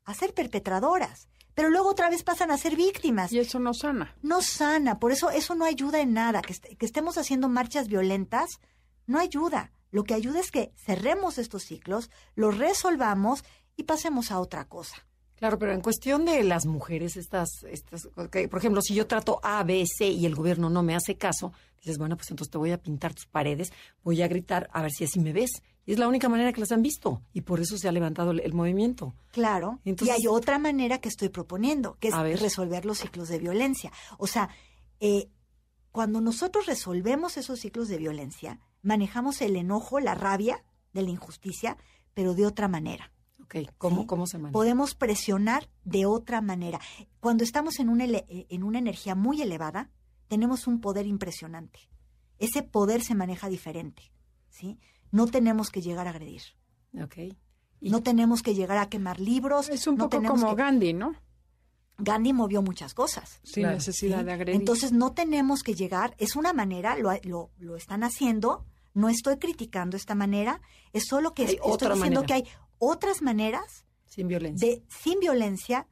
a 0.03 0.15
ser 0.15 0.34
perpetradoras, 0.34 1.28
pero 1.53 1.69
luego 1.69 1.89
otra 1.89 2.09
vez 2.09 2.24
pasan 2.24 2.49
a 2.49 2.57
ser 2.57 2.76
víctimas 2.76 3.32
Y 3.32 3.38
eso 3.39 3.59
no 3.59 3.76
sana. 3.76 4.15
no 4.24 4.41
sana, 4.41 4.97
por 4.97 5.11
eso 5.11 5.30
eso 5.30 5.53
no 5.53 5.65
ayuda 5.65 5.99
en 6.01 6.13
nada, 6.13 6.41
que, 6.41 6.53
est- 6.53 6.76
que 6.76 6.86
estemos 6.88 7.19
haciendo 7.19 7.49
marchas 7.49 7.88
violentas, 7.88 8.49
no 9.05 9.19
ayuda. 9.19 9.72
Lo 9.92 10.04
que 10.04 10.14
ayuda 10.14 10.39
es 10.39 10.52
que 10.52 10.72
cerremos 10.76 11.38
estos 11.38 11.64
ciclos, 11.64 12.10
los 12.36 12.58
resolvamos 12.58 13.44
y 13.78 13.84
pasemos 13.84 14.32
a 14.32 14.39
otra 14.39 14.66
cosa. 14.66 15.06
Claro, 15.36 15.58
pero 15.58 15.74
en 15.74 15.82
cuestión 15.82 16.24
de 16.26 16.44
las 16.44 16.66
mujeres, 16.68 17.18
estas, 17.18 17.64
estas, 17.64 18.08
que, 18.32 18.48
por 18.48 18.60
ejemplo, 18.60 18.82
si 18.82 18.94
yo 18.94 19.08
trato 19.08 19.39
A, 19.42 19.64
B, 19.64 19.84
C 19.88 20.08
y 20.08 20.26
el 20.28 20.36
gobierno 20.36 20.70
no 20.70 20.84
me 20.84 20.96
hace 20.96 21.16
caso, 21.18 21.52
dices, 21.78 21.98
bueno, 21.98 22.16
pues 22.16 22.30
entonces 22.30 22.52
te 22.52 22.60
voy 22.60 22.72
a 22.72 22.78
pintar 22.78 23.16
tus 23.16 23.26
paredes, 23.26 23.74
voy 24.04 24.22
a 24.22 24.28
gritar 24.28 24.70
a 24.72 24.84
ver 24.84 24.92
si 24.92 25.04
así 25.04 25.20
me 25.20 25.34
ves. 25.34 25.50
Y 25.84 25.94
es 25.94 26.00
la 26.00 26.08
única 26.08 26.30
manera 26.30 26.54
que 26.54 26.60
las 26.62 26.72
han 26.72 26.84
visto 26.84 27.24
y 27.34 27.42
por 27.42 27.60
eso 27.60 27.76
se 27.76 27.88
ha 27.88 27.92
levantado 27.92 28.30
el, 28.32 28.39
el 28.42 28.54
movimiento. 28.54 29.16
Claro. 29.32 29.80
Entonces- 29.84 30.16
y 30.16 30.22
hay 30.22 30.28
otra 30.28 30.60
manera 30.60 31.00
que 31.02 31.10
estoy 31.10 31.30
proponiendo, 31.30 31.98
que 32.00 32.10
es 32.10 32.39
resolver 32.39 32.86
los 32.86 33.00
ciclos 33.00 33.28
de 33.30 33.39
violencia. 33.39 33.92
O 34.20 34.28
sea, 34.28 34.50
eh, 35.00 35.28
cuando 36.02 36.20
nosotros 36.20 36.66
resolvemos 36.66 37.38
esos 37.38 37.60
ciclos 37.60 37.88
de 37.88 37.99
violencia, 37.99 38.60
manejamos 38.82 39.39
el 39.43 39.56
enojo, 39.56 39.99
la 39.99 40.16
rabia 40.16 40.64
de 40.93 41.04
la 41.04 41.12
injusticia, 41.12 41.78
pero 42.16 42.34
de 42.34 42.47
otra 42.47 42.68
manera. 42.68 43.12
Ok, 43.43 43.58
¿cómo, 43.78 44.02
¿sí? 44.02 44.08
cómo 44.08 44.26
se 44.26 44.39
maneja? 44.39 44.52
Podemos 44.54 44.95
presionar 44.95 45.70
de 45.84 46.08
otra 46.08 46.41
manera. 46.41 46.80
Cuando 47.20 47.43
estamos 47.43 47.78
en 47.80 47.89
una, 47.89 48.06
eh, 48.06 48.47
en 48.49 48.64
una 48.64 48.80
energía 48.80 49.14
muy 49.14 49.43
elevada, 49.43 49.91
tenemos 50.28 50.66
un 50.66 50.82
poder 50.82 51.06
impresionante. 51.06 51.82
Ese 52.39 52.64
poder 52.64 53.04
se 53.04 53.14
maneja 53.14 53.47
diferente, 53.47 54.12
¿sí? 54.49 54.80
No 55.12 55.28
tenemos 55.28 55.70
que 55.70 55.84
llegar 55.84 56.08
a 56.08 56.10
agredir. 56.10 56.41
Ok. 56.99 57.16
Y- 57.80 57.91
No 57.91 58.02
tenemos 58.02 58.41
que 58.41 58.56
llegar 58.56 58.80
a 58.80 58.89
quemar 58.89 59.20
libros. 59.20 59.70
Es 59.70 59.86
un 59.86 59.97
no 59.97 60.10
poco 60.10 60.24
como 60.26 60.49
que- 60.49 60.56
Gandhi, 60.64 60.93
¿no? 60.93 61.14
Gandhi 62.02 62.34
movió 62.34 62.62
muchas 62.62 62.93
cosas. 62.93 63.39
Sin 63.43 63.64
Claro, 63.64 63.76
necesidad 63.78 64.20
¿sí? 64.20 64.26
de 64.26 64.32
agredir. 64.34 64.60
Entonces 64.60 64.91
no 64.91 65.14
tenemos 65.14 65.64
que 65.64 65.74
llegar, 65.76 66.16
es 66.18 66.36
una 66.36 66.54
manera, 66.54 66.95
lo, 66.97 67.12
lo, 67.24 67.52
lo 67.60 67.76
están 67.76 68.04
haciendo, 68.04 68.66
no 68.93 69.08
estoy 69.10 69.38
criticando 69.38 69.95
esta 69.97 70.16
manera, 70.16 70.62
es 70.93 71.06
solo 71.08 71.34
que 71.34 71.43
Hay 71.43 71.56
estoy 71.56 71.72
otra 71.72 71.93
diciendo 71.95 72.22
manera. 72.22 72.28
que 72.28 72.34
hay 72.49 72.56
otras 72.80 73.22
maneras 73.22 73.86
sin 74.06 74.28
violencia. 74.28 74.68
de 74.68 74.84
sin 74.89 75.20
violencia, 75.20 75.88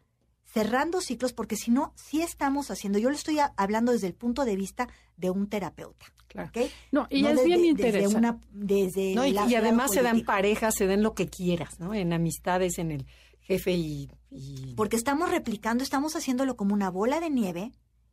cerrando 0.45 0.99
ciclos, 1.01 1.33
porque 1.33 1.55
si 1.55 1.71
no, 1.71 1.93
sí 1.95 2.21
estamos 2.21 2.71
haciendo, 2.71 2.97
yo 2.99 3.09
lo 3.09 3.15
estoy 3.15 3.39
a- 3.39 3.53
hablando 3.55 3.91
desde 3.91 4.07
el 4.07 4.15
punto 4.15 4.45
de 4.45 4.55
vista 4.55 4.89
de 5.15 5.29
un 5.29 5.47
terapeuta. 5.47 6.05
Claro. 6.27 6.49
¿ok? 6.49 6.69
No, 6.91 7.07
y 7.09 7.21
No 7.23 7.29
es 7.29 7.37
de- 7.37 7.45
bien 7.45 7.61
de- 7.61 7.67
interesante. 7.69 8.05
Desde, 8.07 8.17
una, 8.17 8.39
desde 8.51 9.15
No, 9.15 9.25
y, 9.25 9.31
y 9.31 9.55
además 9.55 9.91
se 9.91 10.01
dan 10.03 10.21
parejas, 10.21 10.75
se 10.75 10.85
den 10.85 11.01
lo 11.01 11.13
que 11.15 11.27
quieras, 11.27 11.79
¿no? 11.79 11.93
En 11.95 12.13
amistades, 12.13 12.77
en 12.77 12.91
el 12.91 13.07
jefe 13.49 13.71
y... 13.73 14.09
y- 14.31 14.73
Porque 14.75 14.95
estamos 14.95 15.29
replicando, 15.31 15.83
estamos 15.83 16.15
haciéndolo 16.15 16.55
como 16.55 16.73
una 16.73 16.89
bola 16.89 17.19
de 17.19 17.29
nieve 17.29 17.71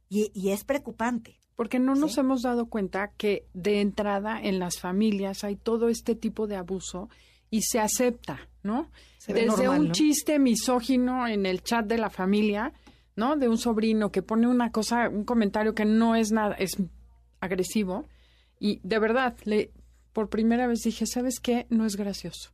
y, 0.09 0.30
y 0.34 0.51
es 0.51 0.64
preocupante. 0.64 1.39
Porque 1.55 1.78
no 1.78 1.95
nos 1.95 2.14
Sí. 2.14 2.20
hemos 2.20 2.43
dado 2.43 2.66
cuenta 2.66 3.12
que 3.16 3.47
de 3.55 3.80
entrada 3.80 4.41
en 4.43 4.59
las 4.59 4.78
familias 4.80 5.45
hay 5.45 5.57
todo 5.57 5.89
este 5.89 6.14
tipo 6.14 6.47
de 6.47 6.57
abuso 6.57 7.09
y 7.51 7.62
se 7.62 7.78
acepta, 7.80 8.39
¿no? 8.62 8.91
Se 9.18 9.32
ve 9.32 9.43
Desde 9.43 9.62
normal, 9.64 9.80
un 9.80 9.87
¿no? 9.89 9.93
chiste 9.93 10.39
misógino 10.39 11.26
en 11.28 11.47
el 11.47 11.62
chat 11.62 11.87
de 11.87 11.97
la 11.99 12.11
familia, 12.11 12.72
¿no? 13.14 13.37
De 13.37 13.49
un 13.49 13.57
sobrino 13.57 14.11
que 14.11 14.20
pone 14.22 14.47
una 14.49 14.70
cosa, 14.72 15.09
un 15.09 15.24
comentario 15.24 15.74
que 15.74 15.84
no 15.84 16.14
es 16.16 16.30
nada, 16.32 16.55
es 16.57 16.76
agresivo. 17.41 18.07
Y 18.59 18.80
de 18.82 18.99
verdad, 18.99 19.37
le, 19.45 19.70
por 20.12 20.28
primera 20.28 20.66
vez 20.66 20.80
dije, 20.82 21.07
¿sabes 21.07 21.41
qué? 21.41 21.66
No 21.70 21.87
es 21.87 21.97
gracioso. 21.97 22.51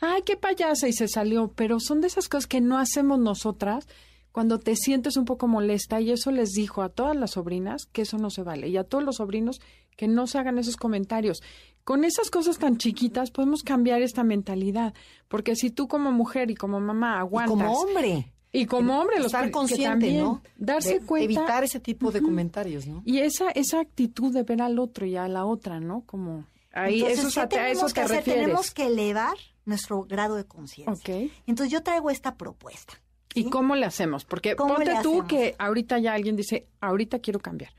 Ay, 0.00 0.22
qué 0.24 0.36
payasa, 0.36 0.88
y 0.88 0.92
se 0.92 1.08
salió. 1.08 1.52
Pero 1.54 1.78
son 1.80 2.00
de 2.00 2.06
esas 2.06 2.28
cosas 2.28 2.46
que 2.46 2.60
no 2.60 2.78
hacemos 2.78 3.18
nosotras 3.18 3.86
cuando 4.32 4.58
te 4.58 4.76
sientes 4.76 5.16
un 5.16 5.24
poco 5.24 5.46
molesta. 5.48 6.00
Y 6.00 6.10
eso 6.10 6.30
les 6.30 6.50
dijo 6.50 6.82
a 6.82 6.88
todas 6.88 7.16
las 7.16 7.32
sobrinas 7.32 7.86
que 7.92 8.02
eso 8.02 8.16
no 8.18 8.30
se 8.30 8.42
vale. 8.42 8.68
Y 8.68 8.76
a 8.76 8.84
todos 8.84 9.04
los 9.04 9.16
sobrinos 9.16 9.60
que 9.96 10.08
no 10.08 10.26
se 10.26 10.38
hagan 10.38 10.58
esos 10.58 10.76
comentarios. 10.76 11.42
Con 11.84 12.04
esas 12.04 12.30
cosas 12.30 12.58
tan 12.58 12.76
chiquitas 12.78 13.30
podemos 13.30 13.62
cambiar 13.62 14.00
esta 14.02 14.22
mentalidad. 14.24 14.94
Porque 15.28 15.56
si 15.56 15.70
tú 15.70 15.88
como 15.88 16.12
mujer 16.12 16.50
y 16.50 16.54
como 16.54 16.80
mamá 16.80 17.16
y 17.16 17.18
aguantas 17.20 17.50
como 17.58 17.72
hombre. 17.72 18.32
Y 18.52 18.66
como 18.66 18.98
hombre, 19.00 19.18
los 19.18 19.26
estar 19.26 19.44
que 19.44 19.50
consciente, 19.52 19.84
también 19.88 20.18
¿no? 20.18 20.42
darse 20.56 20.98
De 20.98 21.06
cuenta- 21.06 21.24
Evitar 21.24 21.62
ese 21.62 21.78
tipo 21.78 22.10
de 22.10 22.20
comentarios, 22.20 22.84
¿no? 22.84 23.00
Y 23.04 23.18
esa, 23.18 23.50
esa 23.50 23.78
actitud 23.78 24.32
de 24.32 24.42
ver 24.42 24.60
al 24.60 24.80
otro 24.80 25.06
y 25.06 25.14
a 25.16 25.28
la 25.28 25.44
otra, 25.44 25.78
¿no? 25.78 26.02
Como 26.04 26.46
ahí, 26.72 27.00
Entonces, 27.00 27.18
eso 27.18 27.28
es 27.28 27.34
¿qué 27.34 27.40
a, 27.40 27.44
a 27.44 27.48
tenemos 27.48 27.92
que 27.92 28.00
te 28.00 28.04
hacer? 28.04 28.16
refieres. 28.18 28.42
Tenemos 28.42 28.70
que 28.70 28.86
elevar 28.86 29.36
nuestro 29.64 30.04
grado 30.04 30.36
de 30.36 30.44
conciencia. 30.46 31.30
Entonces 31.46 31.72
yo 31.72 31.82
traigo 31.82 32.10
esta 32.10 32.36
propuesta. 32.36 33.00
¿Y 33.34 33.48
cómo 33.48 33.76
le 33.76 33.86
hacemos? 33.86 34.24
Porque 34.24 34.56
¿Cómo 34.56 34.74
ponte 34.74 34.92
tú 35.02 35.26
que 35.28 35.54
ahorita 35.58 35.98
ya 35.98 36.14
alguien 36.14 36.34
dice, 36.36 36.68
ahorita 36.80 37.20
quiero 37.20 37.38
cambiar. 37.38 37.72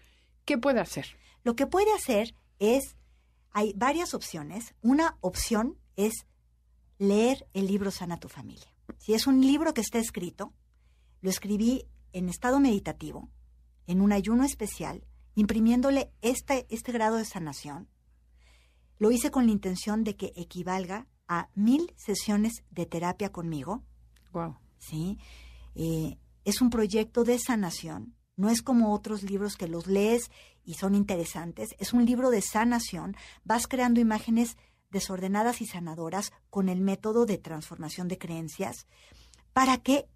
¿Qué 0.45 0.57
puede 0.57 0.79
hacer? 0.79 1.07
Lo 1.43 1.55
que 1.55 1.67
puede 1.67 1.91
hacer 1.93 2.35
es, 2.59 2.95
hay 3.51 3.73
varias 3.75 4.13
opciones. 4.13 4.73
Una 4.81 5.17
opción 5.19 5.77
es 5.97 6.25
leer 6.99 7.47
el 7.53 7.67
libro 7.67 7.91
Sana 7.91 8.17
tu 8.17 8.29
familia. 8.29 8.73
Si 8.97 9.13
es 9.13 9.27
un 9.27 9.41
libro 9.41 9.73
que 9.73 9.81
está 9.81 9.97
escrito, 9.97 10.53
lo 11.21 11.29
escribí 11.29 11.85
en 12.13 12.29
estado 12.29 12.59
meditativo, 12.59 13.29
en 13.87 13.99
un 14.01 14.13
ayuno 14.13 14.45
especial, 14.45 15.03
imprimiéndole 15.35 16.11
este, 16.21 16.65
este 16.69 16.91
grado 16.93 17.17
de 17.17 17.25
sanación. 17.25 17.89
Lo 19.01 19.09
hice 19.09 19.31
con 19.31 19.47
la 19.47 19.51
intención 19.51 20.03
de 20.03 20.15
que 20.15 20.31
equivalga 20.35 21.07
a 21.27 21.49
mil 21.55 21.91
sesiones 21.97 22.63
de 22.69 22.85
terapia 22.85 23.31
conmigo, 23.31 23.81
Wow. 24.31 24.57
¿sí? 24.77 25.17
Eh, 25.73 26.19
es 26.45 26.61
un 26.61 26.69
proyecto 26.69 27.23
de 27.23 27.39
sanación. 27.39 28.15
No 28.35 28.51
es 28.51 28.61
como 28.61 28.93
otros 28.93 29.23
libros 29.23 29.55
que 29.55 29.67
los 29.67 29.87
lees 29.87 30.29
y 30.63 30.75
son 30.75 30.93
interesantes. 30.93 31.69
Es 31.79 31.93
un 31.93 32.05
libro 32.05 32.29
de 32.29 32.43
sanación. 32.43 33.15
Vas 33.43 33.65
creando 33.67 33.99
imágenes 33.99 34.55
desordenadas 34.91 35.61
y 35.61 35.65
sanadoras 35.65 36.31
con 36.51 36.69
el 36.69 36.79
método 36.79 37.25
de 37.25 37.39
transformación 37.39 38.07
de 38.07 38.19
creencias 38.19 38.85
para 39.51 39.77
que 39.77 40.07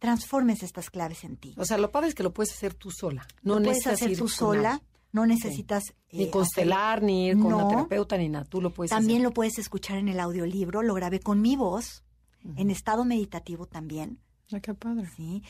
transformes 0.00 0.64
estas 0.64 0.90
claves 0.90 1.22
en 1.22 1.36
ti. 1.36 1.54
O 1.58 1.64
sea, 1.64 1.78
lo 1.78 1.92
padre 1.92 2.08
es 2.08 2.16
que 2.16 2.24
lo 2.24 2.32
puedes 2.34 2.52
hacer 2.52 2.74
tú 2.74 2.90
sola. 2.90 3.24
No 3.42 3.54
Lo 3.54 3.62
puedes 3.66 3.86
necesitas 3.86 4.02
hacer 4.02 4.18
tú 4.18 4.28
sola. 4.28 4.82
No 5.12 5.26
necesitas... 5.26 5.94
Ni 6.12 6.24
eh, 6.24 6.30
constelar, 6.30 6.98
hacer- 6.98 7.04
ni 7.06 7.26
ir 7.28 7.34
con 7.36 7.46
una 7.46 7.62
No. 7.64 7.68
terapeuta, 7.68 8.16
ni 8.18 8.28
nada. 8.28 8.44
Tú 8.44 8.60
lo 8.60 8.70
puedes 8.70 8.90
También 8.90 9.18
hacer. 9.18 9.24
lo 9.28 9.34
puedes 9.34 9.58
escuchar 9.58 9.98
en 9.98 10.08
el 10.08 10.20
audiolibro, 10.20 10.82
lo 10.82 10.94
grabé 10.94 11.20
con 11.20 11.40
mi 11.40 11.56
voz, 11.56 12.04
en 12.56 12.70
estado 12.70 13.04
meditativo 13.04 13.66
también, 13.66 14.20
Ay, 14.52 14.60
qué 14.60 14.72
padre. 14.74 15.08
¿sí? 15.16 15.42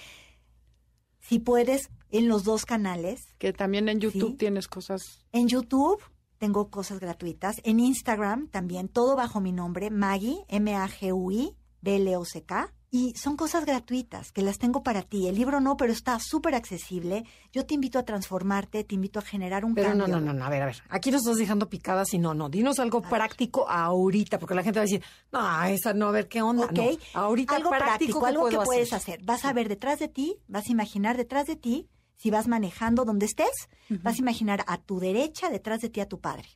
Si 1.20 1.38
puedes, 1.40 1.90
en 2.10 2.28
los 2.28 2.44
dos 2.44 2.64
canales, 2.64 3.20
Que 3.38 3.52
también 3.52 3.88
en 3.88 4.00
YouTube 4.00 4.30
Sí. 4.32 4.36
tienes 4.36 4.68
cosas. 4.68 5.26
En 5.32 5.48
YouTube 5.48 6.00
tengo 6.38 6.70
cosas 6.70 7.00
gratuitas. 7.00 7.56
En 7.64 7.80
Instagram 7.80 8.48
también, 8.48 8.88
todo 8.88 9.16
bajo 9.16 9.40
mi 9.40 9.52
nombre, 9.52 9.90
Maggie, 9.90 10.44
M-A-G-U-I, 10.48 11.56
B-L-O-C-K. 11.80 12.72
Y 12.90 13.14
son 13.16 13.36
cosas 13.36 13.66
gratuitas 13.66 14.30
que 14.30 14.42
las 14.42 14.58
tengo 14.58 14.82
para 14.82 15.02
ti. 15.02 15.26
El 15.26 15.34
libro 15.34 15.60
no, 15.60 15.76
pero 15.76 15.92
está 15.92 16.18
súper 16.20 16.54
accesible. 16.54 17.24
Yo 17.52 17.66
te 17.66 17.74
invito 17.74 17.98
a 17.98 18.04
transformarte, 18.04 18.84
te 18.84 18.94
invito 18.94 19.18
a 19.18 19.22
generar 19.22 19.64
un 19.64 19.74
Pero 19.74 19.92
no, 19.94 20.04
cambio. 20.04 20.20
no, 20.20 20.26
no, 20.26 20.32
no, 20.32 20.44
a 20.44 20.48
ver, 20.48 20.62
a 20.62 20.66
ver. 20.66 20.82
Aquí 20.88 21.10
nos 21.10 21.22
estás 21.22 21.36
dejando 21.38 21.68
picadas 21.68 22.14
y 22.14 22.18
no, 22.18 22.32
no. 22.32 22.48
Dinos 22.48 22.78
algo 22.78 23.02
práctico 23.02 23.68
ahorita, 23.68 24.38
porque 24.38 24.54
la 24.54 24.62
gente 24.62 24.78
va 24.78 24.82
a 24.82 24.86
decir, 24.86 25.02
no, 25.32 25.64
esa 25.64 25.94
no, 25.94 26.08
a 26.08 26.12
ver 26.12 26.28
qué 26.28 26.42
onda. 26.42 26.66
Ok. 26.66 26.72
No, 26.72 27.20
ahorita 27.20 27.56
algo 27.56 27.70
práctico, 27.70 28.20
¿qué 28.20 28.26
algo 28.26 28.48
que 28.48 28.58
puedes 28.58 28.92
hacer. 28.92 29.20
Vas 29.24 29.44
a 29.44 29.52
ver 29.52 29.68
detrás 29.68 29.98
de 29.98 30.08
ti, 30.08 30.38
vas 30.46 30.68
a 30.68 30.72
imaginar 30.72 31.16
detrás 31.16 31.46
de 31.46 31.56
ti, 31.56 31.88
si 32.16 32.30
vas 32.30 32.46
manejando 32.46 33.04
donde 33.04 33.26
estés, 33.26 33.68
vas 34.02 34.16
a 34.16 34.18
imaginar 34.18 34.64
a 34.68 34.78
tu 34.78 35.00
derecha, 35.00 35.50
detrás 35.50 35.80
de 35.80 35.90
ti 35.90 36.00
a 36.00 36.08
tu 36.08 36.20
padre. 36.20 36.48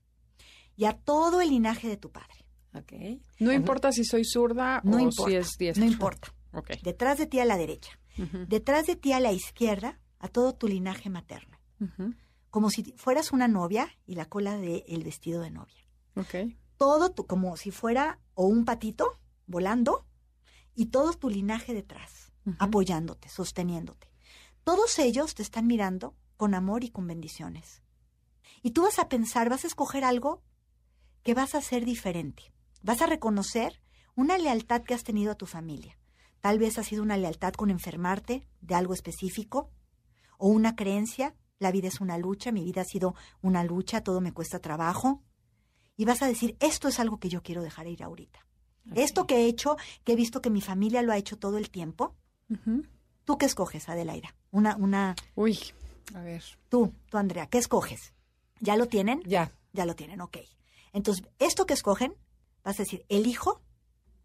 Y 0.77 0.87
a 0.87 0.95
todo 0.95 1.41
el 1.41 1.51
linaje 1.51 1.89
de 1.89 1.97
tu 1.97 2.11
padre. 2.11 2.40
No 3.39 3.53
importa 3.53 3.93
si 3.93 4.05
soy 4.05 4.25
zurda 4.25 4.81
No 4.85 4.97
o 4.97 5.01
importa. 5.01 5.31
si 5.31 5.37
es 5.37 5.57
diestro. 5.59 5.85
No 5.85 5.91
importa. 5.91 6.35
Detrás 6.83 7.19
de 7.19 7.27
ti 7.27 7.41
a 7.41 7.45
la 7.45 7.57
derecha. 7.57 7.99
Detrás 8.49 8.87
de 8.87 8.97
ti 8.97 9.13
a 9.13 9.21
la 9.21 9.33
izquierda, 9.33 9.99
a 10.19 10.29
todo 10.29 10.55
tu 10.55 10.69
linaje 10.69 11.09
materno. 11.11 11.59
Como 12.51 12.71
si 12.71 12.83
fueras 12.97 13.33
una 13.33 13.49
novia 13.49 13.89
y 14.07 14.15
la 14.17 14.27
cola 14.27 14.57
del 14.59 15.03
vestido 15.05 15.41
de 15.41 15.51
novia. 15.51 15.87
Todo 16.77 17.11
tu, 17.13 17.27
como 17.27 17.57
si 17.57 17.71
fuera 17.71 18.19
o 18.35 18.47
un 18.47 18.65
patito 18.65 19.19
volando 19.47 20.07
y 20.75 20.87
todo 20.87 21.13
tu 21.13 21.29
linaje 21.31 21.75
detrás, 21.75 22.33
apoyándote, 22.59 23.29
sosteniéndote. 23.29 24.09
Todos 24.65 24.99
ellos 24.99 25.35
te 25.35 25.43
están 25.43 25.67
mirando 25.67 26.15
con 26.37 26.55
amor 26.55 26.85
y 26.85 26.91
con 26.91 27.07
bendiciones. 27.07 27.83
Y 28.63 28.71
tú 28.73 28.83
vas 28.83 28.99
a 28.99 29.09
pensar, 29.09 29.49
vas 29.49 29.65
a 29.65 29.67
escoger 29.69 30.05
algo 30.05 30.43
que 31.23 31.35
vas 31.35 31.55
a 31.55 31.59
hacer 31.59 31.85
diferente. 31.85 32.53
Vas 32.83 33.03
a 33.03 33.07
reconocer 33.07 33.81
una 34.15 34.39
lealtad 34.39 34.83
que 34.83 34.95
has 34.95 35.05
tenido 35.05 35.33
a 35.33 35.37
tu 35.37 35.47
familia. 35.47 35.99
Tal 36.41 36.59
vez 36.59 36.79
ha 36.79 36.83
sido 36.83 37.03
una 37.03 37.17
lealtad 37.17 37.53
con 37.53 37.71
enfermarte 37.71 38.47
de 38.61 38.75
algo 38.75 38.95
específico 38.95 39.71
o 40.39 40.49
una 40.49 40.75
creencia, 40.75 41.35
la 41.59 41.71
vida 41.71 41.89
es 41.89 42.01
una 42.01 42.17
lucha, 42.17 42.53
mi 42.53 42.65
vida 42.65 42.81
ha 42.81 42.85
sido 42.85 43.15
una 43.43 43.63
lucha, 43.63 44.03
todo 44.03 44.21
me 44.23 44.33
cuesta 44.33 44.59
trabajo. 44.59 45.23
Y 45.97 46.07
vas 46.07 46.23
a 46.23 46.27
decir, 46.27 46.57
esto 46.61 46.89
es 46.89 46.99
algo 46.99 47.19
que 47.19 47.29
yo 47.29 47.43
quiero 47.43 47.63
dejar 47.63 47.87
ir 47.87 48.03
ahorita. 48.03 48.47
Esto 48.95 49.27
que 49.27 49.37
he 49.37 49.47
hecho, 49.47 49.77
que 50.05 50.13
he 50.13 50.17
visto 50.17 50.41
que 50.41 50.49
mi 50.49 50.63
familia 50.63 51.03
lo 51.03 51.13
ha 51.13 51.19
hecho 51.19 51.39
todo 51.39 51.59
el 51.59 51.71
tiempo. 51.71 52.17
¿tú 53.25 53.39
qué 53.39 53.47
escoges, 53.47 53.89
Adelaida? 53.89 54.35
Una, 54.51 54.75
una, 54.77 55.15
Uy, 55.37 55.59
a 56.15 56.23
ver. 56.23 56.43
tú, 56.69 56.93
tú, 57.11 57.19
Andrea, 57.19 57.47
¿qué 57.47 57.59
escoges? 57.59 58.15
¿Ya 58.59 58.77
lo 58.77 58.87
tienen? 58.87 59.23
Ya. 59.27 59.53
Ya 59.73 59.85
lo 59.85 59.95
tienen, 59.95 60.21
ok. 60.21 60.39
Entonces, 60.93 61.25
esto 61.39 61.67
que 61.67 61.75
escogen, 61.75 62.15
vas 62.65 62.79
a 62.79 62.83
decir, 62.85 63.05
elijo 63.09 63.63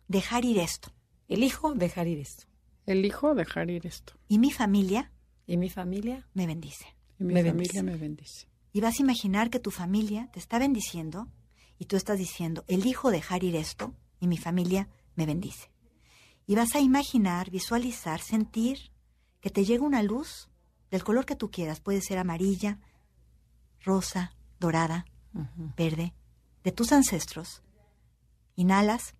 dejar 0.08 0.46
ir 0.46 0.60
esto. 0.60 0.92
Elijo 1.28 1.74
dejar 1.74 2.08
ir 2.08 2.20
esto. 2.20 2.46
Elijo 2.86 3.34
dejar 3.36 3.70
ir 3.70 3.86
esto. 3.88 4.14
Y 4.28 4.38
mi 4.40 4.52
familia 4.52 5.12
¿Y 5.48 5.58
mi 5.58 5.70
familia? 5.70 6.28
me 6.34 6.48
bendice. 6.48 6.86
Y 7.20 7.24
mi 7.24 7.34
Me 7.34 7.44
familia 7.44 7.54
bendice. 7.54 7.84
me 7.84 7.96
bendice. 7.98 8.48
Y 8.74 8.82
vas 8.82 9.00
a 9.00 9.02
imaginar 9.04 9.50
que 9.50 9.60
tu 9.60 9.72
familia 9.72 10.30
te 10.34 10.40
está 10.40 10.60
bendiciendo 10.60 11.28
y 11.80 11.86
tú 11.86 11.96
estás 11.96 12.18
diciendo, 12.18 12.64
elijo 12.68 13.10
dejar 13.12 13.44
ir 13.44 13.56
esto 13.56 13.94
y 14.20 14.28
mi 14.28 14.38
familia 14.38 14.90
me 15.16 15.26
bendice. 15.26 15.72
Y 16.48 16.56
vas 16.56 16.76
a 16.76 16.80
imaginar, 16.80 17.50
visualizar, 17.52 18.22
sentir 18.22 18.92
que 19.40 19.50
te 19.50 19.66
llega 19.66 19.84
una 19.84 20.04
luz 20.04 20.50
del 20.92 21.04
color 21.04 21.26
que 21.26 21.36
tú 21.36 21.50
quieras. 21.52 21.80
Puede 21.80 22.02
ser 22.02 22.18
amarilla, 22.18 22.80
rosa, 23.82 24.36
dorada, 24.60 25.06
verde, 25.78 26.14
de 26.64 26.72
tus 26.72 26.92
ancestros. 26.92 27.62
Inhalas. 28.56 29.16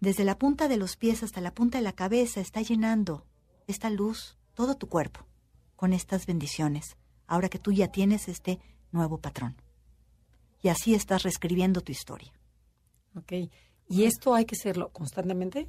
Desde 0.00 0.24
la 0.24 0.38
punta 0.38 0.68
de 0.68 0.76
los 0.76 0.96
pies 0.96 1.22
hasta 1.22 1.40
la 1.40 1.54
punta 1.54 1.78
de 1.78 1.84
la 1.84 1.92
cabeza 1.92 2.40
está 2.40 2.62
llenando 2.62 3.26
esta 3.66 3.90
luz 3.90 4.38
todo 4.54 4.76
tu 4.76 4.88
cuerpo 4.88 5.26
con 5.76 5.92
estas 5.92 6.26
bendiciones, 6.26 6.96
ahora 7.26 7.48
que 7.48 7.58
tú 7.58 7.72
ya 7.72 7.88
tienes 7.88 8.28
este 8.28 8.58
nuevo 8.90 9.18
patrón. 9.18 9.56
Y 10.60 10.68
así 10.68 10.94
estás 10.94 11.22
reescribiendo 11.22 11.80
tu 11.80 11.92
historia. 11.92 12.32
Ok. 13.14 13.32
¿Y 13.88 14.04
esto 14.04 14.34
hay 14.34 14.44
que 14.44 14.56
hacerlo 14.56 14.90
constantemente? 14.90 15.68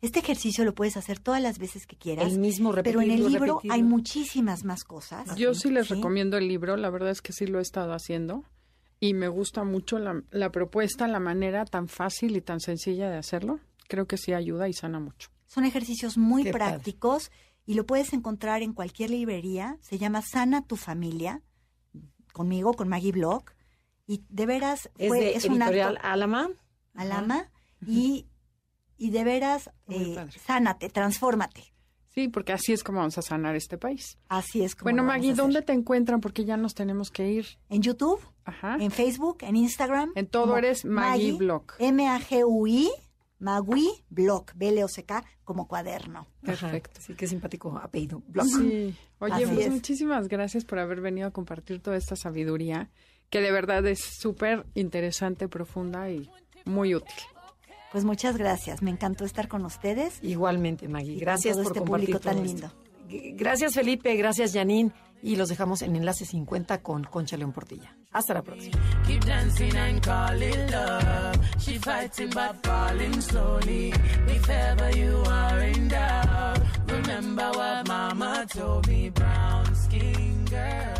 Este 0.00 0.20
ejercicio 0.20 0.64
lo 0.64 0.74
puedes 0.74 0.96
hacer 0.96 1.18
todas 1.18 1.42
las 1.42 1.58
veces 1.58 1.86
que 1.86 1.96
quieras, 1.96 2.32
El 2.32 2.38
mismo 2.38 2.72
pero 2.82 3.02
en 3.02 3.10
el 3.10 3.28
libro 3.28 3.60
hay 3.68 3.82
muchísimas 3.82 4.64
más 4.64 4.82
cosas. 4.82 5.36
Yo 5.36 5.52
sí 5.52 5.70
les 5.70 5.88
¿sí? 5.88 5.94
recomiendo 5.94 6.38
el 6.38 6.48
libro, 6.48 6.76
la 6.78 6.88
verdad 6.88 7.10
es 7.10 7.20
que 7.20 7.34
sí 7.34 7.46
lo 7.46 7.58
he 7.58 7.62
estado 7.62 7.92
haciendo 7.92 8.44
y 9.00 9.14
me 9.14 9.28
gusta 9.28 9.64
mucho 9.64 9.98
la, 9.98 10.22
la 10.30 10.50
propuesta, 10.52 11.08
la 11.08 11.20
manera 11.20 11.64
tan 11.64 11.88
fácil 11.88 12.36
y 12.36 12.40
tan 12.42 12.60
sencilla 12.60 13.10
de 13.10 13.16
hacerlo. 13.16 13.58
Creo 13.88 14.06
que 14.06 14.16
sí 14.18 14.32
ayuda 14.34 14.68
y 14.68 14.72
sana 14.74 15.00
mucho. 15.00 15.30
Son 15.46 15.64
ejercicios 15.64 16.16
muy 16.18 16.44
Qué 16.44 16.52
padre. 16.52 16.66
prácticos 16.66 17.32
y 17.66 17.74
lo 17.74 17.86
puedes 17.86 18.12
encontrar 18.12 18.62
en 18.62 18.72
cualquier 18.72 19.10
librería. 19.10 19.78
Se 19.80 19.98
llama 19.98 20.22
Sana 20.22 20.62
tu 20.66 20.76
familia, 20.76 21.42
conmigo, 22.32 22.74
con 22.74 22.88
Maggie 22.88 23.12
Block. 23.12 23.54
Y 24.06 24.24
de 24.28 24.46
veras 24.46 24.90
Es 24.98 25.08
fue, 25.08 25.20
de 25.20 25.34
es 25.34 25.44
un 25.46 25.54
editorial 25.62 25.96
acto 25.96 26.08
Alama. 26.08 26.50
alama 26.94 27.50
y, 27.86 28.26
y 28.96 29.10
de 29.10 29.24
veras 29.24 29.70
eh, 29.88 30.16
sánate, 30.44 30.88
transfórmate. 30.90 31.72
Sí, 32.12 32.28
porque 32.28 32.52
así 32.52 32.72
es 32.72 32.82
como 32.82 32.98
vamos 32.98 33.16
a 33.18 33.22
sanar 33.22 33.54
este 33.54 33.78
país. 33.78 34.18
Así 34.28 34.62
es 34.64 34.74
como 34.74 34.84
Bueno, 34.86 35.04
Maggie. 35.04 35.32
¿dónde 35.34 35.62
te 35.62 35.72
encuentran? 35.72 36.20
Porque 36.20 36.44
ya 36.44 36.56
nos 36.56 36.74
tenemos 36.74 37.10
que 37.10 37.30
ir. 37.30 37.46
En 37.68 37.82
YouTube, 37.82 38.20
Ajá. 38.44 38.76
en 38.80 38.90
Facebook, 38.90 39.38
en 39.42 39.54
Instagram. 39.56 40.10
En 40.16 40.26
todo 40.26 40.56
eres 40.56 40.84
Maggie 40.84 41.32
Block. 41.34 41.74
M-A-G-U-I, 41.78 42.90
Magui 43.38 43.88
Block, 44.10 44.52
B-L-O-C-K, 44.56 45.24
como 45.44 45.68
cuaderno. 45.68 46.26
Perfecto. 46.42 47.00
Sí, 47.00 47.14
qué 47.14 47.26
simpático 47.28 47.78
apellido. 47.78 48.22
Block. 48.26 48.46
Sí. 48.46 48.94
Oye, 49.20 49.32
Así 49.34 49.44
pues 49.46 49.66
es. 49.66 49.70
muchísimas 49.72 50.26
gracias 50.28 50.64
por 50.64 50.78
haber 50.80 51.00
venido 51.00 51.28
a 51.28 51.30
compartir 51.30 51.80
toda 51.80 51.96
esta 51.96 52.16
sabiduría, 52.16 52.90
que 53.30 53.40
de 53.40 53.52
verdad 53.52 53.86
es 53.86 54.00
súper 54.00 54.66
interesante, 54.74 55.46
profunda 55.48 56.10
y 56.10 56.28
muy 56.64 56.94
útil. 56.96 57.14
Pues 57.92 58.04
muchas 58.04 58.36
gracias, 58.36 58.82
me 58.82 58.90
encantó 58.90 59.24
estar 59.24 59.48
con 59.48 59.64
ustedes. 59.64 60.18
Igualmente, 60.22 60.88
Maggie. 60.88 61.12
Y 61.12 61.16
con 61.16 61.20
Gracias 61.20 61.54
todo 61.56 61.64
por 61.64 61.72
este 61.72 61.78
compartir 61.80 62.06
público 62.06 62.20
tan 62.20 62.36
todo 62.36 62.44
lindo. 62.44 62.66
esto. 62.66 63.36
Gracias, 63.36 63.74
Felipe. 63.74 64.14
Gracias, 64.16 64.52
Janine. 64.52 64.92
y 65.22 65.36
los 65.36 65.50
dejamos 65.50 65.82
en 65.82 65.96
Enlace 65.96 66.24
50 66.24 66.80
con 66.80 67.04
Concha 67.04 67.36
León 67.36 67.52
Portilla. 67.52 67.94
Hasta 68.12 68.32
la 68.32 68.42
próxima. 68.42 68.78
Keep 69.06 69.24
dancing 69.26 69.76
and 69.76 70.00
call 70.02 70.40
it 70.42 70.70
love. 70.70 71.38
She 71.58 71.78
fighting 71.78 72.30
but 72.30 72.56
falling 72.64 73.20
slowly. 73.20 73.90
If 74.28 74.48
ever 74.48 74.96
you 74.96 75.22
are 75.26 75.62
in 75.68 75.88
doubt, 75.88 76.58
remember 76.88 77.50
what 77.54 77.86
mama 77.86 78.46
told 78.46 78.86
me, 78.88 79.10
brown 79.10 79.74
skin 79.74 80.44
girl. 80.48 80.99